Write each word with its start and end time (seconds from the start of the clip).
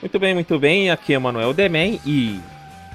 Muito 0.00 0.18
bem, 0.18 0.34
muito 0.34 0.58
bem. 0.58 0.90
Aqui 0.90 1.12
é 1.12 1.18
Manuel 1.18 1.52
Demen 1.52 2.00
e 2.06 2.40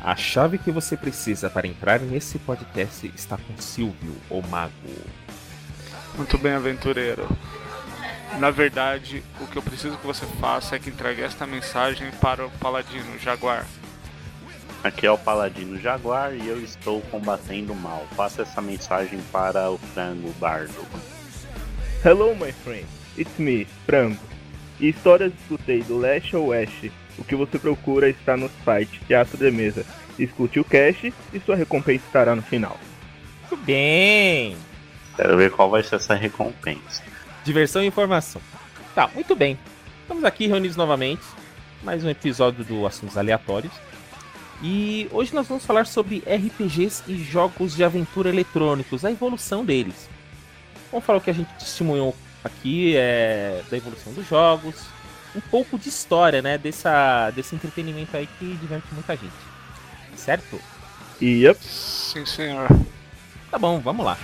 a 0.03 0.15
chave 0.15 0.57
que 0.57 0.71
você 0.71 0.97
precisa 0.97 1.49
para 1.49 1.67
entrar 1.67 1.99
nesse 1.99 2.39
podcast 2.39 3.11
está 3.15 3.37
com 3.37 3.61
Silvio, 3.61 4.15
o 4.29 4.41
mago. 4.41 4.73
Muito 6.15 6.37
bem, 6.37 6.53
aventureiro. 6.53 7.27
Na 8.39 8.49
verdade, 8.49 9.23
o 9.39 9.45
que 9.45 9.55
eu 9.55 9.61
preciso 9.61 9.97
que 9.97 10.05
você 10.05 10.25
faça 10.39 10.75
é 10.75 10.79
que 10.79 10.89
entregue 10.89 11.21
esta 11.21 11.45
mensagem 11.45 12.09
para 12.19 12.47
o 12.47 12.51
Paladino 12.51 13.19
Jaguar. 13.19 13.67
Aqui 14.83 15.05
é 15.05 15.11
o 15.11 15.17
Paladino 15.17 15.79
Jaguar 15.79 16.33
e 16.33 16.47
eu 16.47 16.59
estou 16.61 17.01
combatendo 17.01 17.73
o 17.73 17.75
mal. 17.75 18.05
Faça 18.15 18.41
essa 18.41 18.61
mensagem 18.61 19.19
para 19.31 19.69
o 19.69 19.77
Frango 19.77 20.31
Bardo. 20.39 20.85
Hello, 22.03 22.35
my 22.35 22.51
friend. 22.51 22.85
It's 23.17 23.37
me, 23.37 23.65
Frango. 23.85 24.34
E 24.79 24.89
histórias 24.89 25.31
escutei 25.41 25.81
do 25.83 25.97
leste 25.97 26.35
ao 26.35 26.45
oeste. 26.45 26.91
O 27.17 27.23
que 27.23 27.35
você 27.35 27.57
procura 27.57 28.09
está 28.09 28.35
no 28.35 28.49
site 28.63 28.99
Teatro 29.07 29.37
de 29.37 29.49
Mesa. 29.49 29.85
Escute 30.19 30.59
o 30.59 30.63
cast 30.63 31.13
e 31.33 31.39
sua 31.39 31.55
recompensa 31.55 32.05
estará 32.05 32.35
no 32.35 32.41
final. 32.41 32.77
Muito 33.41 33.65
bem. 33.65 34.57
Quero 35.15 35.37
ver 35.37 35.51
qual 35.51 35.69
vai 35.69 35.81
ser 35.81 35.95
essa 35.95 36.13
recompensa. 36.13 37.03
Diversão 37.43 37.83
e 37.83 37.87
informação. 37.87 38.41
Tá, 38.93 39.09
muito 39.13 39.35
bem. 39.35 39.57
Estamos 40.01 40.23
aqui 40.23 40.47
reunidos 40.47 40.75
novamente. 40.75 41.23
Mais 41.83 42.03
um 42.03 42.09
episódio 42.09 42.63
do 42.63 42.85
Assuntos 42.85 43.17
Aleatórios. 43.17 43.73
E 44.61 45.07
hoje 45.11 45.33
nós 45.33 45.47
vamos 45.47 45.65
falar 45.65 45.85
sobre 45.85 46.23
RPGs 46.25 47.03
e 47.07 47.17
jogos 47.17 47.75
de 47.75 47.83
aventura 47.83 48.29
eletrônicos, 48.29 49.05
a 49.05 49.11
evolução 49.11 49.63
deles. 49.63 50.09
Vamos 50.91 51.05
falar 51.05 51.19
o 51.19 51.21
que 51.21 51.29
a 51.29 51.33
gente 51.33 51.53
testemunhou 51.55 52.15
aqui 52.45 52.95
é 52.95 53.63
da 53.69 53.77
evolução 53.77 54.13
dos 54.13 54.27
jogos, 54.27 54.75
um 55.35 55.41
pouco 55.41 55.77
de 55.77 55.89
história, 55.89 56.41
né, 56.41 56.57
dessa, 56.57 57.31
desse 57.31 57.55
entretenimento 57.55 58.15
aí 58.15 58.27
que 58.39 58.55
diverte 58.55 58.87
muita 58.93 59.15
gente. 59.15 59.33
Certo? 60.15 60.61
Yep. 61.21 61.59
Sim, 61.61 62.25
senhor. 62.25 62.67
Tá 63.49 63.57
bom, 63.57 63.79
vamos 63.79 64.05
lá. 64.05 64.17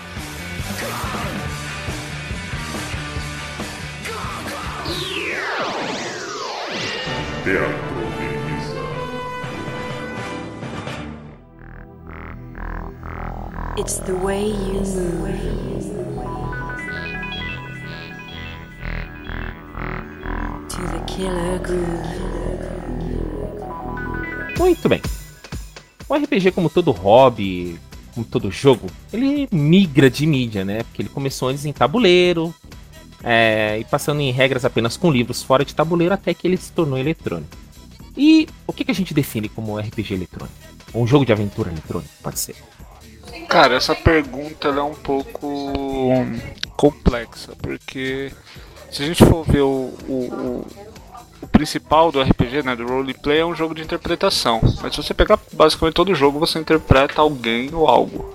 Teatro. 7.43 7.91
It's 13.77 13.97
the 13.99 14.13
way 14.13 14.45
you 14.45 14.81
move. 14.81 15.70
Muito 24.57 24.87
bem. 24.87 25.01
O 26.07 26.15
RPG, 26.15 26.51
como 26.51 26.69
todo 26.69 26.91
hobby, 26.91 27.79
como 28.13 28.25
todo 28.25 28.51
jogo, 28.51 28.87
ele 29.11 29.47
migra 29.51 30.09
de 30.09 30.25
mídia, 30.25 30.63
né? 30.65 30.83
Porque 30.83 31.01
ele 31.01 31.09
começou 31.09 31.49
antes 31.49 31.65
em 31.65 31.73
tabuleiro, 31.73 32.53
é, 33.23 33.77
e 33.79 33.83
passando 33.85 34.21
em 34.21 34.31
regras 34.31 34.65
apenas 34.65 34.97
com 34.97 35.11
livros 35.11 35.43
fora 35.43 35.63
de 35.63 35.73
tabuleiro, 35.73 36.13
até 36.13 36.33
que 36.33 36.47
ele 36.47 36.57
se 36.57 36.71
tornou 36.71 36.97
eletrônico. 36.97 37.57
E 38.17 38.47
o 38.67 38.73
que, 38.73 38.83
que 38.83 38.91
a 38.91 38.95
gente 38.95 39.13
define 39.13 39.47
como 39.47 39.79
RPG 39.79 40.13
eletrônico? 40.13 40.55
Ou 40.93 41.03
um 41.03 41.07
jogo 41.07 41.25
de 41.25 41.31
aventura 41.31 41.71
eletrônico, 41.71 42.11
pode 42.21 42.39
ser. 42.39 42.55
Cara, 43.47 43.75
essa 43.75 43.95
pergunta 43.95 44.67
é 44.67 44.81
um 44.81 44.93
pouco 44.93 46.13
complexa, 46.75 47.53
porque 47.61 48.31
se 48.91 49.03
a 49.03 49.05
gente 49.05 49.25
for 49.25 49.45
ver 49.45 49.61
o, 49.61 49.93
o 50.07 50.65
principal 51.51 52.11
do 52.11 52.21
RPG, 52.21 52.63
né, 52.63 52.75
do 52.75 52.87
roleplay, 52.87 53.39
é 53.39 53.45
um 53.45 53.55
jogo 53.55 53.75
de 53.75 53.81
interpretação. 53.81 54.61
Mas 54.81 54.95
se 54.95 55.03
você 55.03 55.13
pegar 55.13 55.39
basicamente 55.53 55.95
todo 55.95 56.15
jogo, 56.15 56.39
você 56.39 56.59
interpreta 56.59 57.21
alguém 57.21 57.69
ou 57.73 57.87
algo, 57.87 58.33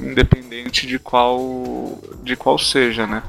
independente 0.00 0.86
de 0.86 0.98
qual 0.98 1.98
de 2.22 2.36
qual 2.36 2.58
seja, 2.58 3.06
né? 3.06 3.22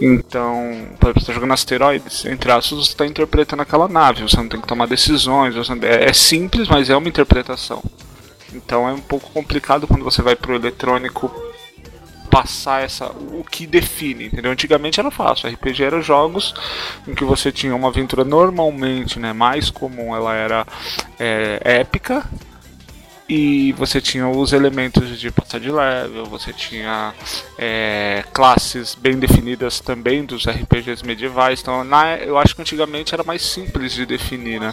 Então, 0.00 0.88
por 0.98 1.08
exemplo, 1.08 1.20
você 1.20 1.26
tá 1.26 1.32
jogando 1.32 1.52
asteroides, 1.52 2.24
entre 2.24 2.50
aspas, 2.50 2.78
você 2.78 2.92
está 2.92 3.06
interpretando 3.06 3.60
aquela 3.60 3.86
nave, 3.86 4.22
você 4.22 4.36
não 4.36 4.48
tem 4.48 4.60
que 4.60 4.66
tomar 4.66 4.86
decisões, 4.86 5.54
você 5.54 5.72
é, 5.82 6.08
é 6.08 6.12
simples, 6.12 6.68
mas 6.68 6.88
é 6.88 6.96
uma 6.96 7.08
interpretação. 7.08 7.82
Então 8.52 8.88
é 8.88 8.92
um 8.92 9.00
pouco 9.00 9.30
complicado 9.30 9.86
quando 9.86 10.02
você 10.02 10.22
vai 10.22 10.34
pro 10.34 10.54
eletrônico 10.54 11.30
passar 12.30 12.82
essa 12.82 13.06
o 13.06 13.44
que 13.44 13.66
define, 13.66 14.26
entendeu? 14.26 14.52
Antigamente 14.52 15.00
era 15.00 15.10
fácil, 15.10 15.50
RPG 15.50 15.82
era 15.82 16.00
jogos 16.00 16.54
em 17.06 17.14
que 17.14 17.24
você 17.24 17.50
tinha 17.50 17.74
uma 17.74 17.88
aventura 17.88 18.24
normalmente, 18.24 19.18
né, 19.18 19.32
mais 19.32 19.70
comum, 19.70 20.14
ela 20.14 20.34
era 20.34 20.66
é, 21.18 21.60
épica 21.62 22.24
e 23.28 23.72
você 23.74 24.00
tinha 24.00 24.28
os 24.28 24.52
elementos 24.52 25.18
de 25.18 25.30
passar 25.30 25.60
de 25.60 25.70
level, 25.70 26.26
você 26.26 26.52
tinha 26.52 27.14
é, 27.56 28.24
classes 28.32 28.96
bem 28.96 29.18
definidas 29.20 29.78
também 29.78 30.24
dos 30.24 30.48
RPGs 30.48 31.06
medievais. 31.06 31.60
Então, 31.60 31.84
na, 31.84 32.16
eu 32.16 32.36
acho 32.36 32.56
que 32.56 32.62
antigamente 32.62 33.14
era 33.14 33.22
mais 33.22 33.42
simples 33.42 33.92
de 33.92 34.04
definir, 34.04 34.58
né? 34.60 34.72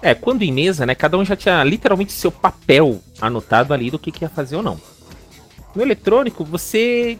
É, 0.00 0.14
quando 0.14 0.42
em 0.42 0.52
mesa, 0.52 0.86
né, 0.86 0.94
cada 0.94 1.18
um 1.18 1.24
já 1.24 1.36
tinha 1.36 1.62
literalmente 1.64 2.12
seu 2.12 2.32
papel 2.32 3.02
anotado 3.20 3.74
ali 3.74 3.90
do 3.90 3.98
que, 3.98 4.10
que 4.10 4.24
ia 4.24 4.30
fazer 4.30 4.56
ou 4.56 4.62
não. 4.62 4.80
No 5.76 5.82
eletrônico, 5.82 6.42
você 6.42 7.18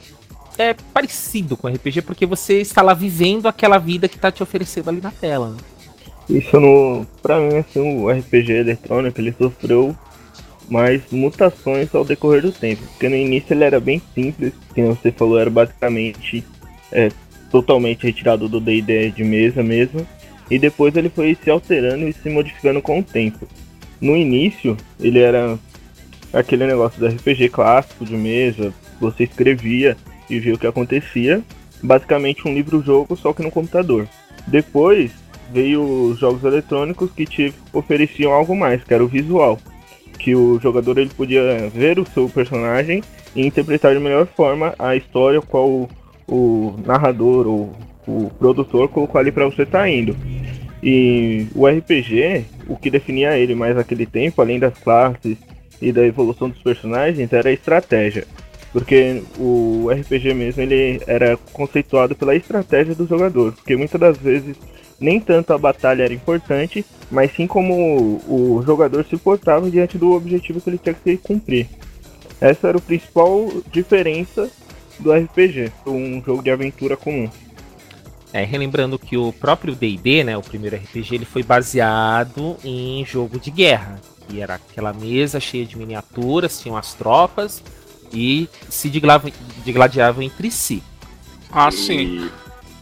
é 0.57 0.75
parecido 0.95 1.59
com 1.59 1.69
RPG 1.69 2.01
porque 2.01 2.25
você 2.25 2.63
está 2.63 2.81
lá 2.81 2.95
vivendo 2.95 3.47
aquela 3.47 3.77
vida 3.77 4.09
que 4.09 4.19
tá 4.19 4.33
te 4.33 4.43
oferecendo 4.43 4.89
ali 4.89 5.01
na 5.03 5.11
tela. 5.11 5.51
né? 5.51 5.57
Isso 6.31 6.59
no. 6.59 7.07
Pra 7.23 7.39
mim, 7.39 7.59
assim, 7.59 8.03
o 8.03 8.11
RPG 8.11 8.53
eletrônico 8.53 9.21
ele 9.21 9.35
sofreu 9.39 9.95
mais 10.71 11.03
mutações 11.13 11.95
ao 11.95 12.05
decorrer 12.05 12.41
do 12.41 12.51
tempo. 12.51 12.83
Porque 12.83 13.09
no 13.11 13.15
início 13.15 13.53
ele 13.53 13.63
era 13.63 13.79
bem 13.79 14.01
simples, 14.15 14.55
que 14.75 14.83
você 14.83 15.13
falou, 15.13 15.39
era 15.39 15.51
basicamente 15.51 16.43
é, 16.91 17.11
totalmente 17.51 18.05
retirado 18.05 18.49
do 18.49 18.59
DD 18.59 19.11
de 19.11 19.23
mesa 19.23 19.63
mesmo. 19.63 20.07
E 20.51 20.59
depois 20.59 20.97
ele 20.97 21.11
foi 21.11 21.37
se 21.43 21.51
alterando 21.51 22.09
e 22.09 22.13
se 22.13 22.31
modificando 22.31 22.81
com 22.81 23.01
o 23.01 23.03
tempo. 23.03 23.47
No 24.01 24.17
início, 24.17 24.77
ele 24.99 25.21
era 25.21 25.59
aquele 26.39 26.67
negócio 26.67 27.01
do 27.01 27.07
RPG 27.07 27.49
clássico 27.49 28.05
de 28.05 28.15
mesa, 28.15 28.73
você 29.01 29.25
escrevia 29.25 29.97
e 30.29 30.39
via 30.39 30.55
o 30.55 30.59
que 30.59 30.67
acontecia. 30.67 31.43
Basicamente 31.83 32.47
um 32.47 32.55
livro-jogo, 32.55 33.17
só 33.17 33.33
que 33.33 33.43
no 33.43 33.51
computador. 33.51 34.07
Depois 34.47 35.13
veio 35.53 35.83
os 35.83 36.19
jogos 36.19 36.45
eletrônicos 36.45 37.11
que 37.13 37.25
te 37.25 37.55
ofereciam 37.73 38.33
algo 38.33 38.55
mais, 38.55 38.83
que 38.85 38.93
era 38.93 39.05
o 39.05 39.09
visual. 39.09 39.59
Que 40.19 40.35
o 40.35 40.59
jogador 40.61 40.99
ele 40.99 41.11
podia 41.11 41.71
ver 41.71 41.99
o 41.99 42.07
seu 42.07 42.29
personagem 42.29 43.03
e 43.35 43.47
interpretar 43.47 43.95
de 43.95 44.01
melhor 44.01 44.27
forma 44.27 44.75
a 44.79 44.97
história 44.97 45.41
qual 45.41 45.69
o, 45.69 45.89
o 46.27 46.75
narrador 46.85 47.47
ou 47.47 47.77
o 48.07 48.31
produtor 48.39 48.89
colocou 48.89 49.21
ali 49.21 49.33
para 49.33 49.45
você 49.45 49.63
estar 49.63 49.89
indo. 49.89 50.17
E 50.83 51.47
o 51.55 51.67
RPG, 51.67 52.45
o 52.69 52.77
que 52.77 52.91
definia 52.91 53.39
ele 53.39 53.55
mais 53.55 53.77
naquele 53.77 54.07
tempo, 54.07 54.41
além 54.41 54.59
das 54.59 54.79
classes 54.79 55.37
e 55.81 55.93
da 55.93 56.05
evolução 56.05 56.49
dos 56.49 56.63
personagens, 56.63 57.33
era 57.33 57.49
a 57.49 57.53
estratégia. 57.53 58.27
Porque 58.73 59.23
o 59.39 59.89
RPG 59.91 60.35
mesmo 60.35 60.63
ele 60.63 61.01
era 61.07 61.37
conceituado 61.53 62.15
pela 62.15 62.35
estratégia 62.35 62.95
do 62.95 63.07
jogador. 63.07 63.53
Porque 63.53 63.77
muitas 63.77 64.01
das 64.01 64.19
vezes 64.19 64.57
nem 65.01 65.21
tanto 65.21 65.53
a 65.53 65.59
batalha 65.59 66.05
era 66.05 66.13
importante, 66.13 66.85
mas 67.11 67.35
sim 67.35 67.47
como 67.47 67.75
o, 67.75 68.57
o 68.59 68.63
jogador 68.63 69.05
se 69.05 69.17
portava 69.17 69.71
diante 69.71 69.99
do 69.99 70.13
objetivo 70.13 70.61
que 70.61 70.71
ele 70.71 70.79
tinha 70.79 70.95
que 70.95 71.17
cumprir. 71.17 71.69
Essa 72.41 72.69
era 72.69 72.79
a 72.79 72.81
principal 72.81 73.51
diferença 73.73 74.51
do 74.99 75.13
RPG, 75.13 75.73
um 75.87 76.23
jogo 76.23 76.43
de 76.43 76.51
aventura 76.51 76.97
comum. 76.97 77.31
É, 78.33 78.45
relembrando 78.45 78.99
que 78.99 79.17
o 79.17 79.33
próprio 79.33 79.75
D&D, 79.75 80.25
né, 80.25 80.37
o 80.37 80.43
primeiro 80.43 80.77
RPG, 80.77 81.15
ele 81.15 81.25
foi 81.25 81.43
baseado 81.43 82.57
em 82.65 83.05
jogo 83.07 83.39
de 83.39 83.51
guerra, 83.51 84.01
que 84.29 84.41
era 84.41 84.55
aquela 84.57 84.93
mesa 84.93 85.41
cheia 85.41 85.65
de 85.65 85.77
miniaturas, 85.77 86.61
tinham 86.61 86.77
as 86.77 86.95
tropas 86.95 87.63
e 88.13 88.49
se 88.69 88.91
digladiavam 89.65 90.23
entre 90.23 90.51
si. 90.51 90.83
Ah, 91.51 91.71
sim. 91.71 92.31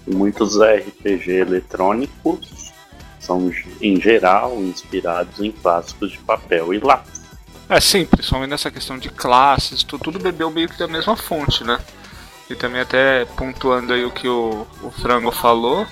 E 0.07 0.15
muitos 0.15 0.57
RPG 0.61 1.31
eletrônicos 1.31 2.73
São, 3.19 3.51
em 3.81 4.01
geral, 4.01 4.59
inspirados 4.63 5.41
em 5.41 5.51
clássicos 5.51 6.13
de 6.13 6.19
papel 6.19 6.75
e 6.75 6.81
lápis. 6.81 7.23
É 7.69 7.81
sim, 7.81 8.05
principalmente 8.05 8.51
nessa 8.51 8.71
questão 8.71 8.99
de 8.99 9.09
classes, 9.09 9.83
tudo, 9.83 10.05
tudo 10.05 10.19
bebeu 10.19 10.51
meio 10.51 10.69
que 10.69 10.79
da 10.79 10.87
mesma 10.87 11.17
fonte, 11.17 11.65
né? 11.65 11.79
E 12.51 12.55
também 12.55 12.83
até 12.83 13.25
pontuando 13.25 13.95
aí 13.95 14.05
o 14.05 14.11
que 14.11 14.29
o, 14.29 14.67
o 14.83 14.91
Frango 14.91 15.31
falou, 15.31 15.87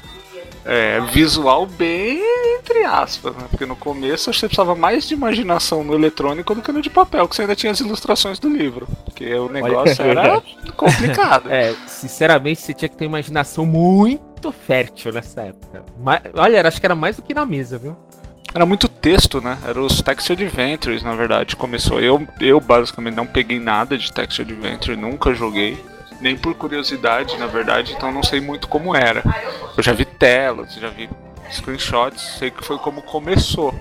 é, 0.65 1.01
visual 1.13 1.67
bem 1.67 2.23
entre 2.59 2.85
aspas, 2.85 3.35
né? 3.35 3.45
Porque 3.51 3.67
no 3.67 3.75
começo 3.75 4.33
você 4.33 4.47
precisava 4.47 4.75
mais 4.75 5.07
de 5.09 5.15
imaginação 5.15 5.83
no 5.83 5.95
eletrônico 5.95 6.55
do 6.55 6.63
que 6.63 6.71
no 6.71 6.81
de 6.81 6.89
papel, 6.91 7.27
que 7.29 7.35
você 7.35 7.43
ainda 7.43 7.57
tinha 7.57 7.73
as 7.73 7.81
ilustrações 7.81 8.39
do 8.39 8.49
livro. 8.49 8.87
Porque 9.05 9.35
o 9.35 9.49
negócio 9.49 10.03
era 10.05 10.41
complicado. 10.77 11.51
É, 11.53 11.75
sinceramente, 11.87 12.61
você 12.61 12.73
tinha 12.73 12.89
que 12.89 12.97
ter 12.97 13.05
imaginação 13.05 13.67
muito 13.67 14.53
fértil 14.53 15.13
nessa 15.13 15.43
época. 15.43 15.85
Ma- 15.99 16.21
olha, 16.35 16.67
acho 16.67 16.81
que 16.81 16.87
era 16.87 16.95
mais 16.95 17.17
do 17.17 17.23
que 17.23 17.35
na 17.35 17.45
mesa, 17.45 17.79
viu? 17.79 17.97
Era 18.55 18.65
muito 18.67 18.89
texto, 18.89 19.41
né? 19.41 19.59
Era 19.67 19.81
os 19.81 20.01
Text 20.03 20.31
Adventures, 20.31 21.03
na 21.03 21.15
verdade, 21.15 21.57
começou. 21.57 22.01
Eu, 22.01 22.27
eu 22.41 22.61
basicamente 22.61 23.15
não 23.15 23.27
peguei 23.27 23.59
nada 23.59 23.97
de 23.97 24.13
Text 24.13 24.41
Adventure, 24.41 24.97
nunca 24.97 25.35
joguei. 25.35 25.83
Nem 26.23 26.37
por 26.37 26.55
curiosidade, 26.55 27.37
na 27.37 27.47
verdade, 27.47 27.93
então 27.93 28.13
não 28.13 28.23
sei 28.23 28.41
muito 28.41 28.69
como 28.69 28.95
era. 28.95 29.23
Eu 29.77 29.83
já 29.83 29.93
vi 29.93 30.05
telas, 30.05 30.73
já 30.75 30.89
vi 30.89 31.11
screenshots, 31.51 32.39
sei 32.39 32.51
que 32.51 32.65
foi 32.65 32.79
como 32.79 33.03
começou. 33.03 33.75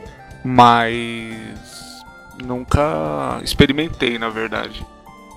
Mas 0.44 2.02
nunca 2.44 3.40
experimentei, 3.44 4.18
na 4.18 4.30
verdade. 4.30 4.84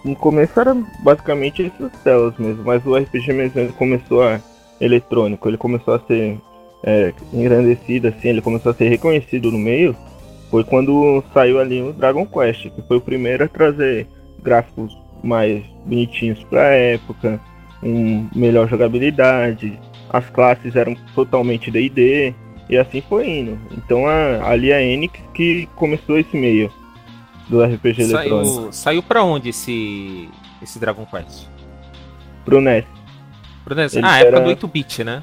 No 0.02 0.16
começo 0.16 0.58
era 0.58 0.74
basicamente 1.00 1.66
essas 1.66 1.92
telas 2.02 2.36
mesmo, 2.38 2.64
mas 2.64 2.84
o 2.86 2.96
RPG 2.96 3.32
mesmo 3.34 3.72
começou 3.74 4.22
a 4.22 4.40
eletrônico, 4.80 5.48
ele 5.48 5.56
começou 5.56 5.94
a 5.94 6.00
ser 6.00 6.38
é, 6.82 7.12
engrandecido 7.32 8.08
assim, 8.08 8.28
ele 8.28 8.42
começou 8.42 8.72
a 8.72 8.74
ser 8.74 8.88
reconhecido 8.88 9.50
no 9.50 9.58
meio, 9.58 9.96
foi 10.50 10.64
quando 10.64 11.22
saiu 11.32 11.58
ali 11.58 11.82
o 11.82 11.92
Dragon 11.92 12.26
Quest, 12.26 12.70
que 12.70 12.82
foi 12.82 12.98
o 12.98 13.00
primeiro 13.00 13.44
a 13.44 13.48
trazer 13.48 14.06
gráficos 14.42 14.96
mais 15.24 15.64
bonitinhos 15.86 16.42
pra 16.44 16.62
época, 16.74 17.40
um 17.82 18.28
melhor 18.34 18.68
jogabilidade, 18.68 19.78
as 20.10 20.28
classes 20.30 20.76
eram 20.76 20.94
totalmente 21.14 21.70
D&D, 21.70 22.34
e 22.68 22.76
assim 22.76 23.02
foi 23.08 23.28
indo. 23.28 23.58
Então 23.76 24.06
a, 24.06 24.48
ali 24.50 24.72
a 24.72 24.80
Enix 24.82 25.18
que 25.34 25.68
começou 25.76 26.18
esse 26.18 26.36
meio 26.36 26.70
do 27.48 27.62
RPG 27.62 28.02
eletrônico. 28.02 28.44
Saiu, 28.54 28.72
saiu 28.72 29.02
pra 29.02 29.22
onde 29.22 29.50
esse, 29.50 30.28
esse 30.62 30.78
Dragon 30.78 31.04
Quest? 31.06 31.46
Pro 32.44 32.60
NES. 32.60 32.84
Pro 33.64 33.74
NES? 33.74 33.96
Ele 33.96 34.06
Ah, 34.06 34.18
época 34.20 34.36
era- 34.38 34.40
do 34.54 34.66
8-bit, 34.66 35.04
né? 35.04 35.22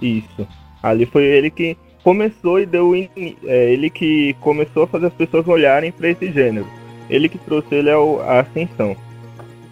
Isso. 0.00 0.46
Ali 0.82 1.06
foi 1.06 1.24
ele 1.24 1.50
que 1.50 1.76
começou 2.02 2.58
e 2.60 2.66
deu. 2.66 2.94
in- 2.96 3.08
É, 3.44 3.72
ele 3.72 3.90
que 3.90 4.34
começou 4.40 4.84
a 4.84 4.86
fazer 4.86 5.06
as 5.06 5.12
pessoas 5.12 5.46
olharem 5.46 5.92
pra 5.92 6.08
esse 6.08 6.30
gênero. 6.32 6.66
Ele 7.08 7.28
que 7.28 7.36
trouxe 7.38 7.74
ele 7.74 7.90
ao, 7.90 8.20
à 8.22 8.40
ascensão. 8.40 8.96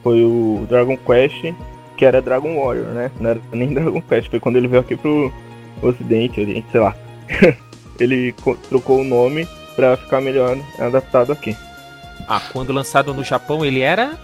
Foi 0.08 0.24
o 0.24 0.64
Dragon 0.66 0.96
Quest, 0.96 1.52
que 1.94 2.02
era 2.06 2.22
Dragon 2.22 2.56
Warrior, 2.58 2.86
né? 2.94 3.10
Não 3.20 3.28
era 3.28 3.40
nem 3.52 3.74
Dragon 3.74 4.00
Quest, 4.00 4.30
foi 4.30 4.40
quando 4.40 4.56
ele 4.56 4.66
veio 4.66 4.80
aqui 4.80 4.96
pro 4.96 5.30
Ocidente, 5.82 6.40
Oriente, 6.40 6.66
sei 6.72 6.80
lá. 6.80 6.96
ele 8.00 8.32
co- 8.42 8.56
trocou 8.56 9.00
o 9.00 9.04
nome 9.04 9.46
pra 9.76 9.98
ficar 9.98 10.22
melhor 10.22 10.56
adaptado 10.78 11.30
aqui. 11.30 11.54
Ah, 12.26 12.40
quando 12.54 12.72
lançado 12.72 13.12
no 13.12 13.22
Japão 13.22 13.62
ele 13.66 13.80
era. 13.80 14.18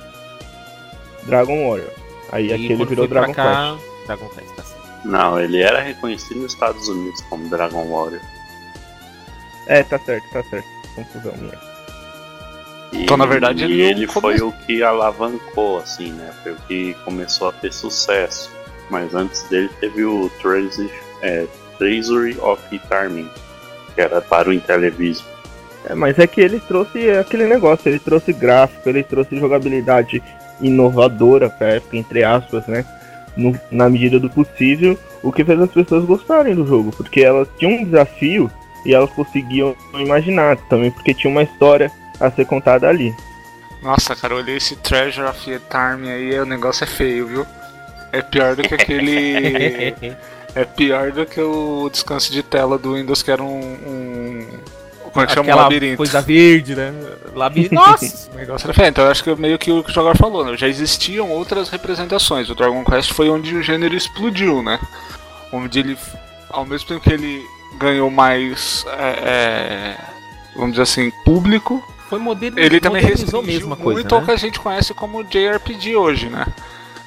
Dragon 1.25 1.69
Warrior. 1.69 1.90
Aí 2.32 2.46
e 2.46 2.52
aqui 2.54 2.72
ele 2.72 2.84
virou 2.86 3.06
Dragon 3.06 3.34
cá, 3.34 3.75
Quest. 3.76 4.06
Dragon 4.06 4.28
Quest, 4.31 4.54
tá 4.56 4.62
certo. 4.62 5.06
Não, 5.06 5.38
ele 5.38 5.60
era 5.60 5.82
reconhecido 5.82 6.40
nos 6.40 6.54
Estados 6.54 6.88
Unidos 6.88 7.20
como 7.28 7.46
Dragon 7.50 7.84
Warrior. 7.90 8.22
É, 9.66 9.82
tá 9.82 9.98
certo, 9.98 10.25
tá 10.32 10.42
certo. 10.44 10.66
Confusão 10.94 11.34
minha. 11.36 11.73
E, 12.94 13.02
Então, 13.02 13.17
na 13.17 13.26
verdade, 13.26 13.64
e 13.64 13.81
ele 13.81 13.82
ele 14.02 14.06
foi 14.06 14.41
o 14.41 14.52
que 14.52 14.82
alavancou, 14.82 15.79
assim, 15.79 16.12
né? 16.12 16.31
Foi 16.43 16.52
o 16.52 16.56
que 16.69 16.94
começou 17.05 17.49
a 17.49 17.52
ter 17.52 17.73
sucesso. 17.73 18.50
Mas 18.91 19.14
antes 19.14 19.43
dele 19.44 19.69
teve 19.81 20.05
o 20.05 20.31
Treasury, 20.41 20.91
é, 21.23 21.46
Treasury 21.79 22.37
of 22.41 22.79
Tarmin, 22.88 23.29
que 23.94 24.00
era 24.00 24.20
para 24.20 24.49
o 24.49 24.52
Intellivision. 24.52 25.26
É, 25.88 25.94
mas 25.94 26.19
é 26.19 26.26
que 26.26 26.41
ele 26.41 26.61
trouxe 26.61 27.11
aquele 27.11 27.46
negócio, 27.46 27.88
ele 27.88 27.99
trouxe 27.99 28.32
gráfico, 28.32 28.88
ele 28.88 29.02
trouxe 29.02 29.37
jogabilidade 29.38 30.23
inovadora 30.61 31.50
pra 31.50 31.69
época, 31.75 31.96
entre 31.96 32.23
aspas, 32.25 32.67
né? 32.67 32.85
No- 33.37 33.58
na 33.70 33.88
medida 33.91 34.20
do 34.20 34.31
possível, 34.31 34.96
o 35.23 35.32
que 35.32 35.44
fez 35.44 35.61
as 35.61 35.70
pessoas 35.70 36.05
gostarem 36.05 36.55
do 36.55 36.67
jogo, 36.67 36.93
porque 36.96 37.20
elas 37.23 37.49
tinham 37.58 37.73
um 37.81 37.85
desafio 37.85 38.50
e 38.87 38.94
elas 38.94 39.11
conseguiam 39.11 39.75
imaginar 39.94 40.56
também, 40.69 40.91
porque 40.91 41.12
tinha 41.14 41.31
uma 41.31 41.43
história 41.43 41.91
a 42.20 42.31
ser 42.31 42.44
contada 42.46 42.88
ali. 42.88 43.14
Nossa, 43.82 44.16
cara, 44.16 44.32
eu 44.32 44.38
olhei 44.38 44.56
esse 44.56 44.76
Treasure 44.76 45.26
of 45.28 45.44
Time 45.44 46.11
aí, 46.11 46.40
o 46.40 46.46
negócio 46.46 46.84
é 46.84 46.87
feio, 46.87 47.26
viu? 47.26 47.46
É 48.12 48.22
pior 48.22 48.56
do 48.56 48.62
que 48.62 48.75
aquele. 48.75 49.94
é 50.55 50.64
pior 50.64 51.12
do 51.12 51.26
que 51.26 51.40
o 51.40 51.90
descanso 51.90 52.32
de 52.32 52.43
tela 52.43 52.78
do 52.78 52.94
Windows, 52.94 53.22
que 53.22 53.31
era 53.31 53.43
um. 53.43 53.61
um... 53.61 54.49
Como 55.12 55.22
é 55.22 55.26
que 55.26 55.34
chama? 55.34 55.52
Um 55.52 55.56
labirinto. 55.56 55.96
coisa 55.99 56.22
verde, 56.22 56.75
né? 56.75 56.94
Labirinto. 57.34 57.75
Nossa! 57.76 58.31
O 58.32 58.37
negócio 58.37 58.67
era 58.67 58.75
feio. 58.75 58.88
Então 58.88 59.05
eu 59.05 59.10
acho 59.10 59.22
que 59.22 59.31
é 59.31 59.37
meio 59.37 59.58
que 59.58 59.70
o 59.70 59.84
que 59.84 59.90
o 59.90 59.94
jogador 59.94 60.17
falou, 60.17 60.44
né? 60.44 60.56
Já 60.56 60.67
existiam 60.67 61.31
outras 61.31 61.69
representações. 61.69 62.49
O 62.49 62.55
Dragon 62.55 62.84
Quest 62.84 63.12
foi 63.12 63.28
onde 63.28 63.55
o 63.55 63.62
gênero 63.62 63.94
explodiu, 63.94 64.62
né? 64.62 64.81
Onde 65.52 65.81
ele, 65.81 65.99
ao 66.49 66.64
mesmo 66.64 66.88
tempo 66.88 67.00
que 67.00 67.12
ele 67.12 67.44
ganhou 67.78 68.10
mais, 68.10 68.84
é, 68.99 69.08
é, 69.25 69.96
vamos 70.55 70.70
dizer 70.70 70.82
assim, 70.82 71.12
público, 71.25 71.84
Foi 72.14 72.19
modelo, 72.20 72.61
ele 72.61 72.78
também 72.78 73.02
modernizou 73.02 73.43
mesmo 73.43 73.75
a 73.75 73.76
coisa, 73.76 74.00
muito 74.00 74.14
né? 74.14 74.25
que 74.25 74.31
a 74.31 74.37
gente 74.37 74.61
conhece 74.61 74.94
como 74.94 75.25
JRPG 75.25 75.96
hoje, 75.96 76.28
né? 76.28 76.46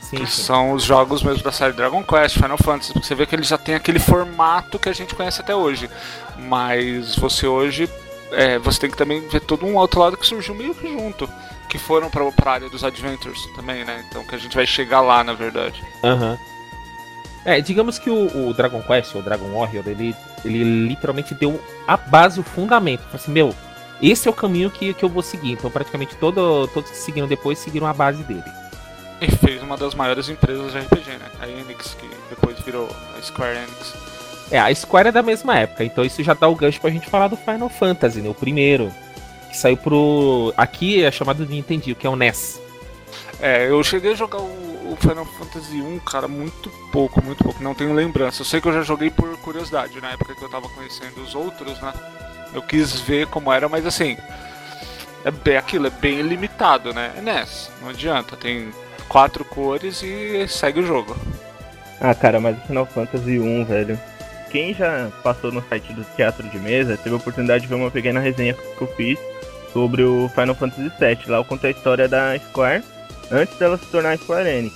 Sim, 0.02 0.18
que 0.18 0.28
sim. 0.28 0.42
são 0.44 0.74
os 0.74 0.84
jogos 0.84 1.24
mesmo 1.24 1.42
da 1.44 1.52
série 1.52 1.72
Dragon 1.72 2.04
Quest, 2.04 2.36
Final 2.36 2.58
Fantasy, 2.58 2.92
porque 2.92 3.08
você 3.08 3.16
vê 3.16 3.26
que 3.26 3.34
ele 3.34 3.44
já 3.44 3.58
tem 3.58 3.76
aquele 3.76 4.00
formato 4.00 4.78
que 4.78 4.90
a 4.90 4.94
gente 4.94 5.16
conhece 5.16 5.40
até 5.40 5.56
hoje. 5.56 5.90
Mas 6.38 7.16
você 7.16 7.48
hoje, 7.48 7.90
é, 8.34 8.60
você 8.60 8.82
tem 8.82 8.92
que 8.92 8.98
também 8.98 9.26
ver 9.30 9.40
todo 9.40 9.66
um 9.66 9.78
outro 9.78 10.02
lado 10.02 10.18
que 10.18 10.28
surgiu 10.28 10.54
meio 10.54 10.76
que 10.76 10.92
junto. 10.92 11.30
Que 11.70 11.78
foram 11.78 12.10
pra, 12.10 12.30
pra 12.34 12.52
área 12.52 12.70
dos 12.70 12.84
Adventures 12.84 13.46
também, 13.56 13.86
né? 13.86 14.04
Então 14.10 14.26
que 14.26 14.36
a 14.36 14.38
gente 14.38 14.58
vai 14.58 14.68
chegar 14.68 15.00
lá, 15.00 15.24
na 15.24 15.34
verdade. 15.34 15.82
Aham. 16.04 16.38
É, 17.46 17.62
digamos 17.62 17.98
que 17.98 18.10
o, 18.10 18.50
o 18.50 18.54
Dragon 18.54 18.82
Quest, 18.82 19.16
ou 19.16 19.22
Dragon 19.22 19.50
Warrior, 19.58 19.88
ele, 19.88 20.14
ele 20.44 20.88
literalmente 20.90 21.34
deu 21.34 21.62
a 21.88 21.96
base, 21.96 22.42
o 22.42 22.44
fundamento. 22.44 23.04
Assim, 23.14 23.32
meu, 23.32 23.56
esse 24.02 24.28
é 24.28 24.32
o 24.32 24.34
caminho 24.34 24.70
que, 24.70 24.94
que 24.94 25.04
eu 25.04 25.10
vou 25.10 25.24
seguir. 25.24 25.54
Então, 25.54 25.72
praticamente 25.72 26.16
todo, 26.16 26.68
todos 26.68 26.92
que 26.92 26.98
seguiram 26.98 27.28
depois 27.28 27.58
seguiram 27.58 27.88
a 27.88 27.94
base 27.94 28.24
dele. 28.24 28.44
E 29.20 29.32
fez 29.32 29.62
uma 29.64 29.76
das 29.76 29.96
maiores 29.96 30.30
empresas 30.30 30.72
de 30.72 30.80
RPG, 30.80 31.12
né? 31.18 31.32
A 31.40 31.48
Enix, 31.48 31.96
que 31.96 32.08
depois 32.30 32.60
virou 32.60 32.88
a 33.18 33.22
Square 33.22 33.58
Enix. 33.58 33.94
É, 34.52 34.60
a 34.60 34.74
Square 34.74 35.10
é 35.10 35.12
da 35.12 35.24
mesma 35.24 35.58
época, 35.58 35.84
então 35.84 36.06
isso 36.06 36.24
já 36.24 36.34
dá 36.34 36.48
o 36.48 36.56
gancho 36.56 36.80
pra 36.80 36.90
gente 36.90 37.10
falar 37.10 37.28
do 37.28 37.36
Final 37.36 37.70
Fantasy, 37.70 38.22
né? 38.22 38.30
O 38.30 38.34
primeiro. 38.34 38.92
Que 39.50 39.58
saiu 39.58 39.78
pro. 39.78 40.54
Aqui 40.56 41.04
é 41.04 41.12
chamado 41.12 41.46
de 41.46 41.54
Nintendo, 41.54 41.96
que 41.96 42.06
é 42.06 42.10
o 42.10 42.16
NES. 42.16 42.62
É, 43.40 43.70
eu 43.70 43.84
cheguei 43.84 44.12
a 44.12 44.16
jogar 44.16 44.40
o, 44.40 44.92
o 44.92 44.98
Final 45.00 45.26
Fantasy 45.26 45.82
1, 45.82 46.00
cara, 46.00 46.28
muito 46.28 46.70
pouco, 46.92 47.24
muito 47.24 47.44
pouco. 47.44 47.64
Não 47.64 47.74
tenho 47.74 47.94
lembrança. 47.94 48.42
Eu 48.42 48.46
sei 48.46 48.60
que 48.62 48.68
eu 48.68 48.74
já 48.74 48.82
joguei 48.82 49.10
por 49.10 49.36
curiosidade, 49.40 50.00
na 50.02 50.12
época 50.12 50.36
que 50.36 50.44
eu 50.44 50.50
tava 50.50 50.68
conhecendo 50.70 51.22
os 51.22 51.34
outros, 51.34 51.80
né? 51.82 51.94
Eu 52.54 52.62
quis 52.62 53.00
ver 53.02 53.28
como 53.28 53.52
era, 53.52 53.68
mas 53.68 53.86
assim. 53.86 54.18
É 55.26 55.32
bem 55.32 55.58
aquilo, 55.58 55.88
é 55.88 55.90
bem 55.90 56.22
limitado, 56.22 56.94
né? 56.94 57.12
É 57.18 57.22
NES, 57.22 57.70
não 57.82 57.90
adianta. 57.90 58.38
Tem 58.38 58.72
quatro 59.10 59.44
cores 59.44 60.02
e 60.04 60.48
segue 60.48 60.80
o 60.80 60.86
jogo. 60.86 61.18
Ah, 62.00 62.14
cara, 62.14 62.40
mas 62.40 62.58
Final 62.66 62.86
Fantasy 62.86 63.40
1, 63.40 63.66
velho. 63.66 64.00
Quem 64.52 64.74
já 64.74 65.10
passou 65.24 65.52
no 65.52 65.62
site 65.68 65.92
do 65.94 66.06
Teatro 66.16 66.48
de 66.48 66.58
Mesa 66.60 66.98
teve 66.98 67.16
a 67.16 67.18
oportunidade 67.18 67.64
de 67.64 67.68
ver 67.68 67.76
uma 67.76 67.92
pequena 67.92 68.20
resenha 68.20 68.54
que 68.54 68.82
eu 68.82 68.88
fiz 68.96 69.20
sobre 69.74 70.04
o 70.04 70.30
Final 70.30 70.56
Fantasy 70.56 70.92
VII. 70.98 71.20
Lá 71.28 71.38
eu 71.38 71.46
contei 71.46 71.72
a 71.72 71.74
história 71.74 72.08
da 72.08 72.38
Square 72.40 72.84
antes 73.32 73.58
dela 73.58 73.78
se 73.78 73.86
tornar 73.88 74.18
Square 74.18 74.48
Enix. 74.48 74.76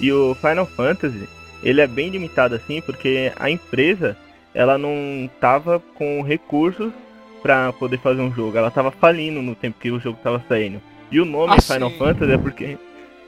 E 0.00 0.12
o 0.12 0.34
Final 0.34 0.66
Fantasy, 0.66 1.28
ele 1.62 1.80
é 1.80 1.86
bem 1.86 2.10
limitado 2.10 2.54
assim, 2.54 2.80
porque 2.80 3.32
a 3.36 3.48
empresa, 3.48 4.16
ela 4.52 4.76
não 4.76 5.30
tava 5.40 5.80
com 5.94 6.22
recursos 6.22 6.92
pra 7.42 7.72
poder 7.72 7.98
fazer 7.98 8.20
um 8.22 8.32
jogo. 8.32 8.56
Ela 8.56 8.70
tava 8.70 8.90
falindo 8.90 9.42
no 9.42 9.54
tempo 9.54 9.78
que 9.80 9.90
o 9.90 10.00
jogo 10.00 10.18
tava 10.22 10.42
saindo. 10.48 10.80
E 11.10 11.20
o 11.20 11.24
nome 11.24 11.54
Ah, 11.58 11.60
Final 11.60 11.90
sim. 11.90 11.98
Fantasy 11.98 12.32
é 12.32 12.38
porque 12.38 12.78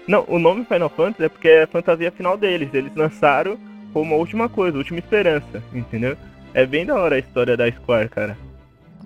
não, 0.07 0.25
o 0.29 0.39
nome 0.39 0.65
Final 0.65 0.89
Fantasy 0.91 1.25
é 1.25 1.29
porque 1.29 1.49
é 1.49 1.63
a 1.65 1.67
fantasia 1.67 2.11
final 2.13 2.37
deles. 2.37 2.73
Eles 2.73 2.95
lançaram 2.95 3.59
como 3.93 4.15
a 4.15 4.19
última 4.19 4.49
coisa, 4.49 4.77
a 4.77 4.79
última 4.79 4.99
esperança, 4.99 5.63
entendeu? 5.73 6.17
É 6.53 6.65
bem 6.67 6.85
da 6.87 6.95
hora 6.97 7.17
a 7.17 7.19
história 7.19 7.57
da 7.57 7.71
Square, 7.71 8.09
cara. 8.09 8.37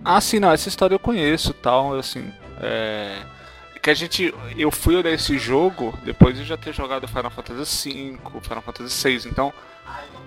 Ah, 0.04 0.20
sim, 0.20 0.38
não, 0.38 0.52
essa 0.52 0.68
história 0.68 0.94
eu 0.94 0.98
conheço 0.98 1.52
tal, 1.54 1.94
assim. 1.94 2.24
É. 2.60 3.18
que 3.88 3.92
a 3.92 3.94
gente. 3.94 4.34
Eu 4.56 4.70
fui 4.70 4.96
olhar 4.96 5.10
esse 5.12 5.38
jogo 5.38 5.98
depois 6.04 6.36
de 6.36 6.44
já 6.44 6.58
ter 6.58 6.74
jogado 6.74 7.08
Final 7.08 7.30
Fantasy 7.30 8.10
V, 8.22 8.40
Final 8.42 8.60
Fantasy 8.62 9.08
VI, 9.18 9.28
então 9.30 9.50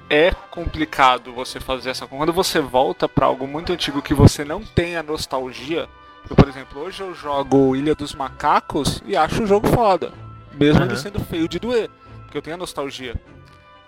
é 0.10 0.32
complicado 0.50 1.32
você 1.32 1.60
fazer 1.60 1.91
essa. 1.91 2.08
Quando 2.08 2.34
você 2.34 2.60
volta 2.60 3.08
para 3.08 3.27
algo 3.27 3.46
muito 3.48 3.72
antigo 3.72 4.01
que 4.01 4.15
você 4.15 4.44
não 4.44 4.63
tem 4.63 4.96
a 4.96 5.03
nostalgia. 5.03 5.88
Eu, 6.27 6.36
por 6.36 6.48
exemplo, 6.48 6.82
hoje 6.82 7.01
eu 7.01 7.13
jogo 7.13 7.75
Ilha 7.75 7.94
dos 7.94 8.15
Macacos 8.15 9.01
e 9.06 9.15
acho 9.15 9.44
o 9.44 9.48
jogo 9.48 9.68
foda. 9.68 10.12
Mesmo 10.53 10.82
ele 10.84 10.94
Aham. 10.94 11.00
sendo 11.01 11.20
feio 11.20 11.48
de 11.48 11.60
doer. 11.60 11.89
Porque 12.24 12.38
eu 12.38 12.41
tenho 12.41 12.56
a 12.56 12.60
nostalgia. 12.60 13.15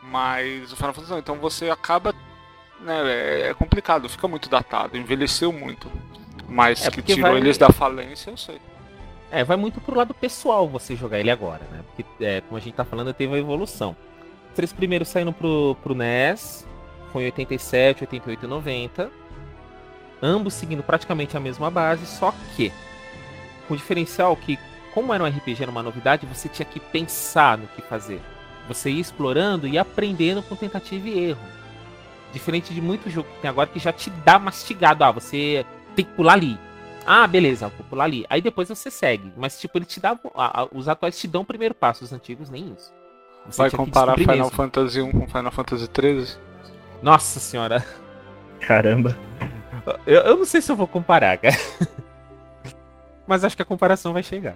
Mas 0.03 0.72
o 0.72 0.75
Final 0.75 0.94
Fantasy 0.94 1.12
não. 1.12 1.20
Então 1.20 1.36
você 1.39 1.70
acaba. 1.72 2.13
Né, 2.82 3.01
é, 3.06 3.48
é 3.50 3.53
complicado, 3.56 4.08
fica 4.10 4.27
muito 4.27 4.50
datado, 4.50 4.98
envelheceu 4.98 5.51
muito. 5.51 5.89
Mas 6.48 6.86
É, 6.86 6.92
que 6.92 7.01
tirou 7.01 7.32
vai- 7.32 7.38
eles 7.39 7.58
da 7.58 7.70
falência, 7.70 8.30
eu 8.30 8.38
sei. 8.38 8.60
É, 9.33 9.43
vai 9.43 9.57
muito 9.57 9.81
pro 9.81 9.97
lado 9.97 10.13
pessoal 10.13 10.69
você 10.69 10.95
jogar 10.95 11.19
ele 11.19 11.31
agora, 11.31 11.63
né? 11.71 11.83
Porque, 11.87 12.23
é, 12.23 12.41
como 12.41 12.55
a 12.55 12.59
gente 12.59 12.75
tá 12.75 12.85
falando, 12.85 13.11
teve 13.15 13.31
uma 13.31 13.39
evolução. 13.39 13.95
Os 14.49 14.53
três 14.53 14.71
primeiros 14.71 15.07
saíram 15.07 15.33
pro, 15.33 15.75
pro 15.81 15.95
NES, 15.95 16.67
foi 17.11 17.23
em 17.23 17.25
87, 17.25 18.03
88 18.03 18.45
e 18.45 18.47
90. 18.47 19.11
Ambos 20.21 20.53
seguindo 20.53 20.83
praticamente 20.83 21.35
a 21.35 21.39
mesma 21.39 21.71
base, 21.71 22.05
só 22.05 22.31
que 22.55 22.71
com 23.67 23.73
o 23.73 23.77
diferencial 23.77 24.35
que, 24.35 24.59
como 24.93 25.11
era 25.11 25.23
um 25.23 25.27
RPG, 25.27 25.63
era 25.63 25.71
uma 25.71 25.81
novidade, 25.81 26.27
você 26.27 26.47
tinha 26.47 26.65
que 26.67 26.79
pensar 26.79 27.57
no 27.57 27.65
que 27.69 27.81
fazer. 27.81 28.21
Você 28.67 28.91
ia 28.91 29.01
explorando 29.01 29.67
e 29.67 29.79
aprendendo 29.79 30.43
com 30.43 30.55
tentativa 30.55 31.09
e 31.09 31.29
erro. 31.29 31.41
Diferente 32.31 32.71
de 32.71 32.79
muito 32.79 33.09
jogo 33.09 33.27
que 33.33 33.41
tem 33.41 33.49
agora 33.49 33.67
que 33.67 33.79
já 33.79 33.91
te 33.91 34.11
dá 34.11 34.37
mastigado. 34.37 35.03
Ah, 35.03 35.11
você 35.11 35.65
tem 35.95 36.05
que 36.05 36.11
pular 36.11 36.33
ali. 36.33 36.55
Ah, 37.05 37.27
beleza, 37.27 37.67
vou 37.67 37.86
pular 37.89 38.05
ali. 38.05 38.25
Aí 38.29 38.41
depois 38.41 38.69
você 38.69 38.89
segue. 38.89 39.31
Mas, 39.36 39.60
tipo, 39.60 39.77
ele 39.77 39.86
te 39.86 40.00
dá. 40.00 40.17
a- 40.36 40.62
a- 40.62 40.67
os 40.72 40.88
atuais 40.88 41.19
te 41.19 41.27
dão 41.27 41.41
o 41.41 41.45
primeiro 41.45 41.74
passo, 41.75 42.03
os 42.03 42.13
antigos 42.13 42.50
nem 42.50 42.74
isso. 42.77 42.93
Você 43.45 43.57
Vai 43.62 43.72
comparar 43.72 44.15
Final 44.17 44.38
mesmo. 44.38 44.51
Fantasy 44.51 45.01
1 45.01 45.12
com 45.12 45.27
Final 45.27 45.51
Fantasy 45.51 45.88
13? 45.89 46.38
Nossa 47.01 47.39
senhora. 47.41 47.86
Caramba. 48.62 49.17
Eu, 50.05 50.22
eu 50.22 50.38
não 50.38 50.45
sei 50.45 50.62
se 50.62 50.72
eu 50.72 50.75
vou 50.77 50.88
comparar, 50.88 51.38
cara. 51.38 51.55
Mas 53.27 53.43
acho 53.43 53.55
que 53.55 53.62
a 53.62 53.65
comparação 53.65 54.13
vai 54.13 54.24
chegar. 54.24 54.55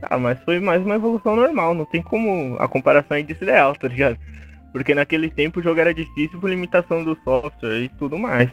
Ah, 0.00 0.16
mas 0.16 0.38
foi 0.44 0.60
mais 0.60 0.80
uma 0.84 0.94
evolução 0.94 1.34
normal, 1.34 1.74
não 1.74 1.84
tem 1.84 2.00
como 2.00 2.56
a 2.60 2.68
comparação 2.68 3.16
é 3.16 3.22
desleal, 3.22 3.74
tá 3.74 3.88
ligado? 3.88 4.16
Porque 4.72 4.94
naquele 4.94 5.28
tempo 5.28 5.58
o 5.58 5.62
jogo 5.62 5.80
era 5.80 5.92
difícil 5.92 6.38
por 6.38 6.48
limitação 6.50 7.02
do 7.02 7.16
software 7.24 7.80
e 7.82 7.88
tudo 7.88 8.16
mais. 8.16 8.48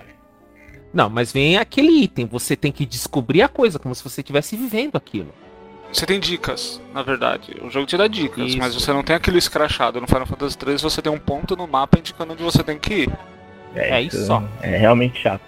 Não, 0.96 1.10
mas 1.10 1.34
vem 1.34 1.58
aquele 1.58 1.92
item. 1.92 2.26
Você 2.26 2.56
tem 2.56 2.72
que 2.72 2.86
descobrir 2.86 3.42
a 3.42 3.50
coisa, 3.50 3.78
como 3.78 3.94
se 3.94 4.02
você 4.02 4.22
estivesse 4.22 4.56
vivendo 4.56 4.96
aquilo. 4.96 5.34
Você 5.92 6.06
tem 6.06 6.22
dicas, 6.22 6.82
na 6.94 7.04
verdade. 7.04 7.58
O 7.62 7.70
jogo 7.70 7.86
te 7.86 7.98
dá 7.98 8.08
dicas, 8.08 8.48
Isso. 8.48 8.58
mas 8.58 8.74
você 8.74 8.94
não 8.94 9.04
tem 9.04 9.14
aquilo 9.14 9.38
escrachado. 9.38 10.00
No 10.00 10.08
Final 10.08 10.26
Fantasy 10.26 10.58
13 10.58 10.82
você 10.82 11.02
tem 11.02 11.12
um 11.12 11.20
ponto 11.20 11.54
no 11.58 11.68
mapa 11.68 12.00
indicando 12.00 12.32
onde 12.32 12.42
você 12.42 12.64
tem 12.64 12.80
que 12.80 13.04
ir. 13.04 13.20
É 13.76 14.02
isso 14.02 14.26
só. 14.26 14.42
É 14.62 14.78
realmente 14.78 15.22
chato. 15.22 15.42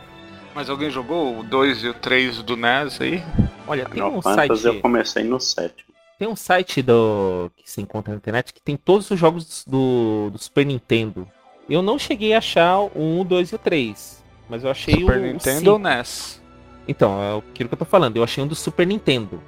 Mas 0.54 0.70
alguém 0.70 0.90
jogou 0.90 1.40
o 1.40 1.44
2 1.44 1.84
e 1.86 1.88
o 1.88 1.94
3 1.94 2.44
do 2.44 2.58
NES 2.58 3.00
aí? 3.00 3.24
Olha, 3.66 3.86
tem 3.86 3.94
Final 3.94 4.18
um 4.18 4.22
Fantasy 4.22 4.62
site. 4.64 4.76
eu 4.76 4.82
comecei 4.82 5.24
no 5.24 5.40
sétimo. 5.40 5.94
Tem 6.20 6.28
um 6.28 6.36
site 6.36 6.82
do 6.82 7.50
que 7.56 7.70
você 7.70 7.80
encontra 7.80 8.12
na 8.12 8.18
internet 8.18 8.54
que 8.54 8.62
tem 8.62 8.76
todos 8.76 9.10
os 9.10 9.18
jogos 9.18 9.64
do, 9.66 10.30
do 10.30 10.38
Super 10.38 10.66
Nintendo. 10.66 11.26
Eu 11.70 11.82
não 11.82 11.98
cheguei 11.98 12.34
a 12.34 12.40
achar 12.40 12.80
o 12.80 12.92
1, 12.96 13.22
o 13.22 13.24
2 13.24 13.52
e 13.52 13.56
o 13.56 13.58
3. 13.58 14.17
Mas 14.50 14.64
eu 14.64 14.72
achei 14.72 14.96
Super 14.96 15.18
o, 15.18 15.22
o 15.22 15.26
Nintendo 15.26 15.74
ou. 15.74 15.80
NES? 15.80 16.42
Então, 16.88 17.22
é 17.22 17.38
aquilo 17.38 17.68
que 17.70 17.74
eu 17.76 17.80
tô 17.80 17.86
falando. 17.86 18.16
Eu 18.18 18.24
achei 18.24 18.44
um 18.44 18.48
do 18.48 18.56
Super 18.56 18.88
Nintendo. 18.88 19.42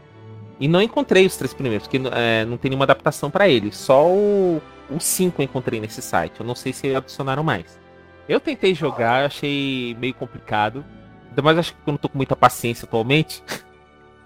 E 0.60 0.68
não 0.68 0.82
encontrei 0.82 1.26
os 1.26 1.38
três 1.38 1.54
primeiros, 1.54 1.88
porque 1.88 2.02
é, 2.14 2.44
não 2.44 2.58
tem 2.58 2.70
nenhuma 2.70 2.84
adaptação 2.84 3.32
pra 3.32 3.48
ele. 3.48 3.72
Só 3.72 4.06
o, 4.08 4.62
o 4.90 5.00
5 5.00 5.42
eu 5.42 5.46
encontrei 5.46 5.80
nesse 5.80 6.02
site. 6.02 6.42
Eu 6.42 6.46
não 6.46 6.54
sei 6.56 6.74
se 6.74 6.94
adicionaram 6.94 7.44
mais. 7.44 7.80
Eu 8.28 8.40
tentei 8.42 8.76
jogar, 8.76 9.26
achei 9.26 9.96
meio 10.00 10.14
complicado. 10.14 10.84
Ainda 11.30 11.42
mais 11.42 11.58
acho 11.58 11.74
que 11.74 11.80
eu 11.88 11.92
não 11.94 11.98
tô 11.98 12.10
com 12.10 12.18
muita 12.18 12.36
paciência 12.36 12.86
atualmente. 12.86 13.42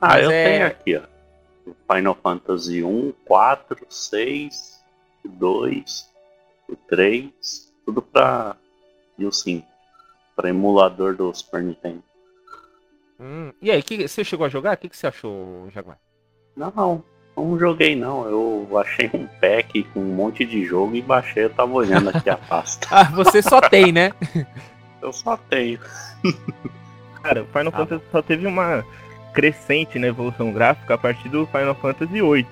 Ah, 0.05 0.15
Mas 0.15 0.25
eu 0.25 0.31
é- 0.31 0.43
tenho 0.51 0.67
aqui, 0.67 0.95
ó. 0.97 1.93
Final 1.95 2.17
Fantasy 2.21 2.83
1, 2.83 3.13
4, 3.23 3.85
6, 3.89 4.83
o 5.23 5.29
2, 5.29 6.09
o 6.67 6.75
3, 6.75 7.73
tudo 7.85 8.01
pra. 8.01 8.57
E 9.17 9.25
o 9.25 9.31
5. 9.31 9.65
Pra 10.35 10.49
emulador 10.49 11.15
do 11.15 11.33
Super 11.33 11.61
Nintendo. 11.63 12.03
Hum, 13.19 13.51
E 13.61 13.71
aí, 13.71 13.81
que, 13.83 14.07
você 14.07 14.23
chegou 14.23 14.45
a 14.45 14.49
jogar? 14.49 14.73
O 14.75 14.77
que, 14.77 14.89
que 14.89 14.97
você 14.97 15.07
achou, 15.07 15.69
Jaguar? 15.71 15.97
Não, 16.55 17.03
não 17.37 17.57
joguei 17.59 17.95
não. 17.95 18.25
Eu 18.27 18.77
achei 18.79 19.09
um 19.13 19.27
pack 19.39 19.83
com 19.93 19.99
um 19.99 20.13
monte 20.15 20.45
de 20.45 20.65
jogo 20.65 20.95
e 20.95 21.01
baixei, 21.01 21.45
eu 21.45 21.49
tava 21.49 21.71
olhando 21.73 22.09
aqui 22.09 22.29
a 22.29 22.37
pasta. 22.49 22.87
Ah, 22.91 23.03
você 23.05 23.41
só 23.41 23.61
tem, 23.61 23.91
né? 23.91 24.11
Eu 25.01 25.13
só 25.13 25.37
tenho. 25.37 25.79
Cara, 27.21 27.43
o 27.43 27.47
Final 27.47 27.71
Ah, 27.73 27.77
Fantasy 27.77 28.03
só 28.11 28.21
teve 28.21 28.45
uma 28.47 28.83
crescente 29.33 29.97
na 29.97 30.07
evolução 30.07 30.51
gráfica 30.51 30.95
a 30.95 30.97
partir 30.97 31.29
do 31.29 31.45
Final 31.47 31.75
Fantasy 31.75 32.11
VIII. 32.21 32.45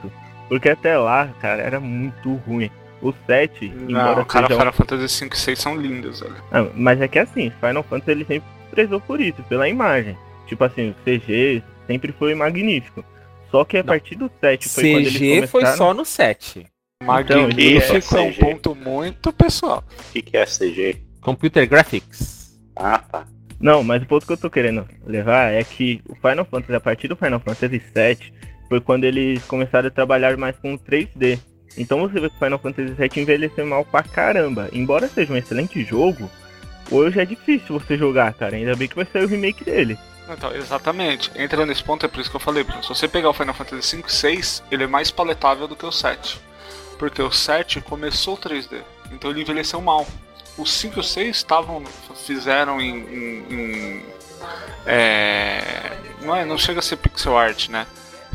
Porque 0.47 0.69
até 0.69 0.97
lá, 0.97 1.27
cara, 1.41 1.61
era 1.61 1.79
muito 1.79 2.33
ruim. 2.47 2.69
O 3.01 3.13
7, 3.25 3.65
embora 3.65 4.15
Não, 4.17 4.25
cara, 4.25 4.46
seja 4.48 4.55
um- 4.55 4.60
Final 4.60 4.74
Fantasy 4.74 5.10
5 5.10 5.36
e 5.36 5.39
6 5.39 5.60
são 5.60 5.75
lindos, 5.75 6.20
velho. 6.20 6.36
Ah, 6.51 6.67
mas 6.75 7.01
é 7.01 7.08
que 7.08 7.17
assim, 7.17 7.51
Final 7.60 7.84
Fantasy 7.84 8.12
ele 8.12 8.25
sempre 8.25 8.50
prezou 8.70 9.01
por 9.01 9.20
isso, 9.20 9.41
pela 9.43 9.67
imagem. 9.67 10.15
Tipo 10.48 10.63
assim, 10.65 10.89
o 10.91 10.96
CG 11.03 11.63
sempre 11.88 12.12
foi 12.12 12.36
magnífico. 12.36 13.03
Só 13.50 13.65
que 13.65 13.77
a 13.77 13.79
Não. 13.81 13.88
partir 13.88 14.15
do 14.15 14.29
7 14.39 14.70
foi 14.70 14.84
quando 14.84 14.98
eles 15.00 15.13
CG 15.13 15.48
foi 15.48 15.62
começaram... 15.62 15.77
só 15.77 15.93
no 15.93 16.05
7. 16.05 16.65
Magnífico 17.03 17.60
isso 17.98 18.15
é 18.17 18.22
um 18.22 18.29
é 18.29 18.34
ponto 18.34 18.75
muito 18.75 19.34
pessoal. 19.34 19.84
O 20.10 20.12
que, 20.13 20.22
que 20.22 20.38
é 20.38 20.46
CG? 20.46 21.01
Computer 21.20 21.67
Graphics. 21.67 22.51
Ah, 22.75 23.00
tá. 23.00 23.25
Não, 23.60 23.84
mas 23.84 24.01
o 24.03 24.05
ponto 24.05 24.25
que 24.25 24.34
eu 24.34 24.38
tô 24.38 24.50
querendo 24.50 24.88
levar 25.05 25.51
é 25.51 25.63
que 25.63 26.01
o 26.08 26.15
Final 26.15 26.46
Fantasy, 26.46 26.75
a 26.75 26.79
partir 26.79 27.08
do 27.08 27.15
Final 27.15 27.39
Fantasy 27.39 27.79
VII, 27.93 28.34
foi 28.70 28.79
quando 28.81 29.03
eles 29.03 29.43
começaram 29.46 29.88
a 29.88 29.91
trabalhar 29.91 30.38
mais 30.38 30.55
com 30.58 30.77
3D. 30.77 31.39
Então 31.77 31.99
você 32.01 32.19
vê 32.19 32.29
que 32.29 32.35
o 32.35 32.39
Final 32.43 32.59
Fantasy 32.59 32.93
VII 32.93 33.21
envelheceu 33.21 33.65
mal 33.65 33.85
pra 33.85 34.03
caramba. 34.03 34.69
Embora 34.73 35.07
seja 35.07 35.31
um 35.33 35.37
excelente 35.37 35.83
jogo, 35.83 36.29
hoje 36.91 37.19
é 37.19 37.25
difícil 37.25 37.79
você 37.79 37.97
jogar, 37.97 38.33
cara. 38.33 38.55
Ainda 38.55 38.75
bem 38.75 38.87
que 38.87 38.95
vai 38.95 39.05
sair 39.11 39.23
o 39.23 39.27
remake 39.27 39.63
dele. 39.63 39.97
Então, 40.29 40.53
exatamente. 40.55 41.31
Entrando 41.35 41.67
nesse 41.67 41.83
ponto, 41.83 42.05
é 42.05 42.09
por 42.09 42.19
isso 42.21 42.29
que 42.29 42.35
eu 42.35 42.39
falei. 42.41 42.65
Se 42.81 42.87
você 42.89 43.07
pegar 43.07 43.29
o 43.29 43.33
Final 43.33 43.53
Fantasy 43.53 43.83
5 43.83 44.07
e 44.07 44.13
6, 44.13 44.63
ele 44.71 44.83
é 44.83 44.87
mais 44.87 45.11
paletável 45.11 45.67
do 45.67 45.75
que 45.75 45.85
o 45.85 45.91
7. 45.91 46.39
Porque 46.97 47.21
o 47.21 47.31
7 47.31 47.81
começou 47.81 48.37
3D, 48.37 48.77
então 49.11 49.31
ele 49.31 49.41
envelheceu 49.41 49.81
mal. 49.81 50.07
Os 50.57 50.71
5 50.73 50.97
e 50.97 50.99
o 50.99 51.03
6 51.03 51.35
estavam. 51.37 51.83
fizeram 52.25 52.79
em. 52.79 52.95
em- 52.97 53.45
em- 53.53 54.05
é, 54.85 55.91
não, 56.21 56.35
é, 56.35 56.45
não 56.45 56.57
chega 56.57 56.79
a 56.79 56.83
ser 56.83 56.97
pixel 56.97 57.37
art, 57.37 57.69
né? 57.69 57.85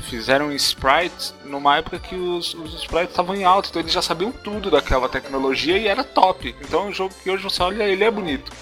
Fizeram 0.03 0.53
sprites 0.53 1.35
numa 1.45 1.79
época 1.79 1.99
que 1.99 2.15
os, 2.15 2.55
os 2.55 2.75
sprites 2.75 3.11
estavam 3.11 3.35
em 3.35 3.45
alta, 3.45 3.69
então 3.71 3.81
eles 3.81 3.93
já 3.93 4.03
sabiam 4.03 4.31
tudo 4.31 4.71
daquela 4.71 5.09
tecnologia 5.09 5.77
e 5.79 5.89
era 5.89 6.05
top. 6.05 6.55
Então 6.61 6.87
um 6.89 6.93
jogo 6.93 7.15
que 7.23 7.31
hoje 7.31 7.43
você 7.43 7.63
olha, 7.63 7.85
ele 7.85 8.05
é 8.05 8.11
bonito. 8.11 8.53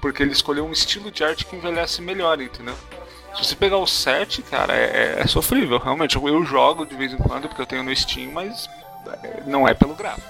Porque 0.00 0.22
ele 0.22 0.32
escolheu 0.32 0.64
um 0.64 0.72
estilo 0.72 1.10
de 1.10 1.24
arte 1.24 1.44
que 1.44 1.56
envelhece 1.56 2.00
melhor, 2.00 2.40
entendeu? 2.40 2.74
Se 3.34 3.44
você 3.44 3.56
pegar 3.56 3.76
o 3.78 3.86
7, 3.86 4.42
cara, 4.42 4.74
é, 4.74 5.16
é- 5.18 5.20
é 5.20 5.26
sofrível, 5.26 5.78
realmente. 5.78 6.16
Eu, 6.16 6.26
eu 6.28 6.44
jogo 6.44 6.86
de 6.86 6.94
vez 6.94 7.12
em 7.12 7.18
quando 7.18 7.48
porque 7.48 7.60
eu 7.60 7.66
tenho 7.66 7.82
no 7.82 7.94
Steam, 7.94 8.30
mas 8.32 8.70
é, 9.24 9.42
não 9.46 9.66
é 9.66 9.74
pelo 9.74 9.94
gráfico. 9.94 10.26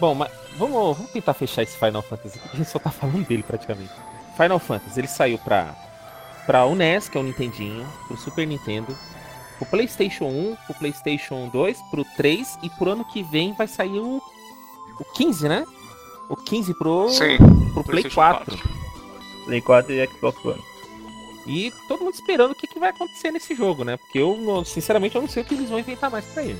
Bom, 0.00 0.14
mas 0.14 0.30
vamos, 0.56 0.96
vamos 0.96 1.12
tentar 1.12 1.34
fechar 1.34 1.62
esse 1.62 1.78
Final 1.78 2.02
Fantasy, 2.02 2.38
porque 2.38 2.56
a 2.56 2.58
gente 2.58 2.70
só 2.70 2.78
tá 2.78 2.90
falando 2.90 3.24
dele 3.26 3.42
praticamente. 3.42 3.92
Final 4.36 4.58
Fantasy, 4.58 4.98
ele 5.00 5.06
saiu 5.08 5.38
pra, 5.38 5.74
pra 6.46 6.64
o 6.64 6.74
NES, 6.74 7.08
que 7.08 7.16
é 7.16 7.20
o 7.20 7.24
Nintendinho, 7.24 7.86
pro 8.08 8.16
Super 8.16 8.46
Nintendo, 8.46 8.96
pro 9.64 9.78
PlayStation 9.78 10.26
1, 10.26 10.56
pro 10.66 10.74
PlayStation 10.74 11.48
2, 11.48 11.78
pro 11.90 12.04
3 12.16 12.58
e 12.62 12.70
pro 12.70 12.90
ano 12.90 13.04
que 13.04 13.22
vem 13.22 13.52
vai 13.52 13.66
sair 13.66 13.98
o, 13.98 14.22
o 14.98 15.04
15, 15.14 15.48
né? 15.48 15.66
O 16.28 16.36
15 16.36 16.74
pro, 16.74 17.08
Sim, 17.10 17.36
pro 17.72 17.84
Play 17.84 18.02
PlayStation 18.02 18.14
4. 18.14 18.58
Play 19.44 19.60
4 19.60 19.92
e 19.92 20.06
Xbox 20.06 20.44
One. 20.44 20.62
E 21.46 21.72
todo 21.86 22.04
mundo 22.04 22.14
esperando 22.14 22.52
o 22.52 22.54
que, 22.54 22.66
que 22.66 22.78
vai 22.78 22.90
acontecer 22.90 23.30
nesse 23.30 23.54
jogo, 23.54 23.84
né? 23.84 23.96
Porque 23.98 24.18
eu, 24.18 24.64
sinceramente, 24.64 25.14
eu 25.14 25.20
não 25.20 25.28
sei 25.28 25.42
o 25.42 25.46
que 25.46 25.54
eles 25.54 25.68
vão 25.68 25.78
inventar 25.78 26.10
mais 26.10 26.24
pra 26.24 26.42
ele. 26.42 26.58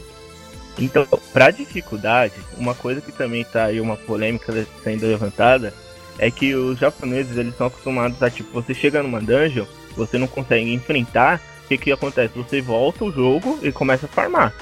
Então, 0.79 1.07
pra 1.33 1.51
dificuldade, 1.51 2.35
uma 2.59 2.75
coisa 2.75 3.01
que 3.01 3.13
também 3.13 3.45
tá 3.45 3.65
aí 3.65 3.81
uma 3.81 3.97
polêmica 3.97 4.67
sendo 4.83 5.07
levantada 5.07 5.73
é 6.19 6.31
que 6.31 6.55
os 6.55 6.79
japoneses 6.79 7.37
eles 7.37 7.57
são 7.57 7.67
acostumados 7.67 8.23
a 8.23 8.31
tipo, 8.31 8.51
você 8.53 8.75
chega 8.75 9.03
numa 9.03 9.21
dungeon, 9.21 9.67
você 9.97 10.19
não 10.19 10.27
consegue 10.27 10.73
enfrentar, 10.73 11.41
o 11.65 11.69
que 11.69 11.79
que 11.79 11.93
acontece? 11.93 12.35
Você 12.37 12.61
volta 12.61 13.05
o 13.05 13.13
jogo 13.13 13.59
e 13.63 13.73
começa 13.73 14.07
a 14.07 14.09
farmar. 14.09 14.53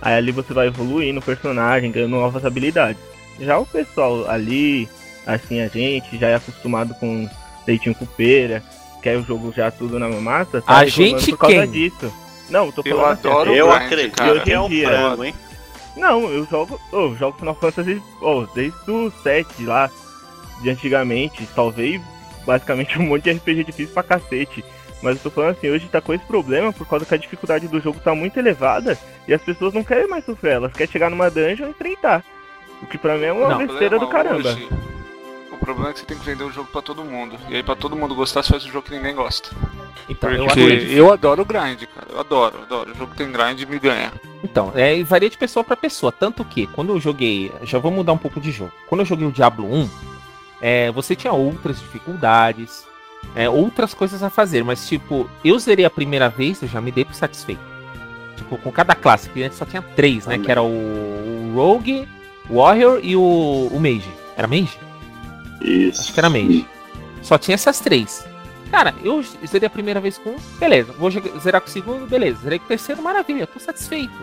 Aí 0.00 0.14
ali 0.14 0.32
você 0.32 0.52
vai 0.52 0.66
evoluindo 0.68 1.20
o 1.20 1.22
personagem, 1.22 1.90
ganhando 1.90 2.10
novas 2.10 2.44
habilidades. 2.44 3.00
Já 3.40 3.58
o 3.58 3.66
pessoal 3.66 4.28
ali, 4.28 4.88
assim 5.26 5.60
a 5.60 5.68
gente, 5.68 6.18
já 6.18 6.28
é 6.28 6.34
acostumado 6.34 6.94
com 6.94 7.28
leitinho 7.66 7.94
com 7.94 8.06
pera, 8.06 8.62
quer 9.02 9.16
o 9.16 9.24
jogo 9.24 9.52
já 9.56 9.70
tudo 9.70 9.98
na 9.98 10.08
massa, 10.08 10.60
tá 10.60 10.76
A 10.78 10.86
gente 10.86 11.30
por 11.32 11.38
causa 11.38 11.56
quem? 11.56 11.70
disso. 11.70 12.12
Não, 12.50 12.66
eu 12.66 12.72
tô 12.72 12.82
Eu 12.84 12.96
falando 12.96 13.12
assim, 13.12 13.28
adoro 13.28 13.54
Eu 13.54 13.66
grind, 13.68 13.82
acredito 13.82 14.16
cara. 14.16 14.40
que 14.40 14.52
é 14.52 14.60
Hoje 14.60 14.66
em 14.66 14.76
dia, 14.76 14.88
frango, 14.88 15.24
hein? 15.24 15.34
Não, 15.96 16.22
eu 16.30 16.46
jogo, 16.46 16.80
eu 16.92 17.16
jogo 17.16 17.38
Final 17.38 17.54
Fantasy 17.54 18.02
oh, 18.20 18.46
desde 18.54 18.90
o 18.90 19.12
7 19.22 19.64
lá, 19.64 19.90
de 20.62 20.70
antigamente. 20.70 21.46
Salvei 21.54 22.00
basicamente 22.46 22.98
um 23.00 23.02
monte 23.02 23.24
de 23.24 23.32
RPG 23.32 23.64
difícil 23.64 23.94
pra 23.94 24.02
cacete. 24.02 24.64
Mas 25.02 25.16
eu 25.16 25.22
tô 25.24 25.30
falando 25.30 25.50
assim, 25.56 25.68
hoje 25.70 25.88
tá 25.88 26.00
com 26.00 26.14
esse 26.14 26.24
problema 26.24 26.72
por 26.72 26.86
causa 26.86 27.04
que 27.04 27.14
a 27.14 27.18
dificuldade 27.18 27.66
do 27.68 27.80
jogo 27.80 27.98
tá 28.00 28.14
muito 28.14 28.38
elevada 28.38 28.96
e 29.26 29.34
as 29.34 29.42
pessoas 29.42 29.74
não 29.74 29.82
querem 29.82 30.08
mais 30.08 30.24
sofrer, 30.24 30.52
elas 30.54 30.72
querem 30.72 30.90
chegar 30.92 31.10
numa 31.10 31.28
dungeon 31.30 31.66
e 31.66 31.70
enfrentar. 31.70 32.22
O 32.80 32.86
que 32.86 32.96
pra 32.98 33.16
mim 33.16 33.24
é 33.24 33.32
uma 33.32 33.48
Não, 33.48 33.58
besteira 33.58 33.98
do 33.98 34.06
problema 34.08 34.24
caramba. 34.40 34.48
hoje- 34.50 34.68
o 35.50 35.56
problema 35.56 35.90
é 35.90 35.92
que 35.92 36.00
você 36.00 36.06
tem 36.06 36.18
que 36.18 36.24
vender 36.24 36.44
o 36.44 36.50
jogo 36.50 36.68
pra 36.72 36.82
todo 36.82 37.04
mundo. 37.04 37.36
E 37.48 37.54
aí 37.56 37.62
pra 37.62 37.76
todo 37.76 37.94
mundo 37.96 38.14
gostar, 38.14 38.42
você 38.42 38.50
faz 38.50 38.64
um 38.64 38.70
jogo 38.70 38.86
que 38.86 38.94
ninguém 38.94 39.14
gosta. 39.14 39.50
Então, 40.08 40.30
eu 40.30 40.44
acredito. 40.46 40.90
eu 40.92 41.12
adoro 41.12 41.42
o 41.42 41.44
grind, 41.44 41.84
cara. 41.94 42.08
Eu 42.10 42.18
adoro, 42.20 42.58
adoro. 42.62 42.90
O 42.90 42.94
jogo 42.94 43.12
que 43.12 43.18
tem 43.18 43.30
grind 43.30 43.62
me 43.68 43.78
ganha. 43.78 44.12
Então, 44.42 44.72
é, 44.74 44.96
e 44.96 45.04
varia 45.04 45.30
de 45.30 45.38
pessoa 45.38 45.62
pra 45.62 45.76
pessoa. 45.76 46.10
Tanto 46.10 46.44
que, 46.44 46.66
quando 46.66 46.92
eu 46.92 47.00
joguei. 47.00 47.52
Já 47.62 47.78
vou 47.78 47.92
mudar 47.92 48.12
um 48.12 48.18
pouco 48.18 48.40
de 48.40 48.50
jogo. 48.50 48.72
Quando 48.88 49.02
eu 49.02 49.04
joguei 49.06 49.26
o 49.26 49.30
Diablo 49.32 49.72
1, 49.72 49.88
é, 50.60 50.90
você 50.90 51.14
tinha 51.14 51.32
outras 51.32 51.78
dificuldades, 51.78 52.84
é, 53.34 53.48
outras 53.48 53.94
coisas 53.94 54.22
a 54.22 54.30
fazer. 54.30 54.64
Mas, 54.64 54.88
tipo, 54.88 55.28
eu 55.44 55.58
zerei 55.58 55.84
a 55.84 55.90
primeira 55.90 56.28
vez, 56.28 56.62
eu 56.62 56.68
já 56.68 56.80
me 56.80 56.90
dei 56.90 57.04
por 57.04 57.14
satisfeito. 57.14 57.62
Tipo, 58.36 58.56
com 58.58 58.72
cada 58.72 58.94
classe, 58.94 59.28
que 59.28 59.42
antes 59.42 59.58
só 59.58 59.64
tinha 59.64 59.82
três, 59.82 60.26
né? 60.26 60.38
Que 60.38 60.50
era 60.50 60.62
o, 60.62 60.66
o 60.66 61.52
Rogue, 61.54 62.08
o 62.48 62.56
Warrior 62.56 63.00
e 63.02 63.16
o, 63.16 63.68
o 63.72 63.80
Mage. 63.80 64.10
Era 64.36 64.46
Mage? 64.46 64.78
Isso. 65.60 66.00
Acho 66.00 66.12
que 66.12 66.20
era 66.20 66.30
Mage. 66.30 66.66
Só 67.22 67.38
tinha 67.38 67.54
essas 67.54 67.80
três. 67.80 68.26
Cara, 68.70 68.94
eu 69.04 69.22
zerei 69.46 69.66
a 69.66 69.70
primeira 69.70 70.00
vez 70.00 70.16
com 70.16 70.30
um, 70.30 70.36
beleza. 70.58 70.92
Vou 70.92 71.10
zerar 71.10 71.60
com 71.60 71.68
o 71.68 71.70
segundo, 71.70 72.06
beleza. 72.06 72.40
Zerei 72.42 72.58
com 72.58 72.64
o 72.64 72.68
terceiro, 72.68 73.02
maravilha, 73.02 73.46
tô 73.46 73.60
satisfeito. 73.60 74.14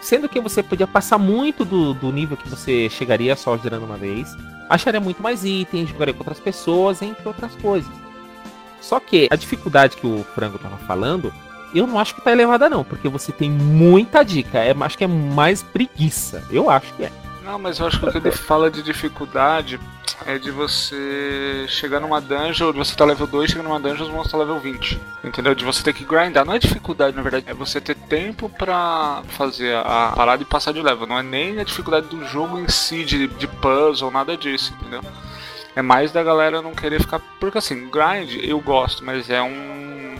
Sendo 0.00 0.28
que 0.28 0.40
você 0.40 0.62
podia 0.62 0.86
passar 0.86 1.16
muito 1.16 1.64
do, 1.64 1.94
do 1.94 2.12
nível 2.12 2.36
que 2.36 2.48
você 2.48 2.90
chegaria 2.90 3.34
só 3.36 3.56
zerando 3.56 3.86
uma 3.86 3.96
vez. 3.96 4.36
Acharia 4.68 5.00
muito 5.00 5.22
mais 5.22 5.44
itens, 5.44 5.88
jogaria 5.88 6.12
com 6.12 6.20
outras 6.20 6.40
pessoas, 6.40 7.00
entre 7.02 7.26
outras 7.26 7.54
coisas. 7.56 7.90
Só 8.84 9.00
que 9.00 9.28
a 9.30 9.36
dificuldade 9.36 9.96
que 9.96 10.06
o 10.06 10.24
Frango 10.34 10.58
tava 10.58 10.76
falando, 10.76 11.32
eu 11.74 11.86
não 11.86 11.98
acho 11.98 12.14
que 12.14 12.20
tá 12.20 12.30
elevada 12.30 12.68
não, 12.68 12.84
porque 12.84 13.08
você 13.08 13.32
tem 13.32 13.50
muita 13.50 14.22
dica. 14.22 14.58
É, 14.58 14.76
acho 14.78 14.98
que 14.98 15.04
é 15.04 15.08
mais 15.08 15.62
preguiça. 15.62 16.44
Eu 16.50 16.68
acho 16.68 16.92
que 16.92 17.04
é. 17.04 17.12
Não, 17.42 17.58
mas 17.58 17.78
eu 17.78 17.86
acho 17.86 17.98
que 17.98 18.06
o 18.06 18.12
que 18.12 18.18
ele 18.18 18.30
fala 18.30 18.70
de 18.70 18.82
dificuldade 18.82 19.80
é 20.26 20.38
de 20.38 20.50
você 20.50 21.64
chegar 21.66 21.98
numa 21.98 22.20
dungeon, 22.20 22.72
de 22.72 22.78
você 22.78 22.94
tá 22.94 23.06
level 23.06 23.26
2, 23.26 23.50
chega 23.50 23.62
numa 23.62 23.80
dungeon, 23.80 24.04
os 24.04 24.10
monstros 24.10 24.32
tá 24.32 24.38
level 24.38 24.60
20. 24.60 25.00
Entendeu? 25.24 25.54
De 25.54 25.64
você 25.64 25.82
ter 25.82 25.94
que 25.94 26.04
grindar. 26.04 26.44
Não 26.44 26.52
é 26.52 26.58
dificuldade, 26.58 27.16
na 27.16 27.22
verdade, 27.22 27.46
é 27.48 27.54
você 27.54 27.80
ter 27.80 27.94
tempo 27.94 28.50
pra 28.50 29.22
fazer 29.28 29.74
a 29.76 30.12
parada 30.14 30.42
e 30.42 30.46
passar 30.46 30.72
de 30.72 30.82
level. 30.82 31.06
Não 31.06 31.18
é 31.18 31.22
nem 31.22 31.58
a 31.58 31.64
dificuldade 31.64 32.06
do 32.06 32.22
jogo 32.26 32.58
em 32.58 32.68
si, 32.68 33.02
de, 33.02 33.28
de 33.28 33.46
puzzle, 33.46 34.10
nada 34.10 34.36
disso, 34.36 34.74
entendeu? 34.78 35.02
É 35.76 35.82
mais 35.82 36.12
da 36.12 36.22
galera 36.22 36.62
não 36.62 36.72
querer 36.72 37.00
ficar. 37.00 37.20
Porque 37.40 37.58
assim, 37.58 37.88
grind 37.90 38.36
eu 38.42 38.60
gosto, 38.60 39.04
mas 39.04 39.28
é 39.30 39.42
um. 39.42 40.14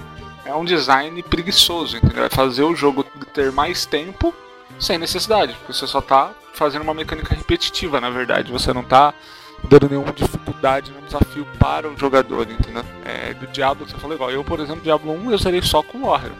É 0.44 0.54
um 0.54 0.64
design 0.64 1.22
preguiçoso, 1.22 1.96
entendeu? 1.96 2.24
É 2.24 2.28
fazer 2.28 2.64
o 2.64 2.76
jogo 2.76 3.02
ter 3.32 3.50
mais 3.50 3.86
tempo 3.86 4.34
sem 4.78 4.98
necessidade, 4.98 5.54
porque 5.54 5.72
você 5.72 5.86
só 5.86 6.00
tá 6.00 6.32
fazendo 6.52 6.82
uma 6.82 6.92
mecânica 6.92 7.34
repetitiva, 7.34 8.00
na 8.00 8.10
verdade. 8.10 8.52
Você 8.52 8.72
não 8.72 8.82
tá 8.82 9.14
dando 9.62 9.88
nenhuma 9.88 10.12
dificuldade, 10.12 10.90
nenhum 10.90 11.04
desafio 11.06 11.46
para 11.58 11.88
o 11.88 11.96
jogador, 11.96 12.48
entendeu? 12.50 12.84
É, 13.04 13.34
do 13.34 13.46
Diablo, 13.46 13.88
você 13.88 13.96
falou 13.96 14.14
igual. 14.14 14.30
Eu, 14.30 14.44
por 14.44 14.60
exemplo, 14.60 14.82
Diablo 14.82 15.12
1 15.12 15.30
eu 15.30 15.38
zerei 15.38 15.62
só 15.62 15.82
com 15.82 15.98
o 15.98 16.06
Warrior. 16.06 16.34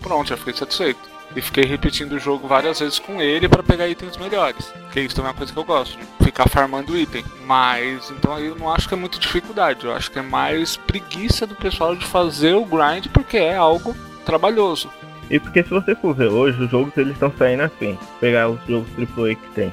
Pronto, 0.00 0.28
já 0.28 0.36
fiquei 0.36 0.54
satisfeito. 0.54 1.00
E 1.34 1.40
fiquei 1.40 1.64
repetindo 1.64 2.12
o 2.12 2.18
jogo 2.18 2.46
várias 2.46 2.78
vezes 2.78 2.98
com 2.98 3.20
ele 3.20 3.48
para 3.48 3.62
pegar 3.62 3.88
itens 3.88 4.16
melhores. 4.16 4.72
Que 4.92 5.00
isso 5.00 5.16
também 5.16 5.30
é 5.30 5.32
uma 5.32 5.36
coisa 5.36 5.52
que 5.52 5.58
eu 5.58 5.64
gosto, 5.64 5.98
de 5.98 6.04
ficar 6.34 6.48
farmando 6.48 6.98
item. 6.98 7.24
Mas, 7.46 8.10
então 8.10 8.34
aí 8.34 8.46
eu 8.46 8.56
não 8.56 8.70
acho 8.70 8.88
que 8.88 8.94
é 8.94 8.96
muito 8.96 9.20
dificuldade. 9.20 9.86
Eu 9.86 9.94
acho 9.94 10.10
que 10.10 10.18
é 10.18 10.22
mais 10.22 10.76
preguiça 10.76 11.46
do 11.46 11.54
pessoal 11.54 11.94
de 11.94 12.04
fazer 12.04 12.54
o 12.54 12.64
grind 12.64 13.06
porque 13.12 13.36
é 13.36 13.56
algo 13.56 13.94
trabalhoso. 14.26 14.90
E 15.30 15.38
porque 15.38 15.62
se 15.62 15.70
você 15.70 15.94
for 15.94 16.14
ver 16.14 16.28
hoje, 16.28 16.60
os 16.62 16.70
jogos 16.70 16.94
eles 16.96 17.12
estão 17.12 17.32
saindo 17.38 17.62
assim. 17.62 17.96
Pegar 18.20 18.48
os 18.48 18.60
jogos 18.66 18.88
AAA 18.98 19.36
que 19.36 19.48
tem. 19.54 19.72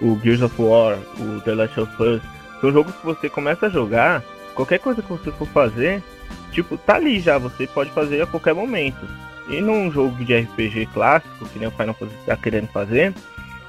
O 0.00 0.18
Gears 0.22 0.42
of 0.42 0.54
War, 0.62 0.96
o 1.18 1.40
The 1.40 1.54
Last 1.54 1.80
of 1.80 2.02
Us. 2.02 2.22
São 2.60 2.72
jogos 2.72 2.94
que 2.94 3.04
você 3.04 3.28
começa 3.28 3.66
a 3.66 3.70
jogar, 3.70 4.22
qualquer 4.54 4.78
coisa 4.78 5.02
que 5.02 5.08
você 5.08 5.30
for 5.32 5.46
fazer, 5.48 6.02
tipo, 6.52 6.78
tá 6.78 6.94
ali 6.94 7.20
já, 7.20 7.36
você 7.36 7.66
pode 7.66 7.90
fazer 7.90 8.22
a 8.22 8.26
qualquer 8.26 8.54
momento. 8.54 9.06
E 9.48 9.60
num 9.60 9.90
jogo 9.90 10.24
de 10.24 10.34
RPG 10.34 10.88
clássico, 10.94 11.46
que 11.48 11.58
nem 11.58 11.68
o 11.68 11.70
Final 11.70 11.94
Fantasy 11.94 12.18
tá 12.24 12.36
querendo 12.36 12.68
fazer, 12.68 13.12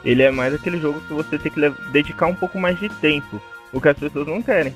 ele 0.03 0.23
é 0.23 0.31
mais 0.31 0.53
aquele 0.53 0.79
jogo 0.79 0.99
que 1.01 1.13
você 1.13 1.37
tem 1.37 1.51
que 1.51 1.69
dedicar 1.91 2.27
um 2.27 2.35
pouco 2.35 2.59
mais 2.59 2.79
de 2.79 2.89
tempo. 2.89 3.41
O 3.73 3.81
que 3.81 3.89
as 3.89 3.97
pessoas 3.97 4.27
não 4.27 4.41
querem. 4.41 4.75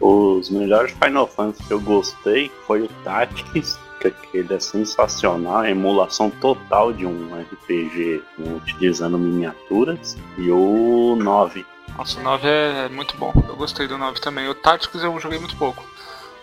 Os 0.00 0.48
melhores 0.50 0.92
Final 0.92 1.26
Fantasy 1.26 1.64
que 1.64 1.72
eu 1.72 1.80
gostei 1.80 2.50
foi 2.66 2.82
o 2.82 2.88
Tactics, 3.04 3.78
que 4.00 4.12
ele 4.32 4.54
é 4.54 4.60
sensacional, 4.60 5.58
a 5.58 5.70
emulação 5.70 6.30
total 6.30 6.92
de 6.92 7.04
um 7.04 7.28
RPG 7.34 8.22
utilizando 8.38 9.18
miniaturas, 9.18 10.16
e 10.38 10.50
o 10.50 11.16
9. 11.16 11.66
Nossa, 11.96 12.20
o 12.20 12.22
9 12.22 12.48
é 12.48 12.88
muito 12.88 13.16
bom. 13.16 13.32
Eu 13.48 13.56
gostei 13.56 13.88
do 13.88 13.98
9 13.98 14.20
também. 14.20 14.48
O 14.48 14.54
Tactics 14.54 15.02
eu 15.02 15.18
joguei 15.18 15.38
muito 15.38 15.56
pouco. 15.56 15.84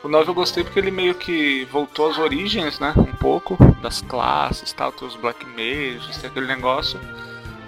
O 0.04 0.10
9 0.10 0.30
eu 0.30 0.36
gostei 0.36 0.64
porque 0.64 0.78
ele 0.78 0.92
meio 0.92 1.16
que 1.16 1.66
voltou 1.72 2.12
às 2.12 2.18
origens, 2.18 2.78
né? 2.80 2.94
Um 2.98 3.16
pouco, 3.16 3.58
das 3.82 4.02
classes 4.02 4.74
tal, 4.74 4.92
tem 4.92 5.08
os 5.08 5.16
Black 5.16 5.46
Mages, 5.46 6.18
tem 6.18 6.30
aquele 6.30 6.46
negócio. 6.46 7.00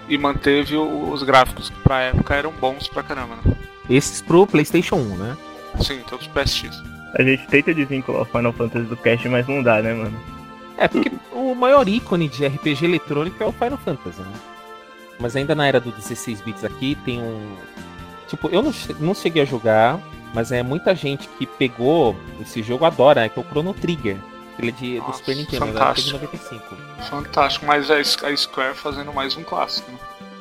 E 0.07 0.17
manteve 0.17 0.77
os 0.77 1.21
gráficos, 1.23 1.69
que 1.69 1.79
pra 1.79 2.01
época 2.01 2.35
eram 2.35 2.51
bons 2.51 2.87
pra 2.87 3.03
caramba, 3.03 3.35
né? 3.43 3.55
Esses 3.89 4.21
pro 4.21 4.47
PlayStation 4.47 4.95
1, 4.95 5.17
né? 5.17 5.37
Sim, 5.81 6.01
todos 6.09 6.27
PSX. 6.27 6.81
A 7.17 7.23
gente 7.23 7.47
tenta 7.47 7.73
desvincular 7.73 8.21
o 8.21 8.25
Final 8.25 8.53
Fantasy 8.53 8.85
do 8.85 8.97
cast, 8.97 9.27
mas 9.27 9.47
não 9.47 9.61
dá, 9.63 9.81
né, 9.81 9.93
mano? 9.93 10.17
É, 10.77 10.87
porque 10.87 11.11
o 11.31 11.55
maior 11.55 11.87
ícone 11.87 12.29
de 12.29 12.45
RPG 12.45 12.85
eletrônico 12.85 13.41
é 13.43 13.45
o 13.45 13.51
Final 13.51 13.77
Fantasy, 13.77 14.21
né? 14.21 14.33
Mas 15.19 15.35
ainda 15.35 15.55
na 15.55 15.67
era 15.67 15.79
do 15.79 15.91
16 15.91 16.41
bits 16.41 16.63
aqui 16.63 16.95
tem 17.03 17.21
um. 17.21 17.55
Tipo, 18.27 18.49
eu 18.49 18.61
não, 18.61 18.73
não 18.99 19.15
cheguei 19.15 19.41
a 19.41 19.45
jogar, 19.45 19.99
mas 20.33 20.51
é 20.51 20.61
muita 20.61 20.93
gente 20.93 21.27
que 21.37 21.45
pegou 21.45 22.15
esse 22.41 22.61
jogo 22.61 22.85
adora, 22.85 23.21
né? 23.21 23.29
Que 23.29 23.39
é 23.39 23.41
o 23.41 23.45
Chrono 23.45 23.73
Trigger. 23.73 24.17
Ele 24.59 24.69
é 24.69 24.71
de, 24.71 24.95
do 24.99 25.01
Nossa, 25.07 25.17
Super 25.19 25.35
Nintendo, 25.35 25.63
agora 25.65 25.91
é 25.91 25.93
de 25.93 26.11
fantástico. 26.11 26.75
95. 26.75 26.75
Fantástico, 27.09 27.65
mas 27.65 27.91
a 27.91 28.03
Square 28.35 28.75
fazendo 28.75 29.13
mais 29.13 29.35
um 29.37 29.43
clássico. 29.43 29.91
Né? 29.91 29.97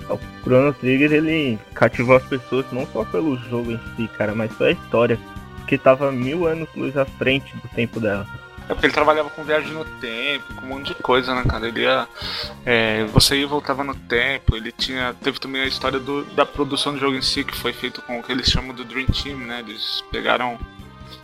O 0.08 0.18
Chrono 0.42 0.72
Trigger 0.72 1.12
ele 1.12 1.58
cativou 1.74 2.16
as 2.16 2.22
pessoas 2.24 2.64
não 2.72 2.86
só 2.86 3.04
pelo 3.04 3.36
jogo 3.36 3.72
em 3.72 3.80
si, 3.96 4.08
cara, 4.16 4.34
mas 4.34 4.52
pela 4.54 4.70
história. 4.72 5.18
Que 5.66 5.76
tava 5.76 6.12
mil 6.12 6.46
anos 6.46 6.68
luz 6.76 6.96
à 6.96 7.04
frente 7.04 7.54
do 7.56 7.66
tempo 7.74 7.98
dela. 7.98 8.24
É 8.68 8.72
porque 8.74 8.86
ele 8.86 8.92
trabalhava 8.92 9.28
com 9.30 9.42
viagem 9.44 9.72
no 9.72 9.84
tempo, 9.84 10.54
com 10.54 10.66
um 10.66 10.68
monte 10.70 10.88
de 10.88 10.94
coisa, 10.94 11.34
né, 11.34 11.42
cara? 11.48 11.66
Ele 11.68 11.80
ia. 11.82 12.06
é, 12.64 13.04
você 13.06 13.36
ia 13.36 13.42
e 13.42 13.46
voltava 13.46 13.82
no 13.84 13.94
tempo, 13.94 14.56
ele 14.56 14.70
tinha. 14.72 15.14
Teve 15.20 15.38
também 15.40 15.62
a 15.62 15.66
história 15.66 15.98
do- 15.98 16.24
da 16.36 16.46
produção 16.46 16.92
do 16.92 16.98
jogo 17.00 17.16
em 17.16 17.22
si, 17.22 17.42
que 17.44 17.56
foi 17.56 17.72
feito 17.72 18.00
com 18.02 18.18
o 18.18 18.22
que 18.22 18.30
eles 18.32 18.48
chamam 18.48 18.74
do 18.74 18.84
Dream 18.84 19.06
Team, 19.06 19.38
né? 19.38 19.58
Eles 19.66 20.02
pegaram 20.12 20.56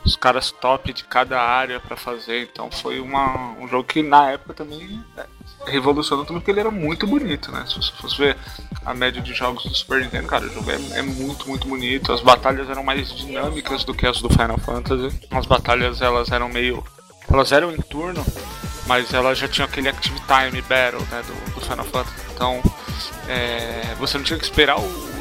os 0.04 0.16
caras 0.16 0.50
top 0.50 0.92
de 0.92 1.04
cada 1.04 1.40
área 1.40 1.78
pra 1.78 1.96
fazer, 1.96 2.42
então 2.42 2.70
foi 2.70 3.00
uma, 3.00 3.52
um 3.58 3.68
jogo 3.68 3.84
que 3.84 4.02
na 4.02 4.30
época 4.30 4.52
também 4.52 5.04
é, 5.16 5.26
revolucionou 5.66 6.24
também 6.24 6.40
porque 6.40 6.50
ele 6.50 6.60
era 6.60 6.70
muito 6.70 7.06
bonito, 7.06 7.52
né? 7.52 7.64
Se 7.66 7.76
você 7.76 7.92
fosse 7.92 8.18
ver 8.18 8.36
a 8.84 8.92
média 8.94 9.22
de 9.22 9.32
jogos 9.32 9.64
do 9.64 9.74
Super 9.74 10.00
Nintendo, 10.00 10.26
cara, 10.26 10.44
o 10.44 10.52
jogo 10.52 10.70
é, 10.70 10.98
é 10.98 11.02
muito, 11.02 11.48
muito 11.48 11.68
bonito. 11.68 12.12
As 12.12 12.20
batalhas 12.20 12.68
eram 12.68 12.82
mais 12.82 13.14
dinâmicas 13.14 13.84
do 13.84 13.94
que 13.94 14.06
as 14.06 14.20
do 14.20 14.28
Final 14.28 14.58
Fantasy. 14.58 15.20
As 15.30 15.46
batalhas 15.46 16.02
elas 16.02 16.30
eram 16.30 16.48
meio 16.48 16.84
elas 17.30 17.52
eram 17.52 17.72
em 17.72 17.80
turno, 17.80 18.24
mas 18.86 19.14
elas 19.14 19.38
já 19.38 19.46
tinham 19.46 19.66
aquele 19.66 19.88
Active 19.88 20.20
Time 20.20 20.60
Battle 20.62 21.00
né, 21.10 21.22
do, 21.22 21.54
do 21.54 21.60
Final 21.60 21.84
Fantasy. 21.84 22.16
Então 22.34 22.60
é, 23.28 23.94
você 23.98 24.18
não 24.18 24.24
tinha 24.24 24.38
que 24.38 24.44
esperar 24.44 24.78
o, 24.78 25.11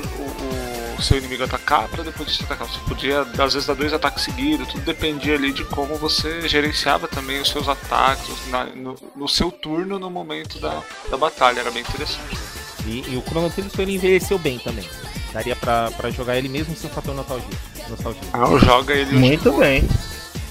seu 1.02 1.18
inimigo 1.18 1.44
atacar 1.44 1.88
para 1.88 2.04
depois 2.04 2.36
você 2.36 2.44
atacar. 2.44 2.68
Você 2.68 2.80
podia, 2.88 3.22
às 3.22 3.54
vezes, 3.54 3.66
dar 3.66 3.74
dois 3.76 3.94
ataques 3.94 4.24
seguidos, 4.24 4.68
tudo 4.68 4.82
dependia 4.84 5.36
ali 5.36 5.52
de 5.52 5.64
como 5.66 5.96
você 5.96 6.48
gerenciava 6.48 7.08
também 7.08 7.42
os 7.42 7.50
seus 7.50 7.68
ataques 7.68 8.36
na- 8.48 8.66
no, 8.66 8.96
no 9.16 9.28
seu 9.28 9.52
turno 9.52 9.98
no 10.00 10.10
momento 10.10 10.60
da, 10.60 10.82
da 11.10 11.18
batalha. 11.18 11.60
Era 11.62 11.72
bem 11.72 11.82
interessante. 11.82 12.38
E, 12.86 13.04
e 13.14 13.18
o 13.18 13.22
Chrono 13.28 13.50
Trigger 13.50 13.80
ele 13.82 13.96
envelheceu 13.96 14.38
bem 14.40 14.58
também. 14.60 14.88
Daria 15.34 15.56
pra, 15.56 15.90
pra 15.92 16.10
jogar 16.10 16.38
ele 16.38 16.50
mesmo 16.50 16.76
sem 16.76 16.90
fator 16.90 17.14
nostalgia. 17.16 17.48
nostalgia. 17.90 18.22
Ah, 18.34 18.58
joga 18.66 18.94
ele 18.94 19.16
Muito 19.16 19.52
bem. 19.54 19.88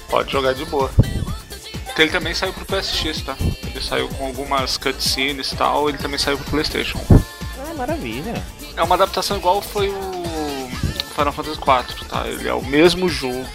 Pode 0.09 0.31
jogar 0.31 0.53
de 0.53 0.65
boa. 0.65 0.89
Porque 1.85 2.01
ele 2.03 2.11
também 2.11 2.33
saiu 2.33 2.53
pro 2.53 2.65
PSX, 2.65 3.21
tá? 3.21 3.35
Ele 3.39 3.81
saiu 3.81 4.07
com 4.09 4.25
algumas 4.27 4.77
cutscenes 4.77 5.51
e 5.51 5.55
tal, 5.55 5.89
ele 5.89 5.97
também 5.97 6.17
saiu 6.17 6.37
pro 6.37 6.49
Playstation. 6.51 6.99
Ah, 7.11 7.73
maravilha. 7.75 8.41
É 8.75 8.81
uma 8.81 8.95
adaptação 8.95 9.37
igual 9.37 9.61
foi 9.61 9.89
o 9.89 10.20
Final 11.11 11.33
Fantasy 11.33 11.59
IV, 11.59 12.07
tá? 12.07 12.27
Ele 12.27 12.47
é 12.47 12.53
o 12.53 12.63
mesmo 12.65 13.07
jogo, 13.07 13.45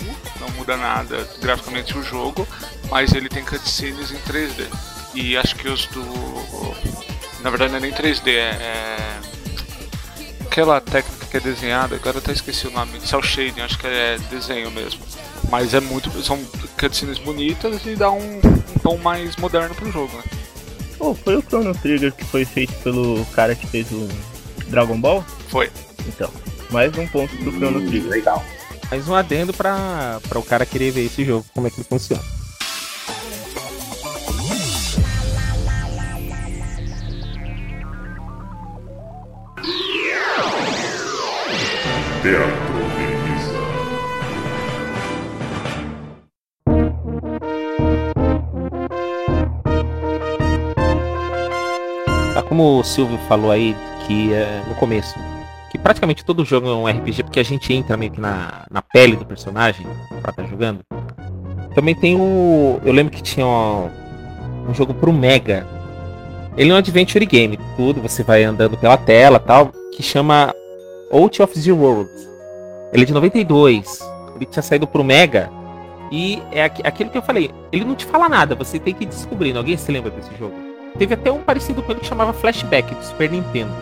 não 0.40 0.48
muda 0.50 0.76
nada 0.76 1.28
graficamente 1.40 1.96
o 1.96 2.02
jogo, 2.02 2.46
mas 2.90 3.12
ele 3.12 3.28
tem 3.28 3.44
cutscenes 3.44 4.10
em 4.10 4.18
3D. 4.18 4.66
E 5.14 5.36
acho 5.36 5.56
que 5.56 5.68
os 5.68 5.86
do. 5.86 6.04
Na 7.42 7.50
verdade 7.50 7.72
não 7.72 7.78
é 7.78 7.80
nem 7.80 7.92
3D, 7.92 8.28
é. 8.28 8.40
é 8.40 9.20
aquela 10.56 10.80
técnica 10.80 11.26
que 11.26 11.36
é 11.36 11.40
desenhada, 11.40 11.96
agora 11.96 12.16
eu 12.16 12.20
até 12.20 12.32
esqueci 12.32 12.66
o 12.66 12.70
nome, 12.70 12.98
cel 13.00 13.22
shading, 13.22 13.60
acho 13.60 13.78
que 13.78 13.86
é 13.86 14.18
desenho 14.30 14.70
mesmo. 14.70 15.00
Mas 15.50 15.74
é 15.74 15.80
muito. 15.80 16.10
São 16.22 16.42
cutscenes 16.78 17.18
bonitas 17.18 17.84
e 17.84 17.94
dá 17.94 18.10
um, 18.10 18.38
um 18.38 18.78
tom 18.82 18.96
mais 18.96 19.36
moderno 19.36 19.74
pro 19.74 19.92
jogo, 19.92 20.16
né? 20.16 20.24
Pô, 20.96 21.14
foi 21.14 21.36
o 21.36 21.42
Chrono 21.42 21.74
Trigger 21.74 22.12
que 22.12 22.24
foi 22.24 22.44
feito 22.46 22.72
pelo 22.82 23.24
cara 23.26 23.54
que 23.54 23.66
fez 23.66 23.90
o 23.92 24.08
Dragon 24.68 24.98
Ball? 24.98 25.24
Foi. 25.48 25.70
Então, 26.06 26.30
mais 26.70 26.96
um 26.96 27.06
ponto 27.06 27.36
pro 27.36 27.52
Chrono 27.52 27.80
Trigger. 27.80 28.10
Legal. 28.10 28.44
Mais 28.90 29.08
um 29.08 29.14
adendo 29.14 29.52
pra, 29.52 30.20
pra 30.28 30.38
o 30.38 30.42
cara 30.42 30.64
querer 30.64 30.90
ver 30.92 31.06
esse 31.06 31.24
jogo, 31.24 31.44
como 31.54 31.66
é 31.66 31.70
que 31.70 31.76
ele 31.76 31.88
funciona. 31.88 32.22
Teatro. 42.22 42.56
Tá 52.34 52.42
como 52.42 52.80
o 52.80 52.84
Silvio 52.84 53.18
falou 53.28 53.50
aí 53.50 53.74
que 54.06 54.32
é, 54.32 54.62
no 54.68 54.74
começo, 54.74 55.14
que 55.76 55.82
praticamente 55.82 56.24
todo 56.24 56.44
jogo 56.44 56.68
é 56.68 56.74
um 56.74 56.86
RPG 56.86 57.22
porque 57.24 57.40
a 57.40 57.44
gente 57.44 57.72
entra 57.72 57.96
meio 57.96 58.10
que 58.10 58.20
na, 58.20 58.64
na 58.70 58.80
pele 58.82 59.16
do 59.16 59.24
personagem 59.24 59.86
pra 60.22 60.30
estar 60.30 60.44
jogando. 60.46 60.80
Também 61.74 61.94
tem 61.94 62.16
o. 62.18 62.80
Eu 62.84 62.92
lembro 62.92 63.12
que 63.12 63.22
tinha 63.22 63.46
um, 63.46 64.72
jogo 64.72 64.94
pro 64.94 65.12
Mega. 65.12 65.66
Ele 66.56 66.70
é 66.70 66.74
um 66.74 66.78
adventure 66.78 67.24
game, 67.26 67.58
tudo, 67.76 68.00
você 68.00 68.22
vai 68.22 68.42
andando 68.42 68.78
pela 68.78 68.96
tela 68.96 69.38
tal, 69.38 69.70
que 69.94 70.02
chama 70.02 70.54
Out 71.12 71.42
of 71.42 71.60
the 71.62 71.72
World. 71.72 72.10
Ele 72.92 73.02
é 73.02 73.06
de 73.06 73.12
92. 73.12 74.00
Ele 74.36 74.46
tinha 74.46 74.62
saído 74.62 74.86
pro 74.86 75.04
Mega. 75.04 75.50
E 76.10 76.40
é 76.52 76.64
aqu- 76.64 76.82
aquilo 76.86 77.10
que 77.10 77.18
eu 77.18 77.22
falei, 77.22 77.50
ele 77.72 77.84
não 77.84 77.94
te 77.96 78.06
fala 78.06 78.28
nada, 78.28 78.54
você 78.54 78.78
tem 78.78 78.94
que 78.94 79.04
ir 79.04 79.08
descobrindo. 79.08 79.58
Alguém 79.58 79.76
se 79.76 79.90
lembra 79.92 80.10
desse 80.10 80.30
jogo? 80.38 80.54
Teve 80.96 81.12
até 81.14 81.30
um 81.30 81.42
parecido 81.42 81.82
com 81.82 81.92
ele 81.92 82.00
que 82.00 82.06
chamava 82.06 82.32
Flashback 82.32 82.94
do 82.94 83.04
Super 83.04 83.30
Nintendo. 83.30 83.72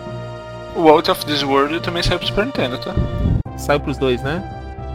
O 0.77 0.89
Out 0.89 1.09
of 1.09 1.25
This 1.25 1.45
World 1.45 1.81
também 1.81 2.03
saiu 2.03 2.19
pro 2.19 2.27
Super 2.27 2.47
Nintendo, 2.47 2.79
tá? 2.79 2.93
Saiu 3.57 3.79
pros 3.79 3.97
dois, 3.97 4.21
né? 4.23 4.43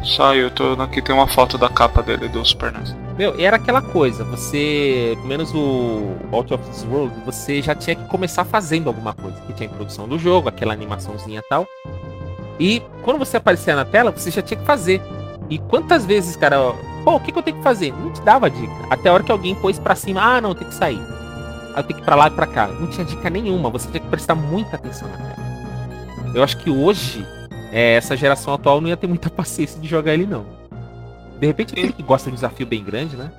Saiu, 0.03 0.51
tô, 0.51 0.73
aqui 0.73 1.01
tem 1.01 1.15
uma 1.15 1.27
foto 1.27 1.57
da 1.57 1.69
capa 1.69 2.03
dele 2.03 2.27
do 2.27 2.43
Super 2.45 2.71
NES. 2.73 2.95
Meu, 3.17 3.39
era 3.39 3.55
aquela 3.55 3.81
coisa, 3.81 4.23
você, 4.25 5.13
pelo 5.15 5.27
menos 5.27 5.53
o 5.53 6.15
Out 6.31 6.53
of 6.53 6.63
This 6.69 6.85
World, 6.85 7.13
você 7.25 7.61
já 7.61 7.73
tinha 7.73 7.95
que 7.95 8.05
começar 8.07 8.43
fazendo 8.43 8.87
alguma 8.87 9.13
coisa, 9.13 9.39
que 9.41 9.53
tinha 9.53 9.69
a 9.69 9.71
introdução 9.71 10.07
do 10.07 10.19
jogo, 10.19 10.49
aquela 10.49 10.73
animaçãozinha 10.73 11.39
e 11.39 11.49
tal. 11.49 11.65
E 12.59 12.81
quando 13.03 13.17
você 13.17 13.37
aparecia 13.37 13.75
na 13.75 13.85
tela, 13.85 14.11
você 14.11 14.29
já 14.29 14.41
tinha 14.41 14.59
que 14.59 14.65
fazer. 14.65 15.01
E 15.49 15.57
quantas 15.57 16.05
vezes, 16.05 16.35
cara, 16.35 16.59
ó, 16.61 16.75
pô, 17.05 17.15
o 17.15 17.19
que, 17.21 17.31
que 17.31 17.39
eu 17.39 17.43
tenho 17.43 17.57
que 17.57 17.63
fazer? 17.63 17.93
Não 17.93 18.11
te 18.11 18.21
dava 18.21 18.49
dica. 18.49 18.73
Até 18.89 19.07
a 19.07 19.13
hora 19.13 19.23
que 19.23 19.31
alguém 19.31 19.55
pôs 19.55 19.79
pra 19.79 19.95
cima, 19.95 20.21
ah, 20.21 20.41
não, 20.41 20.53
tem 20.53 20.67
que 20.67 20.75
sair. 20.75 21.01
Aí 21.73 21.77
eu 21.77 21.83
tenho 21.83 21.95
que 21.99 22.03
ir 22.03 22.05
pra 22.05 22.15
lá 22.15 22.27
e 22.27 22.31
pra 22.31 22.45
cá. 22.45 22.67
Não 22.67 22.87
tinha 22.87 23.05
dica 23.05 23.29
nenhuma, 23.29 23.69
você 23.69 23.87
tinha 23.89 24.01
que 24.01 24.09
prestar 24.09 24.35
muita 24.35 24.75
atenção 24.75 25.07
na 25.07 25.17
tela. 25.17 25.48
Eu 26.33 26.43
acho 26.43 26.57
que 26.57 26.69
hoje, 26.69 27.25
é, 27.71 27.93
essa 27.93 28.15
geração 28.15 28.53
atual 28.53 28.79
não 28.81 28.89
ia 28.89 28.97
ter 28.97 29.07
muita 29.07 29.29
paciência 29.31 29.79
de 29.79 29.87
jogar 29.87 30.13
ele, 30.13 30.25
não. 30.25 30.45
De 31.39 31.47
repente, 31.47 31.73
aquele 31.73 31.93
que 31.93 32.03
gosta 32.03 32.29
de 32.29 32.33
um 32.33 32.35
desafio 32.35 32.65
bem 32.65 32.83
grande, 32.83 33.15
né? 33.15 33.31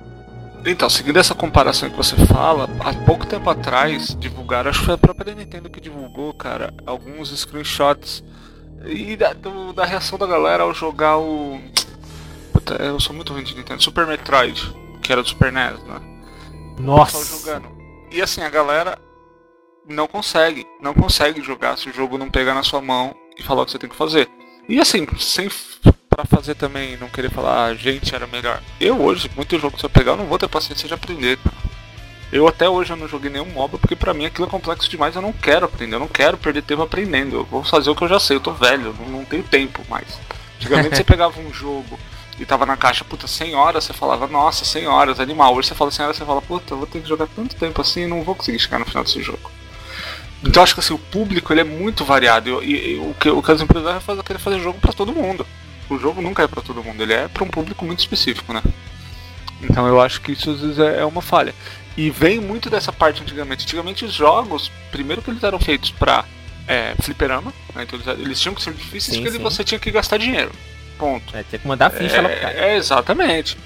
Então, 0.65 0.89
seguindo 0.89 1.17
essa 1.17 1.33
comparação 1.33 1.89
que 1.89 1.97
você 1.97 2.15
fala, 2.27 2.69
há 2.81 2.93
pouco 3.05 3.25
tempo 3.25 3.49
atrás 3.49 4.15
divulgaram, 4.19 4.69
acho 4.69 4.79
que 4.79 4.85
foi 4.85 4.93
a 4.93 4.97
própria 4.97 5.33
Nintendo 5.33 5.69
que 5.69 5.81
divulgou, 5.81 6.33
cara, 6.33 6.71
alguns 6.85 7.35
screenshots 7.35 8.23
e 8.85 9.15
da, 9.15 9.33
do- 9.33 9.73
da 9.73 9.85
reação 9.85 10.19
da 10.19 10.27
galera 10.27 10.63
ao 10.63 10.73
jogar 10.73 11.17
o. 11.17 11.59
Puta, 12.53 12.75
eu 12.75 12.99
sou 12.99 13.15
muito 13.15 13.33
ruim 13.33 13.43
de 13.43 13.55
Nintendo. 13.55 13.81
Super 13.81 14.05
Metroid, 14.05 14.71
que 15.01 15.11
era 15.11 15.23
do 15.23 15.27
Super 15.27 15.51
NES, 15.51 15.83
né? 15.83 15.99
Nossa! 16.79 17.23
jogando. 17.39 17.67
E 18.11 18.21
assim, 18.21 18.41
a 18.41 18.49
galera 18.49 18.99
não 19.87 20.07
consegue, 20.07 20.65
não 20.81 20.93
consegue 20.93 21.41
jogar 21.41 21.77
se 21.77 21.89
o 21.89 21.93
jogo 21.93 22.17
não 22.17 22.29
pegar 22.29 22.53
na 22.53 22.63
sua 22.63 22.81
mão 22.81 23.15
e 23.37 23.43
falar 23.43 23.61
o 23.63 23.65
que 23.65 23.71
você 23.71 23.79
tem 23.79 23.89
que 23.89 23.95
fazer. 23.95 24.29
E 24.67 24.79
assim, 24.79 25.07
sem 25.19 25.49
pra 26.09 26.25
fazer 26.25 26.55
também, 26.55 26.97
não 26.97 27.09
querer 27.09 27.31
falar, 27.31 27.53
ah, 27.53 27.65
a 27.67 27.73
gente 27.73 28.13
era 28.13 28.27
melhor. 28.27 28.61
Eu 28.79 29.01
hoje, 29.01 29.31
muito 29.35 29.57
jogo 29.57 29.77
que 29.77 29.85
eu 29.85 29.89
pegar, 29.89 30.11
eu 30.11 30.17
não 30.17 30.25
vou 30.25 30.37
ter 30.37 30.47
paciência 30.47 30.87
de 30.87 30.93
aprender. 30.93 31.39
Eu 32.31 32.47
até 32.47 32.69
hoje 32.69 32.93
eu 32.93 32.97
não 32.97 33.07
joguei 33.07 33.29
nenhum 33.29 33.45
MOBA 33.45 33.77
porque 33.77 33.95
pra 33.95 34.13
mim 34.13 34.25
aquilo 34.25 34.47
é 34.47 34.49
complexo 34.49 34.89
demais, 34.89 35.15
eu 35.15 35.21
não 35.21 35.33
quero 35.33 35.65
aprender, 35.65 35.95
eu 35.95 35.99
não 35.99 36.07
quero 36.07 36.37
perder 36.37 36.61
tempo 36.61 36.81
aprendendo. 36.81 37.37
Eu 37.37 37.45
vou 37.45 37.63
fazer 37.63 37.89
o 37.89 37.95
que 37.95 38.03
eu 38.03 38.07
já 38.07 38.19
sei, 38.19 38.37
eu 38.37 38.41
tô 38.41 38.51
velho, 38.51 38.95
não, 38.99 39.07
não 39.07 39.25
tenho 39.25 39.43
tempo 39.43 39.83
mais. 39.89 40.19
Antigamente 40.55 40.95
você 40.95 41.03
pegava 41.05 41.39
um 41.41 41.53
jogo 41.53 41.99
e 42.39 42.45
tava 42.45 42.65
na 42.65 42.77
caixa, 42.77 43.03
puta, 43.03 43.27
100 43.27 43.55
horas, 43.55 43.83
você 43.83 43.93
falava, 43.93 44.27
nossa, 44.27 44.63
100 44.63 44.87
horas, 44.87 45.19
animal. 45.19 45.53
Hoje 45.55 45.69
você 45.69 45.75
fala 45.75 45.91
100 45.91 46.05
horas, 46.05 46.17
você 46.17 46.25
fala, 46.25 46.41
puta, 46.41 46.73
eu 46.73 46.77
vou 46.77 46.87
ter 46.87 47.01
que 47.01 47.07
jogar 47.07 47.27
tanto 47.27 47.55
tempo 47.55 47.81
assim, 47.81 48.07
não 48.07 48.23
vou 48.23 48.35
conseguir 48.35 48.59
chegar 48.59 48.79
no 48.79 48.85
final 48.85 49.03
desse 49.03 49.21
jogo. 49.21 49.51
Então 50.43 50.61
eu 50.61 50.63
acho 50.63 50.73
que 50.73 50.79
assim, 50.79 50.93
o 50.93 50.97
público 50.99 51.53
ele 51.53 51.61
é 51.61 51.63
muito 51.63 52.03
variado 52.03 52.63
e, 52.63 52.93
e- 52.93 52.97
o, 52.97 53.13
que, 53.19 53.29
o 53.29 53.41
que 53.43 53.51
as 53.51 53.61
empresas 53.61 53.91
vão 53.91 54.01
fazer 54.01 54.19
é 54.19 54.23
querer 54.23 54.39
fazer 54.39 54.59
jogo 54.59 54.79
pra 54.79 54.91
todo 54.93 55.13
mundo. 55.13 55.45
O 55.89 55.97
jogo 55.99 56.21
nunca 56.21 56.43
é 56.43 56.47
pra 56.47 56.61
todo 56.61 56.83
mundo, 56.83 57.01
ele 57.03 57.13
é 57.13 57.27
pra 57.27 57.43
um 57.43 57.47
público 57.47 57.85
muito 57.85 57.99
específico, 57.99 58.53
né? 58.53 58.61
Então 59.61 59.87
eu 59.87 60.01
acho 60.01 60.21
que 60.21 60.31
isso 60.31 60.49
às 60.49 60.59
vezes 60.61 60.79
é 60.79 61.01
é 61.01 61.05
uma 61.05 61.21
falha. 61.21 61.53
E 61.97 62.09
vem 62.09 62.39
muito 62.39 62.69
dessa 62.69 62.91
parte 62.91 63.21
antigamente. 63.21 63.63
Antigamente 63.65 64.05
os 64.05 64.13
jogos, 64.13 64.71
primeiro 64.91 65.21
que 65.21 65.29
eles 65.29 65.43
eram 65.43 65.59
feitos 65.59 65.91
pra 65.91 66.25
é, 66.67 66.95
fliperama, 67.01 67.53
né? 67.75 67.83
então 67.83 67.99
eles, 67.99 68.19
eles 68.19 68.39
tinham 68.41 68.55
que 68.55 68.63
ser 68.63 68.73
difíceis 68.73 69.17
Sim, 69.17 69.21
porque 69.23 69.37
sim. 69.37 69.43
você 69.43 69.63
tinha 69.63 69.79
que 69.79 69.91
gastar 69.91 70.17
dinheiro. 70.17 70.51
Ponto. 70.97 71.35
É, 71.35 71.43
tinha 71.43 71.59
que 71.59 71.67
mandar 71.67 71.89
ficha 71.89 72.21
lá 72.21 72.29
pro 72.29 72.39
cara. 72.39 72.53
É, 72.53 72.73
é, 72.73 72.77
exatamente. 72.77 73.57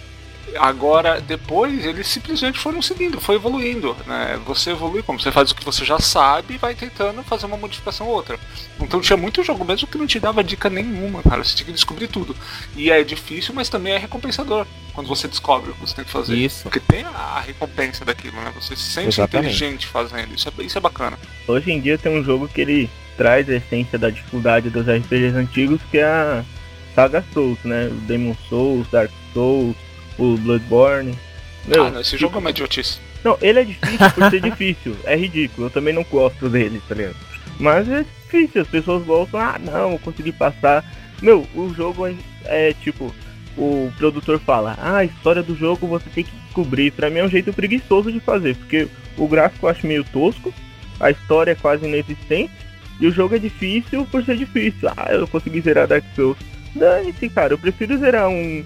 Agora, 0.57 1.19
depois, 1.19 1.85
eles 1.85 2.07
simplesmente 2.07 2.59
foram 2.59 2.81
seguindo, 2.81 3.19
foi 3.19 3.35
evoluindo. 3.35 3.95
Né? 4.05 4.39
Você 4.45 4.71
evolui 4.71 5.03
como? 5.03 5.19
Você 5.19 5.31
faz 5.31 5.51
o 5.51 5.55
que 5.55 5.65
você 5.65 5.83
já 5.83 5.99
sabe 5.99 6.55
e 6.55 6.57
vai 6.57 6.73
tentando 6.75 7.23
fazer 7.23 7.45
uma 7.45 7.57
modificação 7.57 8.07
ou 8.07 8.13
outra. 8.13 8.39
Então 8.79 9.01
tinha 9.01 9.17
muito 9.17 9.43
jogo 9.43 9.65
mesmo 9.65 9.87
que 9.87 9.97
não 9.97 10.07
te 10.07 10.19
dava 10.19 10.43
dica 10.43 10.69
nenhuma, 10.69 11.21
cara. 11.23 11.43
Você 11.43 11.55
tinha 11.55 11.65
que 11.65 11.73
descobrir 11.73 12.07
tudo. 12.07 12.35
E 12.75 12.89
é 12.89 13.03
difícil, 13.03 13.53
mas 13.53 13.69
também 13.69 13.93
é 13.93 13.97
recompensador 13.97 14.65
quando 14.93 15.07
você 15.07 15.27
descobre 15.27 15.71
o 15.71 15.73
que 15.73 15.81
você 15.81 15.95
tem 15.95 16.05
que 16.05 16.11
fazer. 16.11 16.35
Isso. 16.35 16.63
Porque 16.63 16.79
tem 16.79 17.03
a 17.03 17.39
recompensa 17.39 18.05
daquilo, 18.05 18.37
né? 18.37 18.51
Você 18.55 18.75
se 18.75 18.83
sente 18.83 19.09
Exatamente. 19.09 19.53
inteligente 19.53 19.87
fazendo. 19.87 20.33
Isso 20.33 20.47
é, 20.47 20.63
isso 20.63 20.77
é 20.77 20.81
bacana. 20.81 21.19
Hoje 21.47 21.71
em 21.71 21.81
dia 21.81 21.97
tem 21.97 22.17
um 22.17 22.23
jogo 22.23 22.47
que 22.47 22.61
ele 22.61 22.89
traz 23.17 23.49
a 23.49 23.55
essência 23.55 23.97
da 23.97 24.09
dificuldade 24.09 24.69
dos 24.69 24.85
RPGs 24.87 25.35
antigos, 25.35 25.81
que 25.91 25.97
é 25.97 26.05
a 26.05 26.45
saga 26.93 27.23
Souls, 27.33 27.59
né? 27.63 27.89
Demon 28.07 28.35
Souls, 28.49 28.87
Dark 28.89 29.11
Souls, 29.33 29.75
o 30.17 30.37
Bloodborne. 30.37 31.17
Meu, 31.65 31.85
ah, 31.85 31.91
não, 31.91 32.01
esse 32.01 32.17
jogo 32.17 32.35
é 32.37 32.39
uma 32.39 32.49
idiotice. 32.49 32.99
Não, 33.23 33.37
ele 33.41 33.59
é 33.59 33.63
difícil 33.63 34.11
por 34.11 34.29
ser 34.29 34.41
difícil. 34.41 34.95
É 35.03 35.15
ridículo. 35.15 35.67
Eu 35.67 35.71
também 35.71 35.93
não 35.93 36.03
gosto 36.03 36.47
dele, 36.47 36.81
tá 36.87 36.93
ligado? 36.93 37.15
Mas 37.59 37.89
é 37.89 38.03
difícil. 38.03 38.61
As 38.61 38.67
pessoas 38.67 39.03
gostam. 39.03 39.39
Ah, 39.39 39.59
não, 39.59 39.93
eu 39.93 39.99
consegui 39.99 40.31
passar. 40.31 40.85
Meu, 41.21 41.47
o 41.55 41.73
jogo 41.73 42.05
é, 42.05 42.15
é 42.45 42.73
tipo. 42.73 43.13
O 43.57 43.89
produtor 43.97 44.37
fala, 44.41 44.77
ah, 44.77 44.97
a 44.97 45.05
história 45.05 45.41
do 45.41 45.55
jogo 45.55 45.87
você 45.87 46.09
tem 46.09 46.25
que 46.25 46.35
descobrir. 46.43 46.91
Pra 46.91 47.09
mim 47.09 47.19
é 47.19 47.23
um 47.23 47.29
jeito 47.29 47.53
preguiçoso 47.53 48.11
de 48.11 48.19
fazer, 48.19 48.53
porque 48.57 48.89
o 49.17 49.29
gráfico 49.29 49.65
eu 49.65 49.69
acho 49.69 49.87
meio 49.87 50.03
tosco, 50.03 50.53
a 50.99 51.09
história 51.09 51.51
é 51.51 51.55
quase 51.55 51.85
inexistente, 51.85 52.51
e 52.99 53.07
o 53.07 53.11
jogo 53.11 53.33
é 53.33 53.39
difícil 53.39 54.05
por 54.07 54.25
ser 54.25 54.35
difícil. 54.35 54.89
Ah, 54.97 55.13
eu 55.13 55.25
consegui 55.25 55.61
zerar 55.61 55.87
Dark 55.87 56.03
Souls. 56.13 56.37
Dane-se, 56.75 57.29
cara, 57.29 57.53
eu 57.53 57.57
prefiro 57.57 57.97
zerar 57.97 58.27
um 58.27 58.65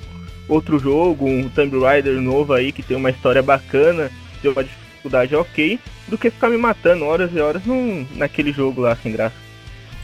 outro 0.50 0.80
jogo, 0.80 1.26
um 1.26 1.48
Tomb 1.48 1.80
Raider 1.80 2.20
novo 2.20 2.54
aí 2.54 2.72
que 2.72 2.84
tem 2.84 2.98
uma 2.98 3.12
história 3.12 3.42
bacana, 3.42 4.12
de 4.42 4.50
uma 4.50 4.64
dificuldade 4.64 5.36
ok, 5.36 5.80
do 6.08 6.18
que 6.18 6.30
ficar 6.30 6.50
me 6.50 6.58
matando 6.58 7.06
horas 7.06 7.32
e 7.34 7.40
horas 7.40 7.64
num, 7.66 8.06
naquele 8.16 8.52
jogo 8.52 8.82
lá 8.82 8.96
sem 8.96 9.12
graça. 9.12 9.36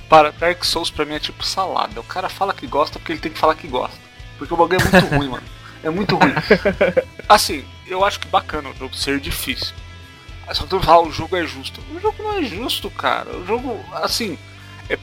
Para, 0.08 0.32
Dark 0.32 0.64
Souls 0.64 0.92
pra 0.92 1.04
mim 1.04 1.16
é 1.16 1.20
tipo 1.20 1.44
salada. 1.44 2.00
O 2.00 2.04
cara 2.04 2.30
fala 2.30 2.54
que 2.54 2.68
gosta 2.68 3.00
porque 3.00 3.12
ele 3.12 3.20
tem 3.20 3.32
que 3.32 3.40
falar 3.40 3.56
que 3.56 3.68
gosta. 3.68 3.98
Porque 4.38 4.54
o 4.54 4.58
bagulho 4.58 4.80
é 4.80 4.84
muito 4.84 5.16
ruim, 5.16 5.28
mano. 5.30 5.44
É 5.84 5.90
muito 5.90 6.16
ruim. 6.16 6.34
Assim, 7.28 7.66
eu 7.88 8.06
acho 8.06 8.20
que 8.20 8.28
bacana 8.28 8.70
o 8.70 8.76
jogo 8.76 8.96
ser 8.96 9.20
difícil. 9.20 9.74
Só 10.54 10.64
que 10.64 10.70
tu 10.70 10.80
fala, 10.80 11.08
o 11.08 11.12
jogo 11.12 11.36
é 11.36 11.46
justo. 11.46 11.82
O 11.92 12.00
jogo 12.00 12.22
não 12.22 12.38
é 12.38 12.44
justo, 12.44 12.90
cara. 12.92 13.36
O 13.36 13.46
jogo, 13.48 13.84
assim. 13.94 14.38
É, 14.88 14.98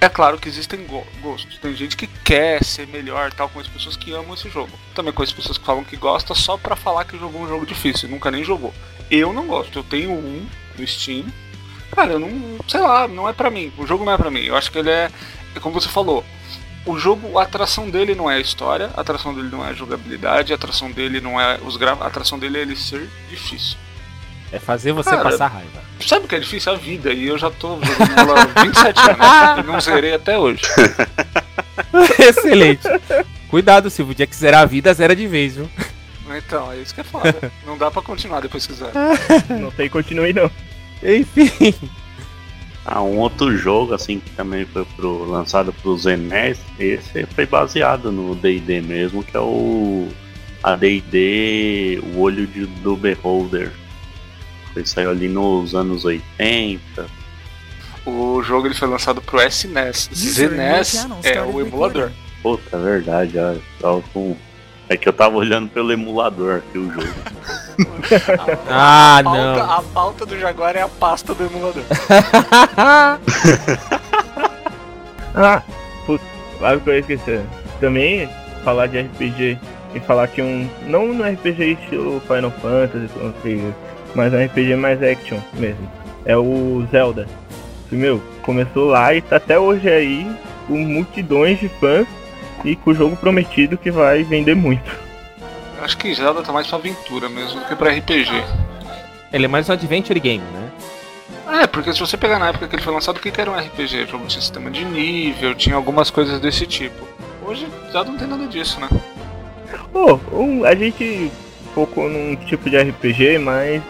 é 0.00 0.08
claro 0.08 0.38
que 0.38 0.48
existem 0.48 0.84
go- 0.86 1.06
gostos. 1.20 1.58
Tem 1.58 1.74
gente 1.74 1.96
que 1.96 2.06
quer 2.06 2.62
ser 2.64 2.86
melhor, 2.86 3.32
tal, 3.32 3.48
com 3.48 3.60
as 3.60 3.66
pessoas 3.68 3.96
que 3.96 4.12
amam 4.12 4.34
esse 4.34 4.48
jogo. 4.50 4.72
Também 4.94 5.12
com 5.12 5.22
as 5.22 5.32
pessoas 5.32 5.56
que 5.58 5.64
falam 5.64 5.84
que 5.84 5.96
gosta 5.96 6.34
só 6.34 6.56
pra 6.56 6.76
falar 6.76 7.04
que 7.04 7.18
jogou 7.18 7.40
um 7.42 7.48
jogo 7.48 7.66
difícil. 7.66 8.08
Nunca 8.08 8.30
nem 8.30 8.44
jogou. 8.44 8.72
Eu 9.10 9.32
não 9.32 9.46
gosto. 9.46 9.78
Eu 9.78 9.84
tenho 9.84 10.10
um 10.12 10.46
no 10.78 10.86
Steam. 10.86 11.24
Cara, 11.92 12.12
eu 12.12 12.18
não. 12.18 12.58
Sei 12.68 12.80
lá, 12.80 13.06
não 13.08 13.28
é 13.28 13.32
pra 13.32 13.50
mim. 13.50 13.72
O 13.78 13.86
jogo 13.86 14.04
não 14.04 14.12
é 14.12 14.16
pra 14.16 14.30
mim. 14.30 14.42
Eu 14.42 14.56
acho 14.56 14.70
que 14.70 14.78
ele 14.78 14.90
é. 14.90 15.10
É 15.54 15.60
como 15.60 15.80
você 15.80 15.88
falou. 15.88 16.24
O 16.84 16.98
jogo, 16.98 17.36
a 17.38 17.42
atração 17.42 17.90
dele 17.90 18.14
não 18.14 18.30
é 18.30 18.36
a 18.36 18.40
história, 18.40 18.90
a 18.96 19.00
atração 19.00 19.34
dele 19.34 19.48
não 19.50 19.64
é 19.66 19.70
a 19.70 19.72
jogabilidade, 19.72 20.52
a 20.52 20.54
atração 20.54 20.88
dele 20.88 21.20
não 21.20 21.40
é 21.40 21.58
os 21.64 21.76
gra... 21.76 21.94
a 21.94 22.06
atração 22.06 22.38
dele 22.38 22.58
é 22.58 22.62
ele 22.62 22.76
ser 22.76 23.10
difícil. 23.28 23.76
É 24.52 24.58
fazer 24.58 24.92
você 24.92 25.10
Cara, 25.10 25.22
passar 25.22 25.48
raiva. 25.48 25.82
Sabe 26.00 26.26
o 26.26 26.28
que 26.28 26.36
é 26.36 26.38
difícil? 26.38 26.72
A 26.72 26.76
vida. 26.76 27.12
E 27.12 27.26
eu 27.26 27.36
já 27.36 27.50
tô 27.50 27.78
jogando 27.82 28.18
ela 28.18 28.42
há 28.42 28.62
27 28.62 29.00
anos. 29.00 29.58
E 29.58 29.62
não 29.66 29.80
zerei 29.80 30.14
até 30.14 30.38
hoje. 30.38 30.62
Excelente. 32.18 32.88
Cuidado, 33.48 33.90
Silvio. 33.90 34.12
O 34.12 34.14
dia 34.14 34.26
que 34.26 34.36
zerar 34.36 34.62
a 34.62 34.66
vida, 34.66 34.92
zera 34.94 35.16
de 35.16 35.26
vez, 35.26 35.56
viu? 35.56 35.68
Então, 36.36 36.72
é 36.72 36.78
isso 36.78 36.94
que 36.94 37.00
é 37.00 37.04
foda. 37.04 37.34
Não 37.64 37.78
dá 37.78 37.90
pra 37.90 38.02
continuar 38.02 38.40
depois 38.40 38.66
que 38.66 38.72
quiser. 38.72 38.92
Não 39.60 39.70
sei, 39.70 39.88
continue 39.88 40.32
não. 40.32 40.50
Enfim. 41.02 41.72
Ah, 42.84 43.02
um 43.02 43.18
outro 43.18 43.56
jogo 43.56 43.94
assim 43.94 44.20
que 44.20 44.30
também 44.30 44.64
foi 44.64 44.84
pro, 44.96 45.24
lançado 45.24 45.72
pro 45.72 45.96
ZNES, 45.96 46.58
esse 46.78 47.26
foi 47.26 47.46
baseado 47.46 48.12
no 48.12 48.34
D&D 48.34 48.80
mesmo, 48.80 49.24
que 49.24 49.36
é 49.36 49.40
o 49.40 50.08
a 50.62 50.76
D&D, 50.76 52.00
o 52.14 52.20
olho 52.20 52.46
de, 52.46 52.66
do 52.66 52.96
Beholder. 52.96 53.72
Ele 54.78 54.86
saiu 54.86 55.10
ali 55.10 55.28
nos 55.28 55.74
anos 55.74 56.04
80. 56.04 57.06
O 58.04 58.42
jogo 58.42 58.68
ele 58.68 58.74
foi 58.74 58.88
lançado 58.88 59.20
pro 59.20 59.40
SNES. 59.42 60.08
ZNES 60.14 61.06
é 61.24 61.42
o 61.42 61.60
emulador. 61.60 62.10
Puta, 62.42 62.76
é 62.76 62.80
verdade, 62.80 63.38
olha, 63.38 63.60
tava 63.80 64.02
com... 64.12 64.36
É 64.88 64.96
que 64.96 65.08
eu 65.08 65.12
tava 65.12 65.36
olhando 65.36 65.68
pelo 65.68 65.90
emulador 65.90 66.58
aqui 66.58 66.78
o 66.78 66.92
jogo. 66.92 67.08
Ah, 68.68 69.18
a, 69.18 69.22
pauta, 69.22 69.38
não. 69.38 69.70
a 69.70 69.82
pauta 69.82 70.24
do 70.24 70.38
Jaguar 70.38 70.76
é 70.76 70.80
a 70.80 70.88
pasta 70.88 71.34
do 71.34 71.44
emulador. 71.44 71.82
Ah, 75.38 75.62
putz, 76.06 76.24
claro 76.58 76.80
que 76.80 76.88
eu 76.88 76.94
ia 76.94 77.00
esquecer. 77.00 77.42
Também 77.78 78.26
falar 78.64 78.86
de 78.86 79.00
RPG 79.00 79.58
e 79.94 80.00
falar 80.00 80.28
que 80.28 80.40
um. 80.40 80.66
Não 80.86 81.12
no 81.12 81.24
RPG 81.24 81.72
estilo 81.72 82.20
Final 82.20 82.50
Fantasy, 82.52 83.06
Chrono 83.08 83.34
Trigger, 83.42 83.74
mas 84.16 84.32
um 84.32 84.44
RPG 84.44 84.74
mais 84.76 85.02
action 85.02 85.38
mesmo. 85.54 85.88
É 86.24 86.36
o 86.36 86.84
Zelda. 86.90 87.28
Que, 87.88 87.94
meu, 87.94 88.20
começou 88.42 88.86
lá 88.88 89.14
e 89.14 89.20
tá 89.20 89.36
até 89.36 89.58
hoje 89.58 89.88
aí 89.88 90.26
com 90.66 90.76
multidões 90.78 91.60
de 91.60 91.68
fãs 91.68 92.06
e 92.64 92.74
com 92.74 92.90
o 92.90 92.94
jogo 92.94 93.14
prometido 93.16 93.78
que 93.78 93.90
vai 93.90 94.24
vender 94.24 94.56
muito. 94.56 94.90
Acho 95.80 95.96
que 95.98 96.12
Zelda 96.12 96.42
tá 96.42 96.52
mais 96.52 96.66
pra 96.66 96.78
aventura 96.78 97.28
mesmo 97.28 97.60
do 97.60 97.66
que 97.66 97.76
pra 97.76 97.90
RPG. 97.92 98.32
Ele 99.32 99.44
é 99.44 99.48
mais 99.48 99.68
um 99.68 99.72
adventure 99.74 100.18
game, 100.18 100.42
né? 100.52 100.70
É, 101.62 101.66
porque 101.68 101.92
se 101.92 102.00
você 102.00 102.16
pegar 102.16 102.38
na 102.40 102.48
época 102.48 102.66
que 102.66 102.74
ele 102.74 102.82
foi 102.82 102.92
lançado, 102.92 103.18
o 103.18 103.20
que 103.20 103.40
era 103.40 103.50
um 103.50 103.54
RPG? 103.56 104.04
O 104.04 104.06
jogo 104.08 104.26
tinha 104.26 104.40
sistema 104.40 104.68
de 104.70 104.84
nível, 104.84 105.54
tinha 105.54 105.76
algumas 105.76 106.10
coisas 106.10 106.40
desse 106.40 106.66
tipo. 106.66 107.06
Hoje, 107.46 107.68
Zelda 107.92 108.10
não 108.10 108.18
tem 108.18 108.26
nada 108.26 108.46
disso, 108.48 108.80
né? 108.80 108.88
Pô, 109.92 110.18
um- 110.32 110.64
a 110.64 110.74
gente 110.74 111.30
focou 111.74 112.08
num 112.08 112.34
tipo 112.34 112.68
de 112.68 112.76
RPG 112.76 113.38
mais 113.38 113.80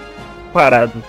parado. 0.57 1.05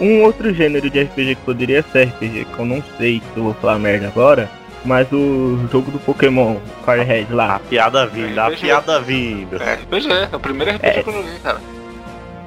Um 0.00 0.22
outro 0.22 0.52
gênero 0.52 0.90
de 0.90 1.02
RPG 1.04 1.36
que 1.36 1.42
poderia 1.42 1.84
ser 1.92 2.08
RPG, 2.08 2.46
que 2.46 2.58
eu 2.58 2.64
não 2.66 2.82
sei 2.98 3.20
se 3.20 3.38
eu 3.38 3.44
vou 3.44 3.54
falar 3.54 3.78
merda 3.78 4.08
agora, 4.08 4.50
mas 4.84 5.06
o 5.12 5.58
jogo 5.70 5.90
do 5.92 5.98
Pokémon, 6.00 6.56
Firehead 6.84 7.32
A 7.32 7.34
lá, 7.34 7.60
piada 7.70 8.06
vindo, 8.06 8.38
a 8.38 8.50
piada 8.50 9.00
vindo. 9.00 9.62
É 9.62 9.74
RPG, 9.74 10.08
é 10.32 10.36
o 10.36 10.40
primeiro 10.40 10.72
RPG 10.74 10.86
É. 10.88 11.02
que 11.02 11.08
eu 11.08 11.12
joguei, 11.14 11.38
cara. 11.42 11.60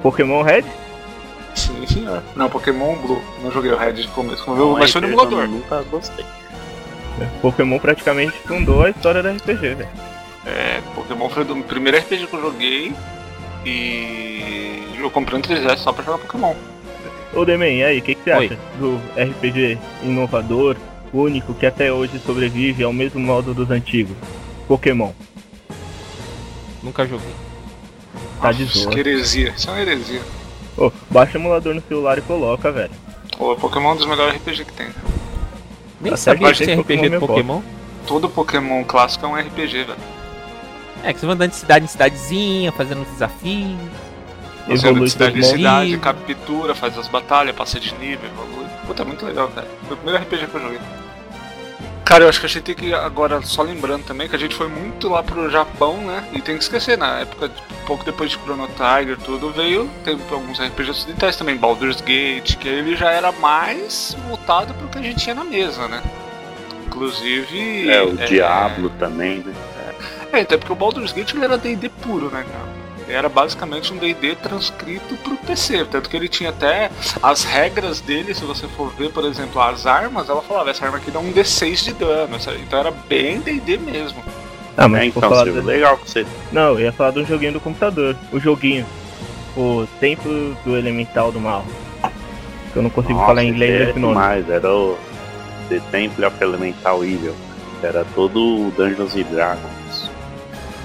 Pokémon 0.02 0.42
Red? 0.42 0.64
Sim, 1.54 1.84
sim. 1.86 2.06
Não, 2.36 2.48
Pokémon 2.48 2.94
Blue. 2.96 3.22
Não 3.42 3.50
joguei 3.50 3.72
o 3.72 3.76
Red 3.76 3.94
de 3.94 4.08
começo. 4.08 4.44
Como 4.44 4.56
Não, 4.56 4.70
eu, 4.72 4.78
mas 4.78 4.92
foi 4.92 5.00
no 5.00 5.08
emulador. 5.08 5.48
Nunca 5.48 5.82
gostei. 5.90 6.24
Pokémon 7.42 7.78
praticamente 7.78 8.36
fundou 8.46 8.84
a 8.84 8.90
história 8.90 9.22
da 9.22 9.32
RPG, 9.32 9.74
velho. 9.74 9.88
É, 10.46 10.80
Pokémon 10.94 11.28
foi 11.28 11.42
o 11.42 11.62
primeiro 11.64 11.98
RPG 11.98 12.26
que 12.28 12.34
eu 12.34 12.40
joguei. 12.40 12.92
E 13.66 14.59
eu 15.04 15.10
comprei 15.10 15.38
um 15.38 15.42
3DS 15.42 15.78
só 15.78 15.92
pra 15.92 16.04
jogar 16.04 16.18
Pokémon. 16.18 16.54
Ô 17.34 17.44
Demen, 17.44 17.78
e 17.78 17.84
aí, 17.84 17.98
o 17.98 18.02
que, 18.02 18.14
que 18.14 18.24
você 18.24 18.32
Oi. 18.32 18.46
acha 18.46 18.58
do 18.78 19.00
RPG 19.16 19.78
inovador, 20.02 20.76
único, 21.12 21.54
que 21.54 21.66
até 21.66 21.92
hoje 21.92 22.18
sobrevive 22.24 22.82
ao 22.82 22.92
mesmo 22.92 23.20
modo 23.20 23.54
dos 23.54 23.70
antigos? 23.70 24.16
Pokémon. 24.66 25.12
Nunca 26.82 27.06
joguei. 27.06 27.34
Tá 28.40 28.52
de 28.52 28.64
Nossa, 28.64 28.78
zoa. 28.78 28.92
que 28.92 28.98
heresia. 29.00 29.54
Isso 29.56 29.68
é 29.68 29.72
uma 29.72 29.80
heresia. 29.80 30.22
Ô, 30.76 30.90
baixa 31.10 31.38
o 31.38 31.40
emulador 31.40 31.74
no 31.74 31.82
celular 31.82 32.18
e 32.18 32.22
coloca, 32.22 32.72
velho. 32.72 32.90
O 33.38 33.54
Pokémon 33.54 33.90
é 33.90 33.92
um 33.92 33.96
dos 33.96 34.06
melhores 34.06 34.36
RPG 34.36 34.64
que 34.64 34.72
tem. 34.72 34.88
Nem 36.00 36.12
Até 36.12 36.16
sabia 36.16 36.48
que 36.52 36.64
tinha 36.64 36.82
tem 36.82 36.96
RPG 36.96 37.08
do 37.10 37.20
Pokémon 37.20 37.60
Pokémon. 37.60 37.62
Todo 38.06 38.28
Pokémon 38.28 38.84
clássico 38.84 39.26
é 39.26 39.28
um 39.28 39.36
RPG, 39.36 39.84
velho. 39.84 39.96
É, 41.04 41.12
que 41.12 41.20
você 41.20 41.26
vai 41.26 41.34
andando 41.34 41.50
de 41.50 41.56
cidade 41.56 41.84
em 41.84 41.88
cidadezinha, 41.88 42.72
fazendo 42.72 43.02
uns 43.02 43.08
desafios. 43.08 43.78
Você 44.66 44.86
anda 44.86 44.88
Evolui 44.88 45.04
de 45.04 45.10
cidade 45.10 45.38
em 45.38 45.42
cidade, 45.42 45.98
captura, 45.98 46.74
faz 46.74 46.96
as 46.98 47.08
batalhas, 47.08 47.54
passa 47.56 47.80
de 47.80 47.94
nível, 47.94 48.28
evolui. 48.30 48.66
Puta, 48.86 49.02
é 49.02 49.06
muito 49.06 49.24
legal, 49.24 49.48
cara. 49.48 49.66
Foi 49.86 49.94
o 49.94 49.96
primeiro 49.96 50.22
RPG 50.22 50.46
que 50.46 50.54
eu 50.54 50.60
joguei. 50.60 50.80
Cara, 52.04 52.24
eu 52.24 52.28
acho 52.28 52.40
que 52.40 52.46
a 52.46 52.48
gente 52.48 52.62
tem 52.62 52.74
que 52.74 52.92
agora, 52.92 53.40
só 53.42 53.62
lembrando 53.62 54.04
também, 54.04 54.28
que 54.28 54.34
a 54.34 54.38
gente 54.38 54.54
foi 54.54 54.68
muito 54.68 55.08
lá 55.08 55.22
pro 55.22 55.48
Japão, 55.48 55.96
né? 55.98 56.24
E 56.32 56.40
tem 56.40 56.56
que 56.56 56.64
esquecer, 56.64 56.98
na 56.98 57.20
época, 57.20 57.50
pouco 57.86 58.04
depois 58.04 58.30
de 58.30 58.36
Chrono 58.38 58.68
Tiger 58.68 59.16
tudo, 59.18 59.50
veio, 59.50 59.88
teve 60.04 60.20
alguns 60.32 60.58
RPGs 60.60 60.90
ocidentais 60.90 61.36
também, 61.36 61.56
Baldur's 61.56 62.00
Gate, 62.00 62.56
que 62.56 62.66
ele 62.66 62.96
já 62.96 63.12
era 63.12 63.30
mais 63.30 64.16
voltado 64.26 64.74
pro 64.74 64.88
que 64.88 64.98
a 64.98 65.02
gente 65.02 65.20
tinha 65.20 65.36
na 65.36 65.44
mesa, 65.44 65.86
né? 65.86 66.02
Inclusive. 66.86 67.88
É, 67.88 68.02
o 68.02 68.16
Diablo 68.16 68.90
também, 68.98 69.38
né? 69.38 69.54
É, 70.32 70.40
até 70.40 70.56
porque 70.56 70.72
o 70.72 70.76
Baldur's 70.76 71.12
Gate 71.12 71.34
ele 71.34 71.44
era 71.44 71.58
D&D 71.58 71.88
puro, 71.88 72.30
né, 72.30 72.44
cara? 72.50 72.69
Era 73.10 73.28
basicamente 73.28 73.92
um 73.92 73.96
D&D 73.96 74.36
transcrito 74.36 75.16
pro 75.16 75.36
PC, 75.36 75.84
tanto 75.86 76.08
que 76.08 76.16
ele 76.16 76.28
tinha 76.28 76.50
até 76.50 76.90
as 77.22 77.44
regras 77.44 78.00
dele, 78.00 78.34
se 78.34 78.44
você 78.44 78.66
for 78.68 78.90
ver, 78.94 79.10
por 79.10 79.24
exemplo, 79.24 79.60
as 79.60 79.86
armas, 79.86 80.28
ela 80.28 80.40
falava, 80.42 80.70
essa 80.70 80.84
arma 80.84 80.98
aqui 80.98 81.10
dá 81.10 81.18
um 81.18 81.32
D6 81.32 81.84
de 81.84 81.92
dano, 81.94 82.36
então 82.62 82.78
era 82.78 82.90
bem 82.90 83.40
D&D 83.40 83.78
mesmo. 83.78 84.22
Ah, 84.76 84.88
mas 84.88 85.02
É, 85.02 85.06
então, 85.06 85.20
falar 85.28 85.44
do- 85.44 85.62
legal 85.62 85.98
que 85.98 86.08
você 86.10 86.24
Não, 86.52 86.70
eu 86.78 86.80
ia 86.80 86.92
falar 86.92 87.10
de 87.10 87.18
um 87.20 87.26
joguinho 87.26 87.52
do 87.52 87.60
computador. 87.60 88.16
O 88.32 88.38
joguinho. 88.40 88.86
O 89.56 89.86
Templo 89.98 90.56
do 90.64 90.76
Elemental 90.76 91.30
do 91.32 91.40
Mal. 91.40 91.64
Que 92.72 92.78
eu 92.78 92.82
não 92.82 92.88
consigo 92.88 93.14
Nossa, 93.14 93.26
falar 93.26 93.42
em 93.44 93.48
inglês 93.48 93.72
é 93.88 93.90
esse 93.90 93.98
nome. 93.98 94.14
demais, 94.14 94.48
era 94.48 94.72
o 94.72 94.96
The 95.68 95.80
Temple 95.90 96.24
of 96.24 96.36
Elemental 96.40 97.04
Evil. 97.04 97.34
Era 97.82 98.06
todo 98.14 98.38
o 98.68 98.70
Dungeons 98.76 99.14
and 99.16 99.22
Dragons. 99.24 99.69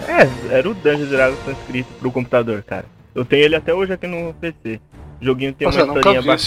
É, 0.08 0.58
era 0.58 0.70
o 0.70 0.74
Dungeons 0.74 1.10
Dragons 1.10 1.40
transcrito 1.40 1.90
pro 2.00 2.12
computador, 2.12 2.64
cara. 2.64 2.86
Eu 3.14 3.24
tenho 3.26 3.44
ele 3.44 3.56
até 3.56 3.74
hoje 3.74 3.94
aqui 3.94 4.08
no 4.08 4.34
PC. 4.34 4.80
O 5.22 5.26
joguinho 5.26 5.54
tem 5.54 5.66
Nossa, 5.66 5.84
uma 5.84 5.98
historinha 5.98 6.22
bacana. 6.22 6.38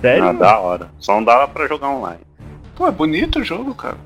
Sério? 0.00 0.24
Ah, 0.24 0.32
da 0.32 0.58
hora. 0.58 0.90
Só 0.98 1.14
não 1.14 1.24
dava 1.24 1.48
pra 1.48 1.66
jogar 1.66 1.88
online. 1.88 2.20
Pô, 2.74 2.86
é 2.86 2.90
bonito 2.90 3.38
o 3.38 3.44
jogo, 3.44 3.74
cara. 3.74 3.96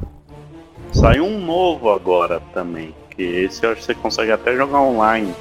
Saiu 0.93 1.25
um 1.25 1.45
novo 1.45 1.91
agora 1.91 2.41
também. 2.55 2.95
Que 3.11 3.23
esse 3.23 3.65
eu 3.65 3.73
acho 3.73 3.81
que 3.81 3.87
você 3.87 3.95
consegue 3.95 4.33
até 4.33 4.57
jogar 4.57 4.81
online. 4.81 5.35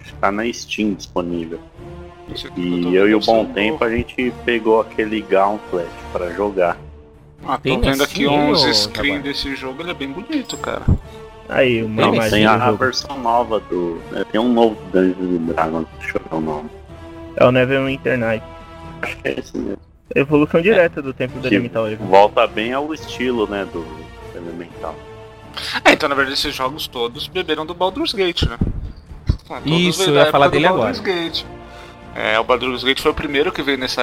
Acho 0.00 0.14
que 0.14 0.20
Tá 0.20 0.30
na 0.30 0.50
Steam 0.52 0.94
disponível. 0.94 1.60
Aqui 2.30 2.60
E 2.60 2.94
eu 2.94 3.08
e 3.08 3.14
o 3.14 3.20
Bom 3.20 3.46
Tempo 3.46 3.82
a 3.82 3.90
gente 3.90 4.32
pegou 4.44 4.80
aquele 4.80 5.20
Gauntlet 5.22 5.88
pra 6.12 6.30
jogar. 6.30 6.76
Ah, 7.46 7.56
tô 7.56 7.78
vendo 7.78 8.02
aqui 8.02 8.26
uns 8.26 8.62
screens 8.76 9.22
desse 9.22 9.54
jogo, 9.56 9.82
ele 9.82 9.90
é 9.90 9.94
bem 9.94 10.10
bonito, 10.10 10.56
cara. 10.56 10.82
Aí, 11.48 11.82
uma 11.82 12.02
Não, 12.02 12.14
imagem 12.14 12.30
Tem 12.30 12.46
a, 12.46 12.54
a 12.54 12.72
versão 12.72 13.18
nova 13.18 13.58
do. 13.60 14.00
né, 14.10 14.24
tem 14.30 14.40
um 14.40 14.52
novo 14.52 14.76
Dungeons 14.92 15.40
and 15.40 15.44
Dragons, 15.54 15.86
deixa 15.98 16.18
eu 16.18 16.22
ver 16.30 16.36
o 16.36 16.40
nome. 16.40 16.70
É 17.36 17.44
o 17.44 17.50
Neverwinter 17.52 18.18
Night. 18.18 18.44
Acho 19.02 19.16
que 19.16 19.28
é 19.28 19.38
esse 19.38 19.56
mesmo. 19.56 19.78
Evolução 20.14 20.60
direta 20.60 21.00
do 21.00 21.12
Templo 21.12 21.40
do 21.40 21.46
Elemental 21.46 21.86
Evil. 21.88 22.06
volta 22.06 22.46
bem 22.46 22.72
ao 22.72 22.92
estilo, 22.92 23.46
né, 23.46 23.66
do 23.72 23.86
Elemental. 24.34 24.94
É, 25.84 25.92
então 25.92 26.08
na 26.08 26.14
verdade 26.14 26.34
esses 26.34 26.54
jogos 26.54 26.86
todos 26.86 27.26
beberam 27.28 27.66
do 27.66 27.74
Baldur's 27.74 28.12
Gate, 28.12 28.42
né? 28.44 28.58
Ah, 29.50 29.60
todos 29.60 29.66
Isso, 29.66 30.10
eu 30.10 30.14
ia 30.14 30.30
falar 30.30 30.48
dele 30.48 30.68
Baldur's 30.68 31.00
Gate. 31.00 31.44
É, 32.14 32.38
o 32.38 32.44
Baldur's 32.44 32.84
Gate 32.84 33.00
foi 33.00 33.10
o 33.10 33.14
primeiro 33.14 33.50
que 33.52 33.62
veio 33.62 33.78
nessa 33.78 34.02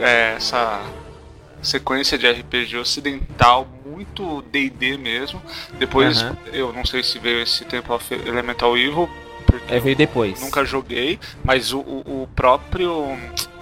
é, 0.00 0.34
essa 0.36 0.80
sequência 1.62 2.16
de 2.18 2.30
RPG 2.30 2.76
ocidental, 2.78 3.66
muito 4.00 4.42
D&D 4.50 4.96
mesmo. 4.96 5.42
Depois, 5.78 6.24
eu 6.52 6.72
não 6.72 6.84
sei 6.84 7.02
se 7.02 7.18
veio 7.18 7.42
esse 7.42 7.64
Temple 7.64 7.92
of 7.92 8.14
Elemental 8.14 8.76
Evil, 8.76 9.08
porque 9.46 9.74
É, 9.74 9.78
veio 9.80 9.96
depois. 9.96 10.40
Nunca 10.40 10.64
joguei, 10.64 11.18
mas 11.44 11.72
o, 11.72 11.80
o, 11.80 12.22
o 12.22 12.28
próprio. 12.34 13.16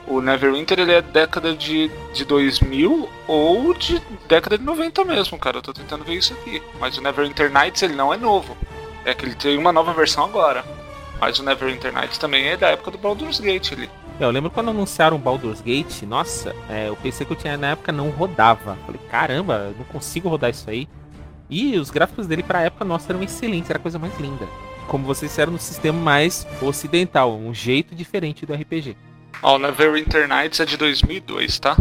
O 0.06 0.22
Neverwinter 0.22 0.78
ele 0.78 0.92
é 0.92 1.02
década 1.02 1.54
de, 1.54 1.90
de 2.14 2.24
2000 2.24 3.10
ou 3.26 3.74
de 3.74 4.00
década 4.26 4.56
de 4.56 4.64
90 4.64 5.04
mesmo, 5.04 5.38
cara. 5.38 5.58
Eu 5.58 5.62
tô 5.62 5.72
tentando 5.72 6.02
ver 6.02 6.14
isso 6.14 6.32
aqui. 6.32 6.62
Mas 6.80 6.96
o 6.96 7.02
Neverwinter 7.02 7.52
Nights 7.52 7.82
ele 7.82 7.94
não 7.94 8.12
é 8.12 8.16
novo. 8.16 8.56
É 9.04 9.12
que 9.12 9.26
ele 9.26 9.34
tem 9.34 9.58
uma 9.58 9.70
nova 9.70 9.92
versão 9.92 10.24
agora. 10.24 10.64
Mas 11.20 11.38
o 11.38 11.42
Neverwinter 11.42 11.92
Nights 11.92 12.16
também 12.16 12.46
é 12.46 12.56
da 12.56 12.68
época 12.68 12.90
do 12.90 12.96
Baldur's 12.96 13.38
Gate 13.38 13.72
ali. 13.72 13.90
Eu 14.20 14.30
lembro 14.30 14.50
quando 14.50 14.70
anunciaram 14.70 15.16
o 15.16 15.20
Baldur's 15.20 15.60
Gate, 15.60 16.02
nossa, 16.02 16.54
é, 16.68 16.90
o 16.90 16.96
PC 16.96 17.24
que 17.24 17.32
eu 17.32 17.36
tinha 17.36 17.56
na 17.56 17.68
época 17.70 17.92
não 17.92 18.10
rodava. 18.10 18.76
Falei, 18.84 19.00
caramba, 19.10 19.68
eu 19.70 19.76
não 19.78 19.84
consigo 19.84 20.28
rodar 20.28 20.50
isso 20.50 20.68
aí. 20.68 20.88
E 21.48 21.76
os 21.78 21.88
gráficos 21.90 22.26
dele 22.26 22.42
pra 22.42 22.62
época, 22.62 22.84
nossa, 22.84 23.12
eram 23.12 23.22
excelentes, 23.22 23.70
era 23.70 23.78
a 23.78 23.82
coisa 23.82 23.98
mais 23.98 24.18
linda. 24.18 24.46
como 24.88 25.04
vocês 25.06 25.30
disseram, 25.30 25.52
no 25.52 25.58
sistema 25.58 25.98
mais 25.98 26.46
ocidental, 26.60 27.36
um 27.36 27.54
jeito 27.54 27.94
diferente 27.94 28.44
do 28.44 28.54
RPG. 28.54 28.96
Ó, 29.42 29.54
o 29.54 29.58
Neverwinter 29.58 30.26
Nights 30.26 30.58
é 30.60 30.64
de 30.64 30.76
2002, 30.76 31.58
tá? 31.60 31.76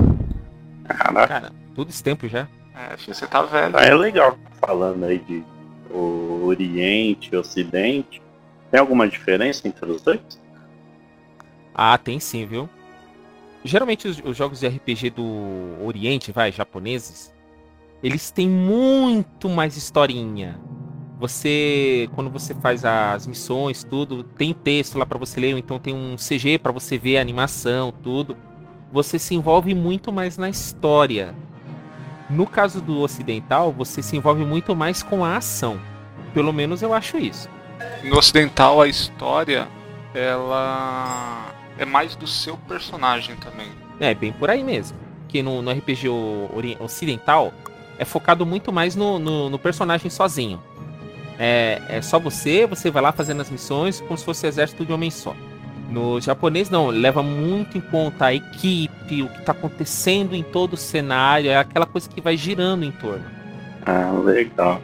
Caraca, 0.85 1.27
Cara, 1.27 1.51
tudo 1.73 1.89
esse 1.89 2.03
tempo 2.03 2.27
já. 2.27 2.47
É, 2.75 2.95
você 2.97 3.25
tá 3.25 3.41
velho. 3.41 3.75
é 3.77 3.95
legal 3.95 4.37
falando 4.61 5.03
aí 5.05 5.17
de 5.19 5.43
o 5.89 6.43
Oriente 6.45 7.29
e 7.33 7.35
Ocidente. 7.37 8.21
Tem 8.69 8.79
alguma 8.79 9.07
diferença 9.07 9.67
entre 9.67 9.89
os 9.89 10.01
dois? 10.01 10.19
Ah, 11.79 11.95
tem 11.95 12.19
sim, 12.19 12.43
viu? 12.43 12.67
Geralmente 13.63 14.07
os, 14.07 14.19
os 14.25 14.35
jogos 14.35 14.61
de 14.61 14.67
RPG 14.67 15.11
do 15.11 15.77
Oriente, 15.85 16.31
vai, 16.31 16.51
japoneses, 16.51 17.31
eles 18.01 18.31
têm 18.31 18.49
muito 18.49 19.47
mais 19.47 19.77
historinha. 19.77 20.59
Você, 21.19 22.09
quando 22.15 22.31
você 22.31 22.55
faz 22.55 22.83
as 22.83 23.27
missões, 23.27 23.83
tudo, 23.83 24.23
tem 24.23 24.53
texto 24.53 24.97
lá 24.97 25.05
pra 25.05 25.17
você 25.19 25.39
ler, 25.39 25.57
então 25.57 25.77
tem 25.77 25.93
um 25.93 26.15
CG 26.15 26.57
pra 26.57 26.71
você 26.71 26.97
ver 26.97 27.17
a 27.17 27.21
animação, 27.21 27.91
tudo. 27.91 28.35
Você 28.91 29.19
se 29.19 29.35
envolve 29.35 29.75
muito 29.75 30.11
mais 30.11 30.37
na 30.37 30.49
história. 30.49 31.35
No 32.29 32.45
caso 32.45 32.81
do 32.81 32.99
ocidental, 33.01 33.71
você 33.71 34.01
se 34.01 34.15
envolve 34.17 34.45
muito 34.45 34.75
mais 34.75 35.03
com 35.03 35.23
a 35.23 35.37
ação. 35.37 35.79
Pelo 36.33 36.53
menos 36.53 36.81
eu 36.81 36.93
acho 36.93 37.17
isso. 37.17 37.49
No 38.03 38.17
ocidental, 38.17 38.81
a 38.81 38.87
história, 38.87 39.67
ela 40.13 41.56
é 41.77 41.85
mais 41.85 42.15
do 42.15 42.27
seu 42.27 42.57
personagem 42.57 43.35
também. 43.37 43.67
É, 43.99 44.13
bem 44.13 44.31
por 44.31 44.49
aí 44.49 44.63
mesmo. 44.63 44.97
Que 45.27 45.41
no, 45.43 45.61
no 45.61 45.71
RPG 45.71 46.07
o- 46.09 46.49
ocidental 46.79 47.53
é 47.99 48.05
focado 48.05 48.45
muito 48.45 48.71
mais 48.71 48.95
no, 48.95 49.19
no, 49.19 49.49
no 49.49 49.59
personagem 49.59 50.09
sozinho. 50.09 50.61
É, 51.39 51.81
é 51.89 52.01
só 52.01 52.19
você, 52.19 52.65
você 52.65 52.89
vai 52.89 53.01
lá 53.01 53.11
fazendo 53.11 53.41
as 53.41 53.49
missões 53.49 54.01
como 54.01 54.17
se 54.17 54.25
fosse 54.25 54.47
exército 54.47 54.85
de 54.85 54.91
homem 54.93 55.11
só. 55.11 55.35
No 55.89 56.19
japonês 56.19 56.69
não, 56.69 56.87
leva 56.87 57.23
muito 57.23 57.77
em 57.77 57.81
conta 57.81 58.25
a 58.25 58.33
equipe, 58.33 59.23
o 59.23 59.29
que 59.29 59.39
está 59.39 59.51
acontecendo 59.53 60.35
em 60.35 60.43
todo 60.43 60.73
o 60.73 60.77
cenário, 60.77 61.49
é 61.49 61.57
aquela 61.57 61.85
coisa 61.85 62.09
que 62.09 62.19
vai 62.19 62.35
girando 62.35 62.83
em 62.83 62.91
torno. 62.91 63.23
Ah, 63.85 64.11
legal. 64.23 64.81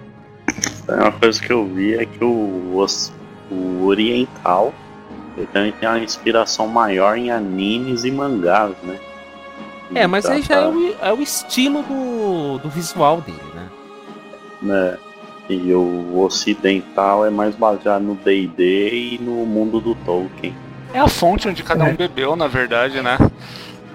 É 0.88 0.94
uma 0.96 1.12
coisa 1.12 1.42
que 1.42 1.52
eu 1.52 1.66
vi 1.68 1.96
é 1.96 2.06
que 2.06 2.24
o, 2.24 2.78
os- 2.78 3.12
o 3.52 3.86
oriental 3.86 4.74
ele 5.38 5.48
também 5.48 5.72
tem 5.72 5.90
uma 5.90 6.00
inspiração 6.00 6.68
maior 6.68 7.18
em 7.18 7.32
animes 7.32 8.04
e 8.04 8.12
mangás, 8.12 8.76
né? 8.84 8.98
É, 9.96 10.08
mas 10.08 10.26
aí 10.26 10.42
já 10.42 10.56
é 10.56 10.62
Tá, 10.62 10.70
o, 10.70 10.96
é 11.02 11.14
o 11.14 11.22
estilo 11.22 11.84
do, 11.84 12.58
do 12.60 12.70
visual 12.70 13.22
dele, 13.22 13.40
né? 13.54 13.70
né? 14.62 14.98
E 15.50 15.74
o 15.74 16.20
ocidental 16.20 17.26
é 17.26 17.30
mais 17.30 17.54
baseado 17.54 18.02
no 18.02 18.16
D&D 18.16 19.16
e 19.16 19.20
no 19.22 19.46
mundo 19.46 19.80
do 19.82 19.94
Tolkien. 19.94 20.56
É 20.94 21.00
a 21.00 21.08
fonte 21.08 21.48
onde 21.48 21.64
cada 21.64 21.84
um 21.84 21.96
bebeu, 21.96 22.36
na 22.36 22.48
verdade, 22.48 23.02
né? 23.02 23.18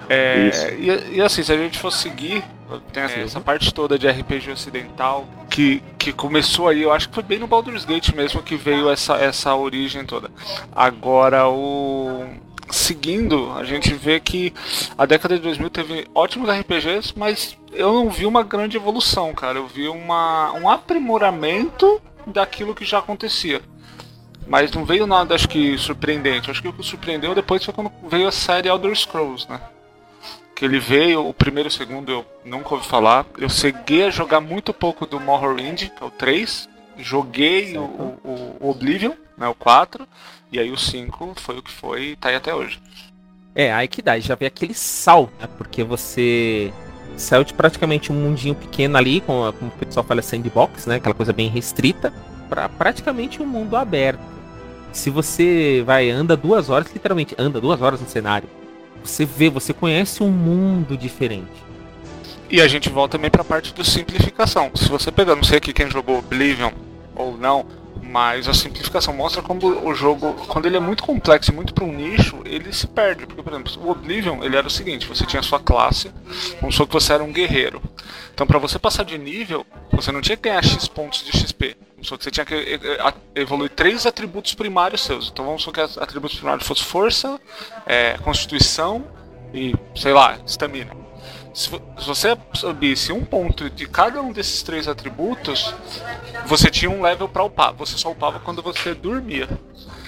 É, 0.07 0.47
Isso. 0.47 0.67
e, 0.75 1.17
e 1.17 1.21
assim, 1.21 1.43
se 1.43 1.51
a 1.51 1.57
gente 1.57 1.79
for 1.79 1.91
seguir, 1.91 2.43
tem 2.93 3.03
essa, 3.03 3.19
essa 3.19 3.39
parte 3.39 3.73
toda 3.73 3.97
de 3.97 4.07
RPG 4.07 4.51
ocidental 4.51 5.25
que, 5.59 5.83
que 5.97 6.13
começou 6.13 6.69
aí, 6.69 6.83
eu 6.83 6.93
acho 6.93 7.09
que 7.09 7.15
foi 7.15 7.23
bem 7.23 7.37
no 7.37 7.45
Baldur's 7.45 7.83
Gate 7.83 8.13
mesmo 8.13 8.41
que 8.41 8.55
veio 8.55 8.89
essa, 8.89 9.15
essa 9.17 9.53
origem 9.53 10.05
toda. 10.05 10.31
Agora, 10.73 11.49
o. 11.49 12.29
Seguindo, 12.71 13.51
a 13.51 13.65
gente 13.65 13.93
vê 13.93 14.21
que 14.21 14.53
a 14.97 15.05
década 15.05 15.35
de 15.35 15.41
2000 15.41 15.69
teve 15.69 16.07
ótimos 16.15 16.49
RPGs, 16.49 17.13
mas 17.17 17.57
eu 17.73 17.91
não 17.91 18.09
vi 18.09 18.25
uma 18.25 18.41
grande 18.41 18.77
evolução, 18.77 19.33
cara. 19.33 19.57
Eu 19.57 19.67
vi 19.67 19.89
uma, 19.89 20.53
um 20.53 20.69
aprimoramento 20.69 22.01
daquilo 22.25 22.75
que 22.75 22.85
já 22.85 22.99
acontecia. 22.99 23.61
Mas 24.47 24.71
não 24.71 24.85
veio 24.85 25.05
nada, 25.05 25.35
acho 25.35 25.49
que, 25.49 25.77
surpreendente. 25.77 26.49
Acho 26.49 26.61
que 26.61 26.67
o 26.69 26.73
que 26.73 26.85
surpreendeu 26.85 27.35
depois 27.35 27.65
foi 27.65 27.73
quando 27.73 27.91
veio 28.07 28.27
a 28.27 28.31
série 28.31 28.69
Elder 28.69 28.95
Scrolls, 28.95 29.49
né? 29.49 29.59
Que 30.59 30.65
ele 30.65 30.77
veio, 30.79 31.25
o 31.25 31.33
primeiro 31.33 31.67
e 31.69 31.71
o 31.71 31.73
segundo 31.73 32.11
eu 32.11 32.25
nunca 32.43 32.75
ouvi 32.75 32.85
falar. 32.85 33.25
Eu 33.37 33.49
cheguei 33.49 34.03
a 34.05 34.09
jogar 34.09 34.41
muito 34.41 34.73
pouco 34.73 35.05
do 35.05 35.17
Morrowind, 35.17 35.87
que 35.87 36.03
é 36.03 36.05
o 36.05 36.11
3. 36.11 36.67
Joguei 36.97 37.77
o, 37.77 37.81
o- 37.81 38.57
o 38.59 38.69
Oblivion, 38.69 39.13
né, 39.37 39.47
o 39.47 39.55
4. 39.55 40.05
E 40.51 40.59
aí 40.59 40.69
o 40.69 40.77
5 40.77 41.33
foi 41.37 41.57
o 41.59 41.63
que 41.63 41.71
foi 41.71 42.01
e 42.09 42.15
tá 42.17 42.27
aí 42.27 42.35
até 42.35 42.53
hoje. 42.53 42.77
É, 43.55 43.71
aí 43.73 43.87
que 43.87 44.01
dá, 44.01 44.19
já 44.19 44.35
vê 44.35 44.47
aquele 44.47 44.73
salto, 44.73 45.31
né? 45.39 45.47
Porque 45.57 45.81
você 45.81 46.73
saiu 47.15 47.45
de 47.45 47.53
praticamente 47.53 48.11
um 48.11 48.15
mundinho 48.15 48.53
pequeno 48.53 48.97
ali, 48.97 49.21
com 49.21 49.45
a- 49.45 49.53
como 49.53 49.71
o 49.71 49.85
pessoal 49.85 50.05
fala 50.05 50.21
sandbox, 50.21 50.85
né? 50.87 50.95
Aquela 50.95 51.15
coisa 51.15 51.31
bem 51.31 51.47
restrita, 51.49 52.13
para 52.49 52.67
praticamente 52.67 53.41
um 53.41 53.45
mundo 53.45 53.77
aberto. 53.77 54.19
Se 54.91 55.09
você 55.09 55.83
vai, 55.85 56.09
anda 56.09 56.35
duas 56.35 56.69
horas, 56.69 56.91
literalmente, 56.91 57.33
anda 57.37 57.61
duas 57.61 57.81
horas 57.81 58.01
no 58.01 58.07
cenário. 58.09 58.49
Você 59.03 59.25
vê, 59.25 59.49
você 59.49 59.73
conhece 59.73 60.23
um 60.23 60.31
mundo 60.31 60.97
diferente. 60.97 61.69
E 62.49 62.61
a 62.61 62.67
gente 62.67 62.89
volta 62.89 63.17
também 63.17 63.29
pra 63.29 63.43
parte 63.43 63.73
do 63.73 63.83
simplificação. 63.83 64.71
Se 64.75 64.89
você 64.89 65.11
pegar, 65.11 65.35
não 65.35 65.43
sei 65.43 65.57
aqui 65.57 65.71
quem 65.71 65.89
jogou 65.89 66.17
Oblivion 66.17 66.71
ou 67.15 67.37
não, 67.37 67.65
mas 68.01 68.47
a 68.47 68.53
simplificação 68.53 69.13
mostra 69.13 69.41
como 69.41 69.87
o 69.87 69.93
jogo, 69.93 70.33
quando 70.47 70.65
ele 70.65 70.77
é 70.77 70.79
muito 70.79 71.03
complexo 71.03 71.51
e 71.51 71.55
muito 71.55 71.73
para 71.73 71.83
um 71.83 71.93
nicho, 71.93 72.41
ele 72.45 72.73
se 72.73 72.87
perde. 72.87 73.27
Porque, 73.27 73.43
por 73.43 73.53
exemplo, 73.53 73.71
o 73.83 73.91
Oblivion, 73.91 74.43
ele 74.43 74.55
era 74.55 74.65
o 74.65 74.69
seguinte, 74.71 75.05
você 75.05 75.25
tinha 75.25 75.41
a 75.41 75.43
sua 75.43 75.59
classe, 75.59 76.11
vamos 76.59 76.75
supor 76.75 76.87
que 76.87 76.93
você 76.93 77.13
era 77.13 77.23
um 77.23 77.31
guerreiro. 77.31 77.81
Então, 78.33 78.47
para 78.47 78.59
você 78.59 78.79
passar 78.79 79.03
de 79.03 79.17
nível, 79.17 79.65
você 79.91 80.11
não 80.11 80.21
tinha 80.21 80.37
que 80.37 80.43
ganhar 80.43 80.63
X 80.63 80.87
pontos 80.87 81.23
de 81.23 81.31
XP. 81.37 81.75
Você 82.01 82.31
tinha 82.31 82.45
que 82.45 82.55
eh, 82.55 82.79
eh, 82.81 83.13
evoluir 83.35 83.69
três 83.69 84.05
atributos 84.05 84.53
primários 84.53 85.01
seus. 85.01 85.29
Então, 85.29 85.45
vamos 85.45 85.61
supor 85.61 85.73
que 85.73 85.81
os 85.81 85.97
atributos 85.97 86.37
primários 86.37 86.65
fossem 86.65 86.85
força, 86.85 87.39
eh, 87.85 88.17
constituição 88.23 89.05
e, 89.53 89.75
sei 89.95 90.13
lá, 90.13 90.37
estamina. 90.45 90.91
Se 91.53 91.69
se 91.69 92.07
você 92.07 92.37
subisse 92.53 93.11
um 93.11 93.25
ponto 93.25 93.69
de 93.69 93.85
cada 93.85 94.21
um 94.21 94.31
desses 94.31 94.63
três 94.63 94.87
atributos, 94.87 95.73
você 96.45 96.69
tinha 96.69 96.89
um 96.89 97.01
level 97.01 97.27
pra 97.27 97.43
upar. 97.43 97.73
Você 97.73 97.97
só 97.97 98.11
upava 98.11 98.39
quando 98.39 98.61
você 98.61 98.93
dormia. 98.93 99.49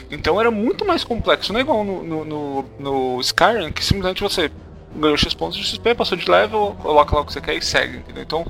Então 0.09 0.39
era 0.39 0.51
muito 0.51 0.85
mais 0.85 1.03
complexo. 1.03 1.51
Não 1.51 1.59
é 1.59 1.63
igual 1.63 1.83
no, 1.83 2.03
no, 2.03 2.25
no, 2.25 2.65
no 2.79 3.21
Skyrim, 3.21 3.71
que 3.71 3.83
simplesmente 3.83 4.21
você 4.21 4.51
ganhou 4.95 5.17
X 5.17 5.33
pontos 5.33 5.57
de 5.57 5.63
XP, 5.63 5.95
passou 5.95 6.17
de 6.17 6.29
level, 6.29 6.75
coloca 6.81 7.15
lá 7.15 7.21
o 7.21 7.25
que 7.25 7.33
você 7.33 7.41
quer 7.41 7.55
e 7.55 7.61
segue. 7.61 7.97
Entendeu? 7.97 8.23
Então 8.23 8.45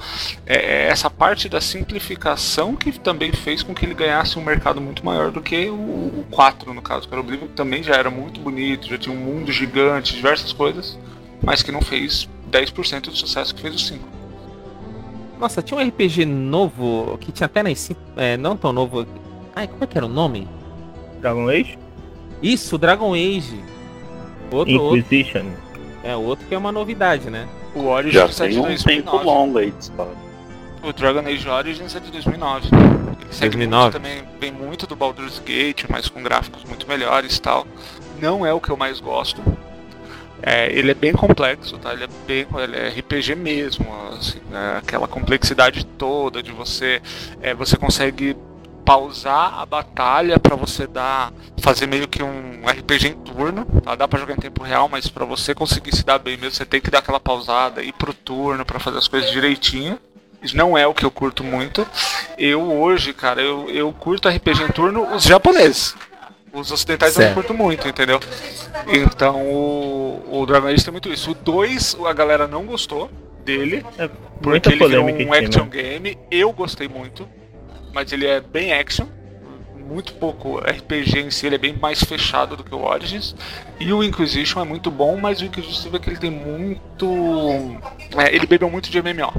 é, 0.45 0.56
é 0.56 0.88
essa 0.88 1.10
parte 1.10 1.47
da 1.47 1.62
simplificação 1.62 2.75
que 2.75 2.91
também 2.99 3.32
fez 3.32 3.63
com 3.63 3.73
que 3.73 3.86
ele 3.86 3.93
ganhasse 3.93 4.38
um 4.38 4.43
mercado 4.43 4.82
muito 4.82 5.06
maior 5.06 5.32
do 5.32 5.41
que 5.41 5.69
o, 5.69 5.73
o 5.73 6.25
4, 6.32 6.73
no 6.73 6.82
caso. 6.82 7.08
Que 7.08 7.13
era 7.13 7.21
o 7.21 7.23
Oblivion, 7.23 7.47
que 7.47 7.54
também 7.54 7.84
já 7.84 7.95
era 7.95 8.10
muito 8.10 8.39
bonito, 8.39 8.88
já 8.88 8.97
tinha 8.97 9.15
um 9.15 9.19
mundo 9.19 9.51
gigante, 9.51 10.15
diversas 10.15 10.51
coisas, 10.51 10.97
mas 11.41 11.62
que 11.62 11.71
não 11.71 11.82
fez 11.82 12.27
10% 12.51 13.01
do 13.01 13.15
sucesso 13.15 13.54
que 13.54 13.62
fez 13.62 13.75
o 13.75 13.80
5. 13.80 14.21
Nossa, 15.39 15.62
tinha 15.62 15.80
um 15.80 15.88
RPG 15.88 16.25
novo, 16.25 17.17
que 17.19 17.32
tinha 17.32 17.45
até 17.45 17.63
na 17.63 17.69
é, 18.15 18.38
não 18.38 18.56
tão 18.56 18.71
novo. 18.71 19.08
Ai, 19.56 19.67
como 19.67 19.84
é 19.84 19.88
que 19.88 19.97
era 19.97 20.06
o 20.06 20.10
nome? 20.10 20.47
Dragon 21.19 21.49
Age? 21.49 21.80
Isso, 22.43 22.77
Dragon 22.77 23.13
Age. 23.13 23.60
Outro, 24.51 24.82
outro, 24.82 24.97
Inquisition. 24.97 25.45
É, 26.03 26.15
outro 26.15 26.45
que 26.47 26.55
é 26.55 26.57
uma 26.57 26.71
novidade, 26.71 27.29
né? 27.29 27.47
O 27.75 27.83
Já 27.83 27.89
Origins 27.89 28.41
é 28.41 28.47
de 28.47 28.53
tem 28.55 28.59
um 28.59 28.75
tempo 28.77 29.11
2009. 29.11 29.25
longo 29.25 29.57
aí 29.57 29.71
de 29.71 29.83
história. 29.83 30.31
O 30.83 30.91
Dragon 30.91 31.19
Age 31.19 31.47
Origins 31.47 31.95
é 31.95 31.99
de 31.99 32.11
2009. 32.11 32.67
Ele 32.67 33.33
segue 33.33 33.55
2009. 33.57 33.83
muito 33.83 33.93
também, 33.93 34.23
vem 34.39 34.51
muito 34.51 34.87
do 34.87 34.95
Baldur's 34.95 35.39
Gate, 35.39 35.85
mas 35.87 36.09
com 36.09 36.23
gráficos 36.23 36.63
muito 36.63 36.87
melhores 36.87 37.37
e 37.37 37.41
tal. 37.41 37.67
Não 38.19 38.45
é 38.45 38.53
o 38.53 38.59
que 38.59 38.69
eu 38.69 38.77
mais 38.77 38.99
gosto. 38.99 39.41
É, 40.41 40.71
ele 40.73 40.89
é 40.89 40.95
bem 40.95 41.13
complexo, 41.13 41.77
tá? 41.77 41.93
Ele 41.93 42.05
é 42.05 42.07
bem, 42.25 42.47
ele 42.63 42.75
é 42.75 42.89
RPG 42.89 43.35
mesmo, 43.35 43.85
assim, 44.17 44.39
né? 44.49 44.77
aquela 44.79 45.07
complexidade 45.07 45.85
toda 45.85 46.41
de 46.41 46.51
você, 46.51 46.99
é, 47.43 47.53
você 47.53 47.77
consegue 47.77 48.35
pausar 48.91 49.58
a 49.60 49.65
batalha 49.65 50.38
pra 50.38 50.54
você 50.54 50.86
dar, 50.86 51.32
fazer 51.62 51.88
meio 51.88 52.10
que 52.10 52.21
um 52.21 52.62
RPG 52.67 53.08
em 53.08 53.13
turno, 53.13 53.65
tá? 53.84 53.95
Dá 53.95 54.06
pra 54.06 54.19
jogar 54.19 54.34
em 54.34 54.38
tempo 54.41 54.63
real, 54.63 54.89
mas 54.89 55.08
pra 55.08 55.23
você 55.23 55.56
conseguir 55.56 55.95
se 55.95 56.04
dar 56.06 56.19
bem 56.19 56.36
mesmo, 56.36 56.51
você 56.51 56.65
tem 56.65 56.82
que 56.82 56.91
dar 56.91 56.99
aquela 56.99 57.19
pausada, 57.19 57.81
ir 57.81 57.94
pro 57.94 58.13
turno 58.13 58.65
pra 58.65 58.79
fazer 58.79 58.98
as 58.98 59.08
coisas 59.08 59.31
direitinho. 59.31 59.98
Isso 60.44 60.58
não 60.58 60.77
é 60.77 60.85
o 60.85 60.94
que 60.94 61.06
eu 61.06 61.12
curto 61.12 61.42
muito. 61.42 61.87
Eu 62.37 62.62
hoje, 62.63 63.13
cara, 63.13 63.42
eu, 63.42 63.69
eu 63.69 63.94
curto 63.94 64.27
RPG 64.27 64.63
em 64.63 64.67
turno 64.73 65.08
os 65.15 65.23
japoneses. 65.23 65.96
Os 66.52 66.69
ocidentais 66.69 67.15
eu 67.15 67.19
não 67.19 67.27
Certo. 67.27 67.35
curto 67.35 67.54
muito, 67.54 67.87
entendeu? 67.87 68.19
Então 68.87 69.42
o, 69.42 70.42
o 70.42 70.46
Dragon 70.46 70.67
Age 70.67 70.83
tem 70.83 70.92
muito 70.92 71.08
isso. 71.13 71.31
O 71.31 71.35
2, 71.35 71.96
a 72.06 72.12
galera 72.12 72.46
não 72.46 72.65
gostou 72.65 73.10
dele, 73.46 73.85
É, 73.98 74.10
porque 74.42 74.67
ele 74.69 74.85
virou 74.85 75.06
um 75.06 75.33
action 75.33 75.65
game. 75.69 76.17
Eu 76.29 76.52
gostei 76.52 76.89
muito, 76.89 77.25
mas 77.94 78.12
ele 78.12 78.25
é 78.27 78.39
bem 78.39 78.73
action. 78.73 79.06
Muito 79.77 80.13
pouco 80.13 80.58
RPG 80.60 81.19
em 81.19 81.29
si, 81.31 81.46
ele 81.46 81.56
é 81.56 81.58
bem 81.58 81.75
mais 81.75 82.02
fechado 82.02 82.56
do 82.56 82.63
que 82.63 82.73
o 82.73 82.81
Origins. 82.81 83.35
E 83.79 83.92
o 83.92 84.02
Inquisition 84.02 84.62
é 84.62 84.63
muito 84.63 84.89
bom, 84.89 85.17
mas 85.17 85.42
o 85.42 85.46
Inquisition 85.46 85.81
você 85.81 85.89
vê 85.89 86.00
que 86.00 86.10
ele 86.10 86.17
tem 86.19 86.31
muito. 86.31 87.06
é, 88.17 88.33
ele 88.33 88.46
bebeu 88.46 88.69
muito 88.69 88.89
de 88.89 89.02
MMO. 89.02 89.33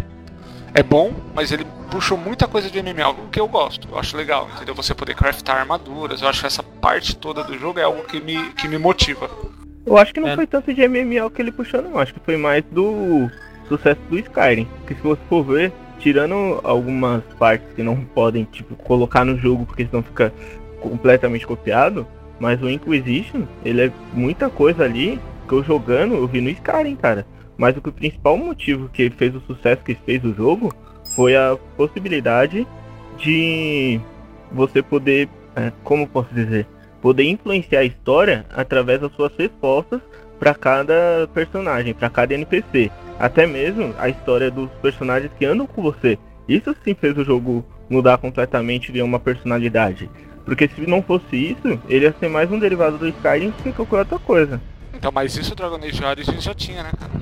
é 0.75 0.83
bom, 0.83 1.13
mas 1.35 1.53
ele 1.53 1.67
puxou 1.91 2.17
muita 2.19 2.47
coisa 2.49 2.71
de 2.71 2.83
MMO, 2.83 3.11
o 3.27 3.29
que 3.31 3.39
eu 3.41 3.47
gosto, 3.47 3.87
eu 3.91 3.99
acho 3.99 4.17
legal, 4.17 4.49
entendeu? 4.55 4.75
Você 4.75 4.95
poder 4.95 5.15
craftar 5.15 5.59
armaduras, 5.59 6.23
eu 6.23 6.29
acho 6.29 6.41
que 6.41 6.47
essa 6.47 6.63
parte 6.63 7.15
toda 7.17 7.45
do 7.45 7.59
jogo 7.59 7.79
é 7.79 7.83
algo 7.83 8.03
que 8.05 8.19
me, 8.21 8.51
que 8.53 8.67
me 8.69 8.79
motiva. 8.79 9.31
Eu 9.85 9.99
acho 9.99 10.13
que 10.15 10.21
não 10.21 10.29
É. 10.29 10.35
foi 10.37 10.47
tanto 10.47 10.73
de 10.73 10.87
MMO 10.89 11.31
que 11.31 11.43
ele 11.43 11.53
puxou, 11.53 11.83
não. 11.83 11.99
Acho 11.99 12.15
que 12.15 12.21
foi 12.21 12.37
mais 12.39 12.65
do 12.71 13.29
sucesso 13.69 14.01
do 14.09 14.19
Skyrim. 14.19 14.65
Porque 14.79 14.95
se 14.95 15.01
você 15.03 15.21
for 15.29 15.43
ver, 15.45 15.73
tirando 16.03 16.61
algumas 16.65 17.23
partes 17.39 17.67
que 17.75 17.83
não 17.83 17.97
podem, 17.97 18.45
tipo, 18.45 18.75
colocar 18.75 19.25
no 19.25 19.39
jogo 19.39 19.65
porque 19.65 19.87
senão 19.87 20.03
fica 20.03 20.33
completamente 20.81 21.47
copiado, 21.47 22.07
mas 22.41 22.61
o 22.61 22.69
Inquisition, 22.69 23.43
ele 23.65 23.87
é 23.87 23.93
muita 24.13 24.51
coisa 24.51 24.83
ali 24.83 25.21
que 25.47 25.55
eu 25.55 25.63
jogando, 25.63 26.17
eu 26.17 26.27
vi 26.27 26.41
no 26.41 26.51
Skyrim, 26.51 26.97
cara. 26.97 27.25
Mas 27.57 27.77
o 27.77 27.81
que 27.81 27.89
o 27.89 27.93
principal 27.93 28.37
motivo 28.37 28.89
que 28.89 29.11
fez 29.11 29.33
o 29.35 29.41
sucesso 29.43 29.85
que 29.85 29.95
fez 29.95 30.25
o 30.25 30.35
jogo 30.35 30.75
foi 31.15 31.37
a 31.37 31.57
possibilidade 31.77 32.67
de 33.17 34.01
você 34.51 34.83
poder, 34.83 35.29
é, 35.55 35.71
como 35.85 36.09
posso 36.09 36.35
dizer, 36.35 36.67
poder 37.01 37.25
influenciar 37.25 37.81
a 37.81 37.85
história 37.85 38.45
através 38.51 39.01
das 39.01 39.13
suas 39.13 39.33
respostas 39.37 40.01
para 40.43 40.55
cada 40.55 41.29
personagem, 41.33 41.95
para 41.95 42.11
cada 42.11 42.35
NPC, 42.35 42.91
até 43.17 43.47
mesmo 43.47 43.95
a 43.97 44.09
história 44.09 44.51
dos 44.51 44.69
personagens 44.83 45.31
que 45.39 45.45
andam 45.45 45.69
com 45.69 45.81
você. 45.81 46.19
Isso 46.49 46.75
sim 46.83 46.97
fez 46.97 47.17
o 47.17 47.23
jogo 47.23 47.65
mudar 47.89 48.19
completamente 48.19 48.91
de 48.91 49.01
uma 49.01 49.21
personalidade. 49.21 50.11
Porque 50.45 50.67
se 50.67 50.81
não 50.81 51.01
fosse 51.01 51.37
isso, 51.37 51.81
ele 51.89 52.07
ia 52.07 52.15
ser 52.19 52.29
mais 52.29 52.51
um 52.51 52.59
derivado 52.59 52.99
do 52.99 53.07
Skyrim 53.07 53.53
que 53.63 53.71
qualquer 53.71 53.99
outra 53.99 54.19
coisa. 54.19 54.61
Então, 54.93 55.13
mas 55.15 55.37
isso 55.37 55.53
o 55.53 55.55
Dragon 55.55 55.77
Age 55.77 56.05
Origins 56.05 56.43
já 56.43 56.53
tinha, 56.53 56.83
né, 56.83 56.91
cara? 56.99 57.13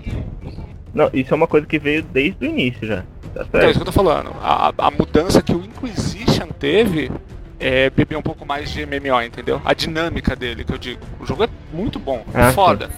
Não, 0.94 1.10
isso 1.12 1.34
é 1.34 1.36
uma 1.36 1.46
coisa 1.46 1.66
que 1.66 1.78
veio 1.78 2.02
desde 2.02 2.42
o 2.42 2.48
início 2.48 2.86
já. 2.88 3.04
Tá 3.34 3.42
Então, 3.42 3.42
é 3.42 3.42
isso 3.42 3.50
certo? 3.50 3.74
que 3.74 3.80
eu 3.82 3.84
tô 3.84 3.92
falando. 3.92 4.34
A, 4.40 4.72
a 4.78 4.90
mudança 4.90 5.42
que 5.42 5.52
o 5.52 5.62
Inquisition 5.62 6.46
teve 6.58 7.12
é 7.58 7.90
beber 7.90 8.16
um 8.16 8.22
pouco 8.22 8.46
mais 8.46 8.70
de 8.70 8.86
MMO, 8.86 9.20
entendeu? 9.20 9.60
A 9.62 9.74
dinâmica 9.74 10.34
dele, 10.34 10.64
que 10.64 10.72
eu 10.72 10.78
digo. 10.78 11.02
O 11.20 11.26
jogo 11.26 11.44
é 11.44 11.48
muito 11.70 11.98
bom, 11.98 12.24
é 12.32 12.44
Ah, 12.44 12.52
foda. 12.52 12.88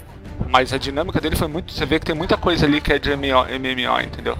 Mas 0.48 0.72
a 0.72 0.78
dinâmica 0.78 1.20
dele 1.20 1.36
foi 1.36 1.48
muito. 1.48 1.72
Você 1.72 1.86
vê 1.86 1.98
que 1.98 2.06
tem 2.06 2.14
muita 2.14 2.36
coisa 2.36 2.66
ali 2.66 2.80
que 2.80 2.92
é 2.92 2.98
de 2.98 3.10
MMO, 3.16 3.44
MMO 3.44 4.00
entendeu? 4.00 4.36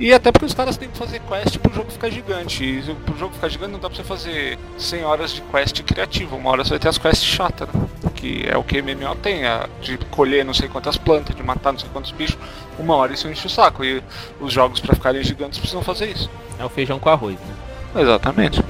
E 0.00 0.12
até 0.12 0.30
porque 0.30 0.46
os 0.46 0.54
caras 0.54 0.76
têm 0.76 0.88
que 0.88 0.96
fazer 0.96 1.20
quest 1.20 1.58
pro 1.58 1.74
jogo 1.74 1.90
ficar 1.90 2.08
gigante. 2.08 2.62
E 2.64 2.94
pro 3.04 3.18
jogo 3.18 3.34
ficar 3.34 3.48
gigante 3.48 3.72
não 3.72 3.80
dá 3.80 3.88
pra 3.88 3.96
você 3.96 4.04
fazer 4.04 4.58
100 4.78 5.04
horas 5.04 5.32
de 5.32 5.40
quest 5.42 5.82
criativa. 5.82 6.36
Uma 6.36 6.50
hora 6.50 6.62
você 6.62 6.70
vai 6.70 6.78
ter 6.78 6.88
as 6.88 6.98
quests 6.98 7.24
chatas, 7.24 7.68
né? 7.72 7.88
Que 8.14 8.46
é 8.48 8.56
o 8.56 8.62
que 8.62 8.80
MMO 8.80 9.16
tem, 9.16 9.44
a 9.44 9.68
de 9.80 9.98
colher 10.10 10.44
não 10.44 10.54
sei 10.54 10.68
quantas 10.68 10.96
plantas, 10.96 11.34
de 11.34 11.42
matar 11.42 11.72
não 11.72 11.80
sei 11.80 11.88
quantos 11.92 12.12
bichos. 12.12 12.38
Uma 12.78 12.94
hora 12.94 13.12
isso 13.12 13.28
enche 13.28 13.48
o 13.48 13.50
saco. 13.50 13.84
E 13.84 14.00
os 14.40 14.52
jogos 14.52 14.78
pra 14.78 14.94
ficarem 14.94 15.22
gigantes 15.24 15.58
precisam 15.58 15.82
fazer 15.82 16.10
isso. 16.10 16.30
É 16.60 16.64
o 16.64 16.68
feijão 16.68 17.00
com 17.00 17.08
arroz, 17.08 17.34
né? 17.34 18.02
Exatamente. 18.02 18.62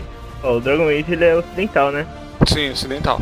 Ó, 0.43 0.57
o 0.57 0.61
Dragon 0.61 0.89
Age 0.89 1.05
ele 1.09 1.25
é 1.25 1.37
ocidental, 1.37 1.91
né? 1.91 2.07
Sim, 2.47 2.71
ocidental. 2.71 3.21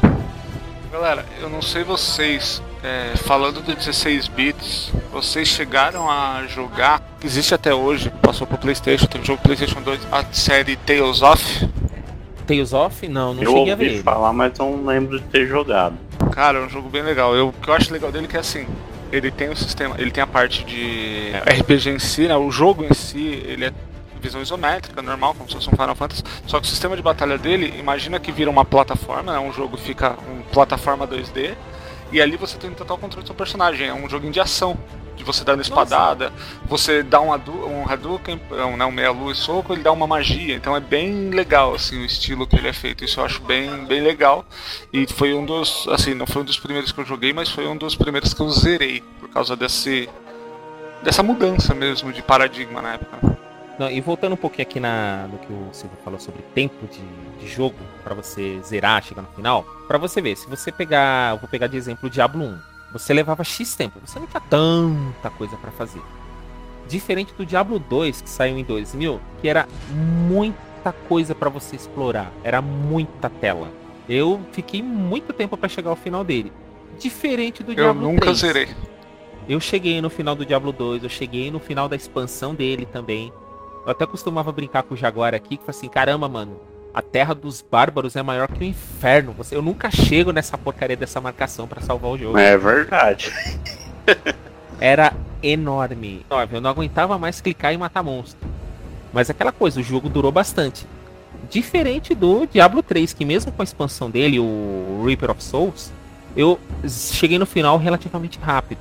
Galera, 0.93 1.27
eu 1.41 1.49
não 1.49 1.61
sei 1.61 1.83
vocês, 1.83 2.63
é, 2.87 3.17
falando 3.17 3.61
de 3.63 3.75
16 3.75 4.29
bits, 4.29 4.93
vocês 5.11 5.49
chegaram 5.49 6.09
a 6.09 6.45
jogar, 6.47 7.03
que 7.21 7.27
existe 7.27 7.53
até 7.53 7.75
hoje, 7.75 8.13
passou 8.23 8.47
pro 8.47 8.57
Playstation, 8.57 9.07
teve 9.07 9.25
jogo 9.25 9.43
Playstation 9.43 9.83
2, 9.83 10.07
a 10.13 10.25
série 10.33 10.77
Tales 10.77 11.21
of. 11.21 11.69
Tales 12.47 12.73
of? 12.73 13.09
Não, 13.09 13.35
não 13.35 13.43
eu 13.43 13.51
cheguei 13.51 13.73
a 13.73 13.77
ver 13.77 13.85
ouvi 13.85 13.95
ele. 13.97 14.03
falar, 14.05 14.33
mas 14.33 14.57
não 14.57 14.87
lembro 14.87 15.19
de 15.19 15.25
ter 15.25 15.49
jogado. 15.49 15.97
Cara, 16.31 16.59
é 16.61 16.63
um 16.65 16.69
jogo 16.69 16.89
bem 16.89 17.03
legal. 17.03 17.35
Eu, 17.35 17.49
o 17.49 17.53
que 17.53 17.69
eu 17.69 17.75
acho 17.75 17.93
legal 17.93 18.13
dele 18.13 18.27
é 18.27 18.29
que 18.29 18.37
assim, 18.37 18.69
ele 19.11 19.33
tem 19.33 19.49
o 19.49 19.57
sistema, 19.57 19.97
ele 19.99 20.13
tem 20.13 20.23
a 20.23 20.27
parte 20.27 20.63
de 20.63 21.33
RPG 21.45 21.91
em 21.91 21.99
si, 21.99 22.29
né? 22.29 22.37
O 22.37 22.53
jogo 22.53 22.85
em 22.85 22.95
si, 22.95 23.43
ele 23.47 23.65
é 23.65 23.73
visão 24.21 24.41
isométrica, 24.41 25.03
normal, 25.03 25.35
como 25.35 25.49
se 25.49 25.57
fosse 25.57 25.69
um 25.69 25.73
Final 25.73 25.97
Fantasy. 25.97 26.23
Só 26.47 26.61
que 26.61 26.67
o 26.67 26.71
sistema 26.71 26.95
de 26.95 27.03
batalha 27.03 27.37
dele, 27.37 27.75
imagina 27.81 28.21
que 28.21 28.31
vira 28.31 28.49
uma 28.49 28.65
plataforma, 28.65 29.33
né? 29.33 29.39
Um 29.41 29.53
jogo 29.53 29.77
fica 29.77 30.17
um 30.31 30.43
plataforma 30.53 31.07
2D. 31.07 31.57
E 32.13 32.21
ali 32.21 32.37
você 32.37 32.57
tem 32.57 32.71
total 32.71 32.99
controle 32.99 33.25
do 33.25 33.27
seu 33.27 33.35
personagem. 33.35 33.89
É 33.89 33.95
um 33.95 34.09
joguinho 34.09 34.33
de 34.33 34.41
ação. 34.41 34.77
De 35.17 35.25
você 35.25 35.43
dando 35.45 35.63
espadada, 35.63 36.31
você 36.67 37.03
dá 37.03 37.23
um, 37.23 37.31
um 37.31 37.91
Hadouken, 37.91 38.39
um, 38.51 38.77
né, 38.77 38.85
um 38.85 38.91
meia-lua 38.91 39.33
e 39.33 39.35
soco, 39.35 39.73
ele 39.73 39.83
dá 39.83 39.91
uma 39.91 40.07
magia. 40.07 40.55
Então 40.55 40.77
é 40.77 40.81
bem 40.81 41.31
legal, 41.31 41.75
assim, 41.75 42.03
o 42.03 42.05
estilo 42.05 42.47
que 42.47 42.55
ele 42.55 42.69
é 42.69 42.73
feito. 42.75 43.03
Isso 43.03 43.19
eu 43.19 43.25
acho 43.25 43.41
bem, 43.41 43.87
bem 43.87 44.03
legal. 44.03 44.45
E 44.93 45.07
foi 45.07 45.33
um 45.33 45.47
dos, 45.47 45.89
assim, 45.89 46.13
não 46.13 46.27
foi 46.27 46.43
um 46.43 46.45
dos 46.45 46.59
primeiros 46.59 46.93
que 46.93 47.01
eu 47.01 47.07
joguei, 47.07 47.33
mas 47.33 47.49
foi 47.49 47.67
um 47.67 47.79
dos 47.79 47.97
primeiros 47.97 48.35
que 48.35 48.43
eu 48.43 48.51
zerei. 48.51 49.03
Por 49.19 49.31
causa 49.31 49.57
desse, 49.57 50.07
dessa 51.03 51.23
mudança 51.23 51.75
mesmo 51.75 52.13
de 52.13 52.21
paradigma 52.21 52.83
na 52.83 52.93
época. 52.93 53.39
Não, 53.79 53.91
e 53.91 54.03
voltando 54.03 54.35
um 54.35 54.37
pouquinho 54.37 54.69
aqui 54.69 54.79
na, 54.79 55.29
no 55.29 55.39
que 55.39 55.51
o 55.51 55.69
Silvio 55.73 55.97
falou 56.05 56.21
sobre 56.21 56.43
tempo 56.55 56.87
de, 56.87 57.01
de 57.43 57.51
jogo 57.51 57.77
pra 58.07 58.15
você 58.15 58.61
zerar, 58.63 59.03
chegar 59.03 59.23
no 59.23 59.29
final, 59.35 59.65
pra 59.89 59.99
você 59.99 60.21
ver, 60.21 60.37
se 60.37 60.49
você 60.49 60.71
pegar, 60.71 61.35
eu 61.35 61.39
vou 61.39 61.49
pegar 61.49 61.67
de 61.67 61.77
exemplo 61.77 62.07
o 62.07 62.11
Diablo 62.11 62.45
1, 62.45 62.59
você 62.93 63.13
levava 63.13 63.43
X 63.43 63.75
tempo, 63.75 63.99
você 64.05 64.21
não 64.21 64.29
tinha 64.29 64.41
tanta 64.49 65.29
coisa 65.31 65.57
pra 65.57 65.73
fazer. 65.73 66.01
Diferente 66.89 67.35
do 67.35 67.45
Diablo 67.45 67.81
2 67.81 68.21
que 68.23 68.31
saiu 68.31 68.57
em 68.57 68.63
2000, 68.63 69.21
que 69.41 69.49
era 69.49 69.67
muita 69.91 70.93
coisa 71.09 71.35
pra 71.35 71.51
você 71.51 71.75
explorar, 71.75 72.31
era 72.45 72.63
muita 72.63 73.29
tela. 73.29 73.73
Eu 74.09 74.41
fiquei 74.53 74.81
muito 74.81 75.33
tempo 75.33 75.57
pra 75.57 75.69
chegar 75.69 75.91
ao 75.91 75.97
final 75.97 76.23
dele. 76.23 76.53
Diferente 77.01 77.65
do 77.65 77.73
Eu 77.73 77.75
Diablo 77.75 78.03
nunca 78.03 78.27
3. 78.27 78.39
zerei. 78.39 78.69
Eu 79.49 79.59
cheguei 79.59 80.01
no 80.01 80.09
final 80.09 80.37
do 80.37 80.47
Diablo 80.47 80.71
2, 80.71 81.03
eu 81.03 81.11
cheguei 81.11 81.51
no 81.51 81.59
final 81.59 81.89
da 81.89 81.97
expansão 81.97 82.55
dele 82.55 82.87
também. 82.87 83.33
Eu 83.85 83.91
até 83.91 84.07
costumava 84.07 84.53
brincar 84.53 84.85
com 84.85 84.95
o 84.95 84.97
Jaguar 84.97 85.35
aqui, 85.35 85.57
que 85.57 85.65
foi 85.65 85.71
assim, 85.71 85.89
caramba, 85.89 86.29
mano, 86.29 86.57
a 86.97 87.03
Terra 87.03 87.35
dos 87.35 87.61
Bárbaros 87.61 88.17
é 88.17 88.23
maior 88.23 88.49
que 88.49 88.65
o 88.65 88.65
inferno. 88.65 89.35
Você, 89.37 89.55
eu 89.55 89.61
nunca 89.61 89.91
chego 89.91 90.33
nessa 90.33 90.57
porcaria 90.57 90.97
dessa 90.97 91.21
marcação 91.21 91.69
pra 91.69 91.83
salvar 91.83 92.11
o 92.11 92.17
jogo. 92.17 92.39
É 92.39 92.57
verdade. 92.57 93.31
Era 94.81 95.13
enorme. 95.43 96.25
Eu 96.51 96.59
não 96.59 96.71
aguentava 96.71 97.19
mais 97.19 97.39
clicar 97.39 97.75
e 97.75 97.77
matar 97.77 98.03
monstro. 98.03 98.49
Mas 99.13 99.29
aquela 99.29 99.53
coisa, 99.53 99.79
o 99.79 99.83
jogo 99.83 100.09
durou 100.09 100.33
bastante. 100.33 100.87
Diferente 101.51 102.15
do 102.15 102.47
Diablo 102.47 102.83
3, 102.83 103.13
que 103.13 103.27
mesmo 103.27 103.53
com 103.53 103.61
a 103.61 103.65
expansão 103.65 104.11
dele, 104.11 104.41
o 104.41 105.05
Reaper 105.07 105.33
of 105.33 105.45
Souls, 105.45 105.93
eu 106.35 106.59
cheguei 106.89 107.39
no 107.39 107.45
final 107.45 107.77
relativamente 107.77 108.39
rápido. 108.39 108.81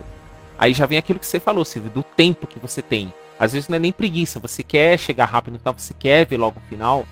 Aí 0.58 0.74
já 0.74 0.86
vem 0.86 0.98
aquilo 0.98 1.20
que 1.20 1.28
você 1.28 1.38
falou, 1.38 1.66
Silvio, 1.66 1.92
do 1.92 2.02
tempo 2.02 2.48
que 2.48 2.60
você 2.60 2.82
tem. 2.82 3.14
Às 3.38 3.52
vezes 3.52 3.68
não 3.68 3.76
é 3.76 3.80
nem 3.80 3.92
preguiça, 3.92 4.40
você 4.40 4.64
quer 4.64 4.98
chegar 4.98 5.26
rápido 5.26 5.60
final, 5.60 5.76
você 5.78 5.94
quer 5.94 6.26
ver 6.26 6.38
logo 6.38 6.62
o 6.66 6.70
final, 6.70 7.06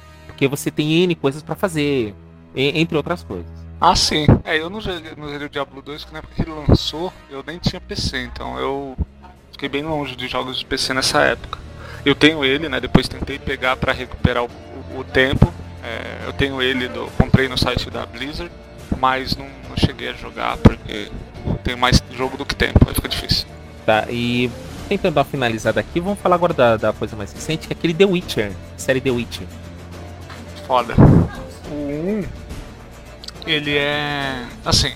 porque 0.44 0.48
você 0.48 0.70
tem 0.70 1.04
N 1.04 1.16
coisas 1.16 1.41
pra 1.41 1.56
fazer, 1.56 2.14
entre 2.56 2.98
outras 2.98 3.24
coisas. 3.24 3.46
Ah, 3.80 3.96
sim. 3.96 4.26
É, 4.44 4.58
eu 4.60 4.70
não 4.70 4.80
joguei, 4.82 5.12
não 5.18 5.28
zerei 5.30 5.48
o 5.48 5.50
Diablo 5.50 5.82
2, 5.82 6.02
porque 6.02 6.14
na 6.14 6.20
época 6.20 6.34
que 6.36 6.41
ele 6.41 6.52
lançou, 6.68 7.12
eu 7.30 7.44
nem 7.46 7.58
tinha 7.60 7.80
PC, 7.80 8.24
então 8.26 8.58
eu 8.60 8.98
fiquei 9.52 9.70
bem 9.70 9.84
longe 9.84 10.16
de 10.16 10.28
jogos 10.28 10.60
de 10.60 10.66
PC 10.66 10.94
nessa 10.94 11.22
época. 11.22 11.60
Eu 12.06 12.14
tenho 12.16 12.44
ele, 12.44 12.68
né? 12.68 12.80
Depois 12.82 13.08
tentei 13.08 13.39
pegar 13.39 13.78
pra 13.78 13.94
recuperar 13.94 14.44
o, 14.44 14.48
o- 14.94 15.00
o 15.00 15.04
tempo. 15.06 15.54
É, 15.84 16.28
eu 16.28 16.34
tenho 16.34 16.62
ele, 16.62 16.88
do, 16.88 17.08
comprei 17.18 17.48
no 17.48 17.58
site 17.58 17.89
da 17.89 18.06
Blizzard, 18.06 18.52
mas 19.00 19.36
não, 19.36 19.46
não 19.70 19.78
cheguei 19.78 20.10
a 20.10 20.14
jogar 20.14 20.58
porque 20.58 21.10
tem 21.64 21.76
mais 21.76 22.02
jogo 22.12 22.36
do 22.38 22.46
que 22.46 22.56
tempo, 22.56 22.80
aí 22.88 22.94
fica 22.94 23.08
difícil. 23.10 23.46
Tá, 23.86 24.06
e 24.10 24.50
tentando 24.89 25.16
dar 25.16 25.22
uma 25.22 25.26
finalizada 25.26 25.80
aqui, 25.80 26.00
vamos 26.00 26.20
falar 26.20 26.36
agora 26.36 26.54
da, 26.54 26.78
da 26.78 26.94
coisa 26.94 27.16
mais 27.16 27.32
recente, 27.34 27.68
que 27.68 27.74
é 27.74 27.76
aquele 27.76 27.94
The 27.94 28.06
Witcher, 28.06 28.52
série 28.78 29.00
The 29.02 29.12
Witcher. 29.12 29.48
Foda. 30.66 30.95
O 31.70 31.76
1, 31.76 32.24
ele 33.45 33.78
é. 33.78 34.45
Assim, 34.66 34.93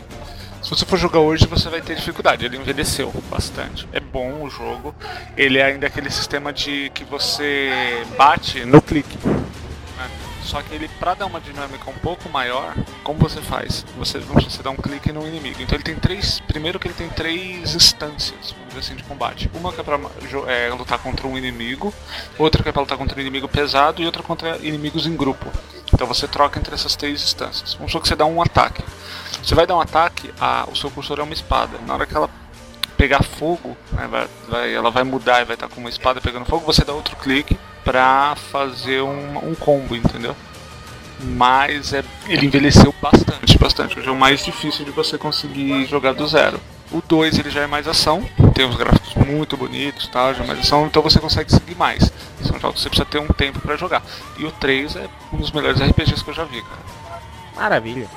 se 0.61 0.69
você 0.69 0.85
for 0.85 0.97
jogar 0.97 1.19
hoje, 1.19 1.45
você 1.47 1.69
vai 1.69 1.81
ter 1.81 1.95
dificuldade. 1.95 2.45
Ele 2.45 2.57
envelheceu 2.57 3.13
bastante. 3.29 3.87
É 3.93 3.99
bom 3.99 4.43
o 4.43 4.49
jogo. 4.49 4.93
Ele 5.37 5.57
é 5.59 5.65
ainda 5.65 5.87
aquele 5.87 6.09
sistema 6.09 6.51
de 6.51 6.91
que 6.93 7.03
você 7.03 8.03
bate 8.17 8.65
no 8.65 8.81
clique. 8.81 9.17
Só 10.47 10.61
que 10.61 10.73
ele, 10.73 10.87
pra 10.97 11.13
dar 11.13 11.25
uma 11.25 11.41
dinâmica 11.41 11.89
um 11.89 11.93
pouco 11.95 12.29
maior, 12.29 12.73
como 13.03 13.19
você 13.19 13.41
faz? 13.41 13.85
Você, 13.97 14.17
você 14.19 14.63
dá 14.63 14.69
um 14.71 14.77
clique 14.77 15.11
no 15.11 15.27
inimigo. 15.27 15.61
Então 15.61 15.75
ele 15.75 15.83
tem 15.83 15.95
três. 15.95 16.39
Primeiro 16.47 16.79
que 16.79 16.87
ele 16.87 16.93
tem 16.95 17.09
três 17.09 17.75
instâncias, 17.75 18.51
vamos 18.51 18.69
dizer 18.69 18.79
assim, 18.79 18.95
de 18.95 19.03
combate. 19.03 19.51
Uma 19.53 19.73
que 19.73 19.81
é 19.81 19.83
pra 19.83 19.99
é, 20.47 20.69
lutar 20.69 20.99
contra 20.99 21.27
um 21.27 21.37
inimigo, 21.37 21.93
outra 22.37 22.63
que 22.63 22.69
é 22.69 22.71
pra 22.71 22.81
lutar 22.81 22.97
contra 22.97 23.17
um 23.17 23.21
inimigo 23.21 23.45
pesado 23.49 24.01
e 24.01 24.05
outra 24.05 24.23
contra 24.23 24.57
inimigos 24.59 25.05
em 25.05 25.17
grupo. 25.17 25.45
Então 25.93 26.07
você 26.07 26.29
troca 26.29 26.57
entre 26.57 26.73
essas 26.73 26.95
três 26.95 27.21
instâncias. 27.21 27.73
Vamos 27.73 27.91
supor 27.91 28.03
que 28.03 28.07
você 28.07 28.15
dá 28.15 28.25
um 28.25 28.41
ataque. 28.41 28.81
Você 29.43 29.53
vai 29.53 29.67
dar 29.67 29.75
um 29.75 29.81
ataque, 29.81 30.33
a, 30.39 30.65
o 30.71 30.75
seu 30.77 30.89
cursor 30.89 31.19
é 31.19 31.23
uma 31.23 31.33
espada. 31.33 31.77
Na 31.85 31.93
hora 31.93 32.05
que 32.05 32.15
ela 32.15 32.29
pegar 32.95 33.21
fogo, 33.21 33.75
né, 33.91 34.07
vai- 34.07 34.27
vai- 34.47 34.73
ela 34.73 34.89
vai 34.89 35.03
mudar 35.03 35.41
e 35.41 35.45
vai 35.45 35.55
estar 35.55 35.67
com 35.67 35.81
uma 35.81 35.89
espada 35.89 36.21
pegando 36.21 36.45
fogo, 36.45 36.65
você 36.65 36.85
dá 36.85 36.93
outro 36.93 37.15
clique 37.17 37.57
pra 37.87 38.35
fazer 38.35 39.01
um, 39.01 39.49
um 39.49 39.55
combo, 39.55 39.95
entendeu? 39.95 40.35
Mas 41.21 41.93
é, 41.93 42.03
ele 42.27 42.45
envelheceu 42.45 42.93
bastante, 43.01 43.57
bastante. 43.57 43.97
Hoje 43.97 44.09
é 44.09 44.11
o 44.11 44.15
mais 44.15 44.43
difícil 44.43 44.83
de 44.83 44.91
você 44.91 45.17
conseguir 45.17 45.85
jogar 45.85 46.13
do 46.13 46.27
zero. 46.27 46.59
O 46.91 47.01
2 47.01 47.39
ele 47.39 47.49
já 47.49 47.61
é 47.61 47.67
mais 47.67 47.87
ação, 47.87 48.27
tem 48.53 48.65
uns 48.65 48.75
gráficos 48.75 49.13
muito 49.25 49.55
bonitos, 49.55 50.07
tá? 50.07 50.33
já 50.33 50.43
é 50.43 50.47
mais 50.47 50.59
ação, 50.59 50.85
então 50.85 51.01
você 51.01 51.17
consegue 51.17 51.49
seguir 51.49 51.75
mais. 51.75 52.11
São 52.43 52.59
jogos 52.59 52.75
que 52.75 52.81
você 52.81 52.89
precisa 52.89 53.09
ter 53.09 53.19
um 53.19 53.27
tempo 53.27 53.59
pra 53.61 53.77
jogar. 53.77 54.03
E 54.37 54.45
o 54.45 54.51
3 54.51 54.97
é 54.97 55.07
um 55.31 55.37
dos 55.37 55.51
melhores 55.51 55.79
RPGs 55.79 56.21
que 56.21 56.29
eu 56.29 56.35
já 56.35 56.43
vi, 56.43 56.61
cara. 56.61 56.81
Maravilha. 57.55 58.07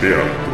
Teatro. 0.00 0.50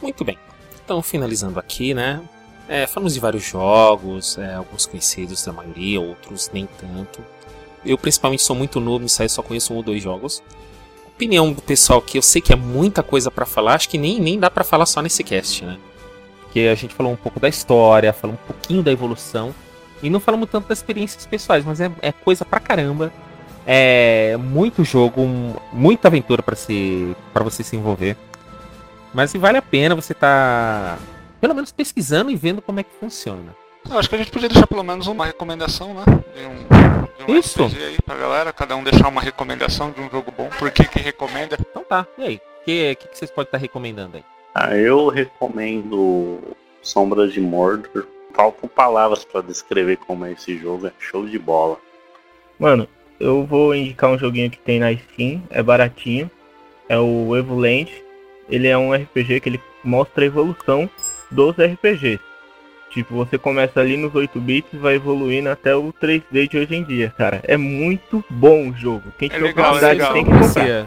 Muito 0.00 0.24
bem. 0.24 0.38
Então, 0.82 1.02
finalizando 1.02 1.60
aqui, 1.60 1.92
né? 1.92 2.22
É, 2.66 2.86
falamos 2.86 3.12
de 3.12 3.20
vários 3.20 3.44
jogos, 3.44 4.38
é, 4.38 4.54
alguns 4.54 4.86
conhecidos 4.86 5.44
da 5.44 5.52
maioria, 5.52 6.00
outros 6.00 6.50
nem 6.50 6.66
tanto. 6.80 7.22
Eu, 7.84 7.98
principalmente, 7.98 8.42
sou 8.42 8.56
muito 8.56 8.80
novo 8.80 9.00
nisso 9.00 9.20
aí, 9.20 9.28
só 9.28 9.42
conheço 9.42 9.74
um 9.74 9.76
ou 9.76 9.82
dois 9.82 10.02
jogos. 10.02 10.42
Opinião 11.08 11.52
do 11.52 11.60
pessoal 11.60 12.00
que 12.00 12.16
eu 12.16 12.22
sei 12.22 12.40
que 12.40 12.54
é 12.54 12.56
muita 12.56 13.02
coisa 13.02 13.30
pra 13.30 13.44
falar, 13.44 13.74
acho 13.74 13.90
que 13.90 13.98
nem, 13.98 14.18
nem 14.18 14.40
dá 14.40 14.50
pra 14.50 14.64
falar 14.64 14.86
só 14.86 15.02
nesse 15.02 15.22
cast, 15.22 15.62
né? 15.62 15.78
Porque 16.40 16.60
a 16.60 16.74
gente 16.74 16.94
falou 16.94 17.12
um 17.12 17.16
pouco 17.16 17.38
da 17.38 17.50
história, 17.50 18.14
falou 18.14 18.34
um 18.34 18.46
pouquinho 18.46 18.82
da 18.82 18.90
evolução, 18.90 19.54
e 20.02 20.10
não 20.10 20.20
falamos 20.20 20.50
tanto 20.50 20.68
das 20.68 20.78
experiências 20.78 21.24
pessoais, 21.26 21.64
mas 21.64 21.80
é, 21.80 21.90
é 22.02 22.12
coisa 22.12 22.44
pra 22.44 22.58
caramba. 22.60 23.12
É 23.66 24.36
muito 24.38 24.82
jogo, 24.84 25.20
um- 25.22 25.54
muita 25.72 26.08
aventura 26.08 26.42
pra 26.42 26.56
se 26.56 27.14
para 27.32 27.44
você 27.44 27.62
se 27.62 27.76
envolver. 27.76 28.16
Mas 29.14 29.32
vale 29.34 29.58
a 29.58 29.62
pena 29.62 29.94
você 29.94 30.12
tá 30.14 30.98
pelo 31.40 31.54
menos 31.54 31.70
pesquisando 31.72 32.30
e 32.30 32.36
vendo 32.36 32.60
como 32.62 32.80
é 32.80 32.82
que 32.82 32.90
funciona. 32.98 33.54
Eu 33.88 33.98
acho 33.98 34.08
que 34.08 34.14
a 34.14 34.18
gente 34.18 34.30
podia 34.30 34.48
deixar 34.48 34.66
pelo 34.66 34.82
menos 34.82 35.06
uma 35.06 35.26
recomendação, 35.26 35.92
né? 35.94 36.04
De 36.06 36.46
um, 36.46 37.26
de 37.26 37.32
um 37.32 37.38
Isso. 37.38 37.64
RPG 37.64 37.84
aí 37.84 37.98
pra 38.04 38.14
galera, 38.16 38.52
cada 38.52 38.76
um 38.76 38.82
deixar 38.84 39.08
uma 39.08 39.20
recomendação 39.20 39.90
de 39.90 40.00
um 40.00 40.08
jogo 40.10 40.32
bom, 40.36 40.48
por 40.58 40.70
que 40.70 40.84
que 40.84 40.98
recomenda. 41.00 41.56
Então 41.60 41.84
tá, 41.84 42.06
e 42.16 42.22
aí? 42.24 42.36
O 42.36 42.64
que, 42.64 42.94
que, 42.96 43.08
que 43.08 43.18
vocês 43.18 43.30
podem 43.30 43.48
estar 43.48 43.58
recomendando 43.58 44.16
aí? 44.16 44.24
Ah, 44.54 44.76
eu 44.76 45.08
recomendo 45.08 46.38
Sombras 46.80 47.32
de 47.32 47.40
Mordor. 47.40 48.06
Faltam 48.34 48.68
palavras 48.68 49.24
pra 49.24 49.40
descrever 49.42 49.96
como 49.98 50.24
é 50.24 50.32
esse 50.32 50.56
jogo, 50.56 50.86
é 50.86 50.92
show 50.98 51.26
de 51.26 51.38
bola. 51.38 51.78
Mano, 52.58 52.88
eu 53.20 53.44
vou 53.44 53.74
indicar 53.74 54.10
um 54.10 54.18
joguinho 54.18 54.50
que 54.50 54.58
tem 54.58 54.80
na 54.80 54.94
Steam, 54.96 55.42
é 55.50 55.62
baratinho. 55.62 56.30
É 56.88 56.98
o 56.98 57.36
Evoland. 57.36 57.90
Ele 58.48 58.68
é 58.68 58.76
um 58.76 58.92
RPG 58.92 59.40
que 59.40 59.48
ele 59.48 59.60
mostra 59.84 60.24
a 60.24 60.26
evolução 60.26 60.88
dos 61.30 61.54
RPGs. 61.56 62.20
Tipo, 62.90 63.14
você 63.14 63.38
começa 63.38 63.80
ali 63.80 63.96
nos 63.96 64.14
8 64.14 64.38
bits 64.38 64.70
e 64.74 64.76
vai 64.76 64.96
evoluindo 64.96 65.48
até 65.48 65.74
o 65.74 65.92
3D 65.92 66.46
de 66.48 66.58
hoje 66.58 66.74
em 66.74 66.84
dia, 66.84 67.14
cara. 67.16 67.40
É 67.44 67.56
muito 67.56 68.22
bom 68.28 68.68
o 68.68 68.76
jogo. 68.76 69.10
Quem 69.18 69.28
É 69.28 69.34
tiver 69.34 69.46
legal, 69.46 69.64
é 69.64 69.68
oportunidade 69.68 69.98
legal. 69.98 70.12
tem 70.12 70.24
que 70.24 70.30
comprar. 70.30 70.64
Esse- 70.68 70.86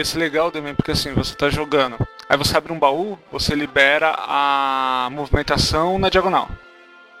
Esse 0.00 0.18
legal 0.18 0.50
também, 0.52 0.74
porque 0.74 0.90
assim, 0.92 1.12
você 1.14 1.34
tá 1.34 1.48
jogando. 1.50 1.96
Aí 2.28 2.36
você 2.36 2.56
abre 2.56 2.72
um 2.72 2.78
baú, 2.78 3.18
você 3.30 3.54
libera 3.54 4.14
a 4.18 5.08
movimentação 5.12 5.98
na 5.98 6.08
diagonal. 6.08 6.48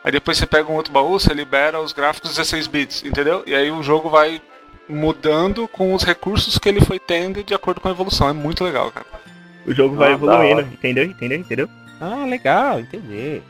Aí 0.04 0.10
depois 0.12 0.36
você 0.38 0.46
pega 0.46 0.70
um 0.70 0.74
outro 0.76 0.92
baú, 0.92 1.18
você 1.18 1.32
libera 1.32 1.80
os 1.80 1.92
gráficos 1.92 2.30
16 2.30 2.66
bits, 2.66 3.04
entendeu? 3.04 3.42
E 3.46 3.54
aí 3.54 3.70
o 3.70 3.82
jogo 3.82 4.08
vai 4.08 4.40
mudando 4.88 5.66
com 5.68 5.94
os 5.94 6.04
recursos 6.04 6.58
que 6.58 6.68
ele 6.68 6.80
foi 6.80 6.98
tendo 6.98 7.42
de 7.42 7.54
acordo 7.54 7.80
com 7.80 7.88
a 7.88 7.90
evolução. 7.90 8.28
É 8.28 8.32
muito 8.32 8.62
legal, 8.64 8.90
cara. 8.90 9.06
O 9.66 9.74
jogo 9.74 9.96
vai 9.96 10.12
Ah, 10.12 10.16
da 10.16 10.16
evoluindo, 10.16 10.60
entendeu? 10.72 11.04
Entendeu? 11.04 11.38
Entendeu? 11.38 11.68
Ah, 12.00 12.24
legal, 12.24 12.80
entendi. 12.80 13.42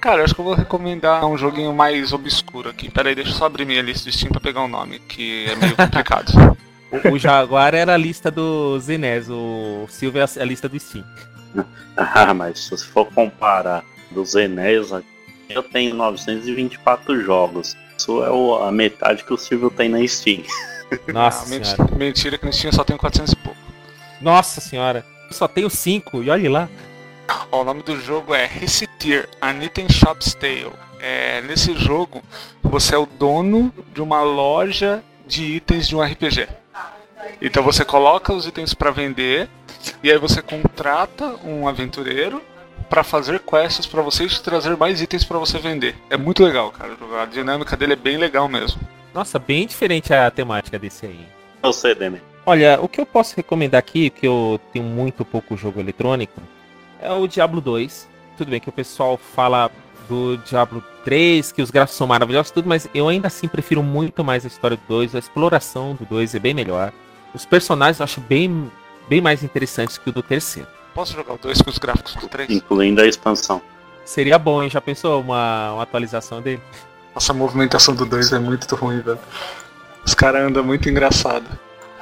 Cara, 0.00 0.20
eu 0.20 0.24
acho 0.24 0.34
que 0.34 0.40
eu 0.40 0.44
vou 0.44 0.54
recomendar 0.54 1.24
um 1.26 1.36
joguinho 1.36 1.72
mais 1.74 2.12
obscuro 2.12 2.68
aqui. 2.70 2.90
Pera 2.90 3.08
aí, 3.08 3.14
deixa 3.14 3.30
eu 3.30 3.34
só 3.34 3.46
abrir 3.46 3.64
minha 3.64 3.82
lista 3.82 4.10
de 4.10 4.16
Steam 4.16 4.30
pra 4.30 4.40
pegar 4.40 4.62
o 4.62 4.68
nome, 4.68 4.98
que 5.00 5.46
é 5.50 5.56
meio 5.56 5.76
complicado. 5.76 6.32
O, 6.90 7.14
o 7.14 7.18
Jaguar 7.18 7.74
era 7.74 7.94
a 7.94 7.96
lista 7.96 8.30
do 8.30 8.78
Zenés, 8.80 9.28
o 9.28 9.86
Silvio 9.88 10.22
é 10.22 10.24
a 10.40 10.44
lista 10.44 10.68
do 10.68 10.78
Steam. 10.78 11.04
Ah, 11.96 12.32
mas 12.32 12.60
se 12.60 12.70
você 12.70 12.84
for 12.86 13.06
comparar 13.06 13.82
dos 14.12 14.36
Enéas, 14.36 14.90
eu 15.48 15.62
tenho 15.64 15.94
924 15.96 17.20
jogos. 17.22 17.76
Isso 17.96 18.22
é 18.22 18.30
o- 18.30 18.62
a 18.62 18.70
metade 18.70 19.24
que 19.24 19.32
o 19.32 19.36
Silvio 19.36 19.68
tem 19.70 19.88
na 19.88 20.06
Steam. 20.06 20.44
Nossa 21.12 21.42
Ah, 21.42 21.46
senhora. 21.46 21.66
mentira, 21.82 21.98
mentira 21.98 22.38
que 22.38 22.46
no 22.46 22.52
Steam 22.52 22.68
eu 22.70 22.76
só 22.76 22.84
tenho 22.84 22.98
400 22.98 23.32
e 23.32 23.36
pouco. 23.36 23.58
Nossa 24.20 24.60
senhora. 24.60 25.04
Eu 25.28 25.32
só 25.34 25.48
tenho 25.48 25.68
cinco, 25.68 26.22
e 26.22 26.30
olhe 26.30 26.48
lá. 26.48 26.68
Ó, 27.50 27.62
o 27.62 27.64
nome 27.64 27.82
do 27.82 28.00
jogo 28.00 28.32
é 28.32 28.46
Recitir, 28.46 29.28
An 29.42 29.62
Item 29.64 29.88
Shop's 29.90 30.34
Tale. 30.34 30.70
É, 31.00 31.40
nesse 31.42 31.74
jogo, 31.76 32.22
você 32.62 32.94
é 32.94 32.98
o 32.98 33.06
dono 33.06 33.72
de 33.92 34.00
uma 34.00 34.22
loja 34.22 35.02
de 35.26 35.42
itens 35.44 35.88
de 35.88 35.96
um 35.96 36.00
RPG. 36.02 36.46
Então 37.40 37.62
você 37.62 37.84
coloca 37.84 38.32
os 38.32 38.46
itens 38.46 38.74
para 38.74 38.90
vender 38.90 39.48
e 40.02 40.10
aí 40.10 40.18
você 40.18 40.42
contrata 40.42 41.36
um 41.44 41.68
aventureiro 41.68 42.42
para 42.88 43.04
fazer 43.04 43.40
quests 43.40 43.86
para 43.86 44.02
vocês 44.02 44.32
e 44.32 44.42
trazer 44.42 44.76
mais 44.76 45.00
itens 45.00 45.24
para 45.24 45.38
você 45.38 45.58
vender. 45.58 45.94
É 46.08 46.16
muito 46.16 46.42
legal, 46.42 46.70
cara. 46.70 46.96
A 47.20 47.26
dinâmica 47.26 47.76
dele 47.76 47.92
é 47.92 47.96
bem 47.96 48.16
legal 48.16 48.48
mesmo. 48.48 48.80
Nossa, 49.12 49.38
bem 49.38 49.66
diferente 49.66 50.12
a 50.12 50.30
temática 50.30 50.78
desse 50.78 51.06
aí. 51.06 51.26
Você, 51.62 51.94
Demi. 51.94 52.20
Olha, 52.46 52.78
o 52.80 52.88
que 52.88 53.00
eu 53.00 53.04
posso 53.04 53.36
recomendar 53.36 53.78
aqui, 53.78 54.08
que 54.08 54.26
eu 54.26 54.58
tenho 54.72 54.84
muito 54.84 55.24
pouco 55.24 55.56
jogo 55.56 55.80
eletrônico, 55.80 56.40
é 57.00 57.12
o 57.12 57.26
Diablo 57.26 57.60
2. 57.60 58.08
Tudo 58.38 58.50
bem 58.50 58.60
que 58.60 58.68
o 58.68 58.72
pessoal 58.72 59.18
fala 59.18 59.70
do 60.08 60.38
Diablo 60.38 60.82
3, 61.04 61.52
que 61.52 61.60
os 61.60 61.70
gráficos 61.70 61.96
são 61.98 62.06
maravilhosos, 62.06 62.50
tudo, 62.50 62.68
mas 62.68 62.88
eu 62.94 63.08
ainda 63.08 63.26
assim 63.26 63.46
prefiro 63.46 63.82
muito 63.82 64.24
mais 64.24 64.44
a 64.44 64.48
história 64.48 64.76
do 64.76 64.82
2, 64.88 65.14
a 65.14 65.18
exploração 65.18 65.94
do 65.94 66.06
2 66.06 66.34
é 66.34 66.38
bem 66.38 66.54
melhor. 66.54 66.92
Os 67.34 67.44
personagens 67.44 68.00
eu 68.00 68.04
acho 68.04 68.20
bem, 68.20 68.70
bem 69.08 69.20
mais 69.20 69.42
interessantes 69.42 69.98
que 69.98 70.08
o 70.08 70.12
do 70.12 70.22
terceiro. 70.22 70.68
Posso 70.94 71.12
jogar 71.14 71.34
o 71.34 71.38
2 71.38 71.62
com 71.62 71.70
os 71.70 71.78
gráficos 71.78 72.14
do 72.16 72.26
3? 72.28 72.50
Incluindo 72.50 73.00
a 73.00 73.06
expansão. 73.06 73.62
Seria 74.04 74.38
bom, 74.38 74.62
hein? 74.62 74.70
Já 74.70 74.80
pensou 74.80 75.20
uma, 75.20 75.74
uma 75.74 75.82
atualização 75.82 76.40
dele? 76.40 76.60
Nossa, 77.14 77.32
a 77.32 77.34
movimentação 77.34 77.94
do 77.94 78.04
2 78.06 78.32
é 78.32 78.38
muito 78.38 78.74
ruim, 78.74 79.00
velho. 79.00 79.18
Os 80.04 80.14
caras 80.14 80.42
andam 80.42 80.64
muito 80.64 80.88
engraçado. 80.88 81.44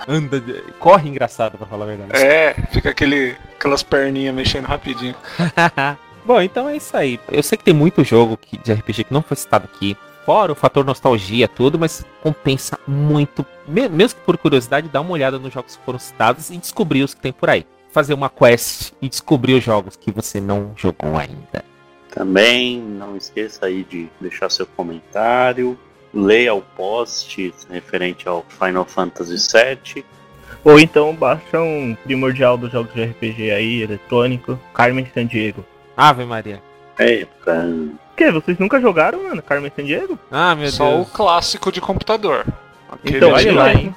Anda, 0.09 0.41
corre 0.79 1.09
engraçado, 1.09 1.59
pra 1.59 1.67
falar 1.67 1.85
a 1.85 1.89
verdade. 1.89 2.23
É, 2.23 2.55
fica 2.71 2.91
aquele, 2.91 3.35
aquelas 3.59 3.83
perninhas 3.83 4.35
mexendo 4.35 4.67
rapidinho. 4.67 5.17
Bom, 6.25 6.41
então 6.41 6.69
é 6.69 6.77
isso 6.77 6.97
aí. 6.97 7.19
Eu 7.29 7.43
sei 7.43 7.59
que 7.59 7.65
tem 7.65 7.75
muito 7.75 8.05
jogo 8.05 8.37
que- 8.37 8.57
de 8.59 8.73
RPG 8.73 9.05
que 9.05 9.13
não 9.15 9.23
foi 9.23 9.37
citado 9.37 9.69
aqui. 9.73 9.97
Fora 10.27 10.51
o 10.51 10.57
fator 10.57 10.85
nostalgia, 10.85 11.47
tudo, 11.47 11.79
mas 11.79 12.05
compensa 12.21 12.77
muito, 12.87 13.47
me- 13.67 13.89
mesmo 13.89 14.19
que 14.19 14.27
por 14.27 14.37
curiosidade, 14.37 14.89
dar 14.89 15.01
uma 15.01 15.13
olhada 15.13 15.39
nos 15.39 15.55
jogos 15.55 15.77
que 15.77 15.85
foram 15.85 16.01
citados 16.01 16.51
e 16.51 16.57
descobrir 16.59 17.05
os 17.05 17.15
que 17.15 17.21
tem 17.21 17.33
por 17.33 17.49
aí. 17.49 17.65
Fazer 17.93 18.13
uma 18.13 18.29
quest 18.29 18.93
e 19.01 19.09
descobrir 19.09 19.55
os 19.55 19.63
jogos 19.65 19.95
que 19.97 20.11
você 20.11 20.41
não 20.41 20.73
jogou 20.77 21.17
ainda. 21.17 21.65
Também 22.11 22.81
não 22.81 23.17
esqueça 23.17 23.67
aí 23.67 23.85
de 23.85 24.09
deixar 24.21 24.51
seu 24.51 24.67
comentário, 24.67 25.79
leia 26.13 26.53
o 26.55 26.61
post 26.61 27.55
referente 27.71 28.27
ao 28.29 28.45
Final 28.49 28.85
Fantasy 28.85 29.37
VII. 29.37 30.05
Ou 30.65 30.81
então 30.81 31.15
baixa 31.15 31.61
um 31.61 31.97
primordial 32.03 32.57
dos 32.59 32.73
jogos 32.73 32.93
de 32.93 33.05
RPG 33.05 33.51
aí, 33.53 33.83
eletrônico, 33.83 34.59
Carmen 34.75 35.07
Sandiego. 35.15 35.65
Ave 35.97 36.25
Maria. 36.25 36.61
Eita, 36.99 37.65
O 37.65 38.06
que? 38.17 38.31
Vocês 38.33 38.59
nunca 38.59 38.81
jogaram, 38.81 39.23
mano, 39.23 39.43
Carmen 39.43 39.71
Sandiego? 39.75 40.19
Ah, 40.31 40.55
meu 40.55 40.69
Só 40.69 40.89
Deus. 40.91 41.07
o 41.07 41.11
clássico 41.11 41.71
de 41.71 41.81
computador. 41.81 42.45
Aquele 42.91 43.19
Então, 43.19 43.33
olha 43.33 43.55
lá, 43.55 43.73
hein? 43.73 43.95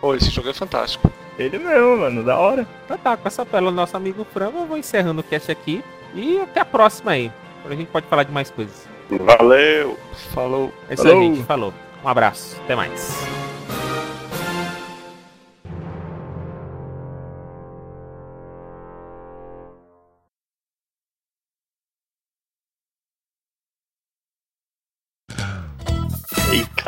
Pô, 0.00 0.14
esse 0.14 0.30
jogo 0.30 0.48
é 0.48 0.52
fantástico. 0.52 1.10
Ele 1.38 1.58
mesmo, 1.58 1.98
mano, 1.98 2.24
da 2.24 2.36
hora. 2.36 2.66
Então 2.84 2.98
tá, 2.98 3.16
com 3.16 3.28
essa 3.28 3.46
pela 3.46 3.70
nosso 3.70 3.96
amigo 3.96 4.26
Frango, 4.32 4.58
eu 4.58 4.66
vou 4.66 4.76
encerrando 4.76 5.20
o 5.20 5.24
cast 5.24 5.50
aqui. 5.50 5.84
E 6.14 6.40
até 6.40 6.60
a 6.60 6.64
próxima 6.64 7.12
aí. 7.12 7.30
A 7.68 7.74
gente 7.74 7.88
pode 7.88 8.06
falar 8.06 8.24
de 8.24 8.32
mais 8.32 8.50
coisas. 8.50 8.86
valeu! 9.10 9.98
Falou. 10.32 10.72
É 10.88 10.94
isso 10.94 11.06
aí, 11.06 11.12
gente. 11.14 11.42
Falou. 11.44 11.72
Um 12.04 12.08
abraço. 12.08 12.56
Até 12.64 12.74
mais. 12.74 13.47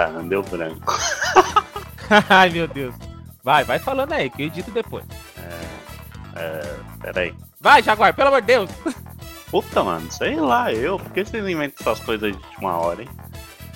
Cara, 0.06 0.22
deu 0.22 0.42
branco. 0.42 0.98
Ai, 2.28 2.50
meu 2.50 2.66
Deus. 2.66 2.94
Vai, 3.42 3.64
vai 3.64 3.78
falando 3.78 4.12
aí, 4.12 4.28
que 4.28 4.42
eu 4.42 4.46
edito 4.46 4.70
depois. 4.70 5.04
Peraí. 7.00 7.34
Vai, 7.60 7.82
Jaguar, 7.82 8.14
pelo 8.14 8.28
amor 8.28 8.40
de 8.40 8.46
Deus. 8.46 8.70
Puta, 9.50 9.82
mano, 9.82 10.10
sei 10.12 10.36
lá, 10.36 10.72
eu. 10.72 10.98
Por 10.98 11.10
que 11.12 11.24
vocês 11.24 11.48
inventam 11.48 11.76
essas 11.80 11.98
coisas 12.04 12.30
de 12.30 12.38
última 12.38 12.76
hora, 12.76 13.02
hein? 13.02 13.08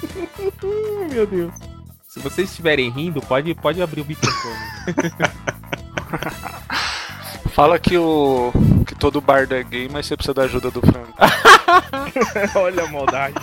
meu 1.11 1.27
Deus. 1.27 1.53
Se 2.07 2.20
vocês 2.20 2.49
estiverem 2.49 2.91
rindo, 2.91 3.20
pode, 3.20 3.53
pode 3.55 3.83
abrir 3.83 4.03
o 4.03 4.05
microfone. 4.05 4.55
Fala 7.51 7.79
que 7.79 7.99
o. 7.99 8.53
que 8.87 8.95
todo 8.95 9.20
bardo 9.20 9.55
é 9.55 9.62
gay, 9.62 9.89
mas 9.91 10.07
você 10.07 10.16
precisa 10.16 10.35
da 10.35 10.43
ajuda 10.43 10.70
do 10.70 10.81
frango. 10.81 11.14
Olha 12.55 12.85
a 12.85 12.89
maldade. 12.89 13.35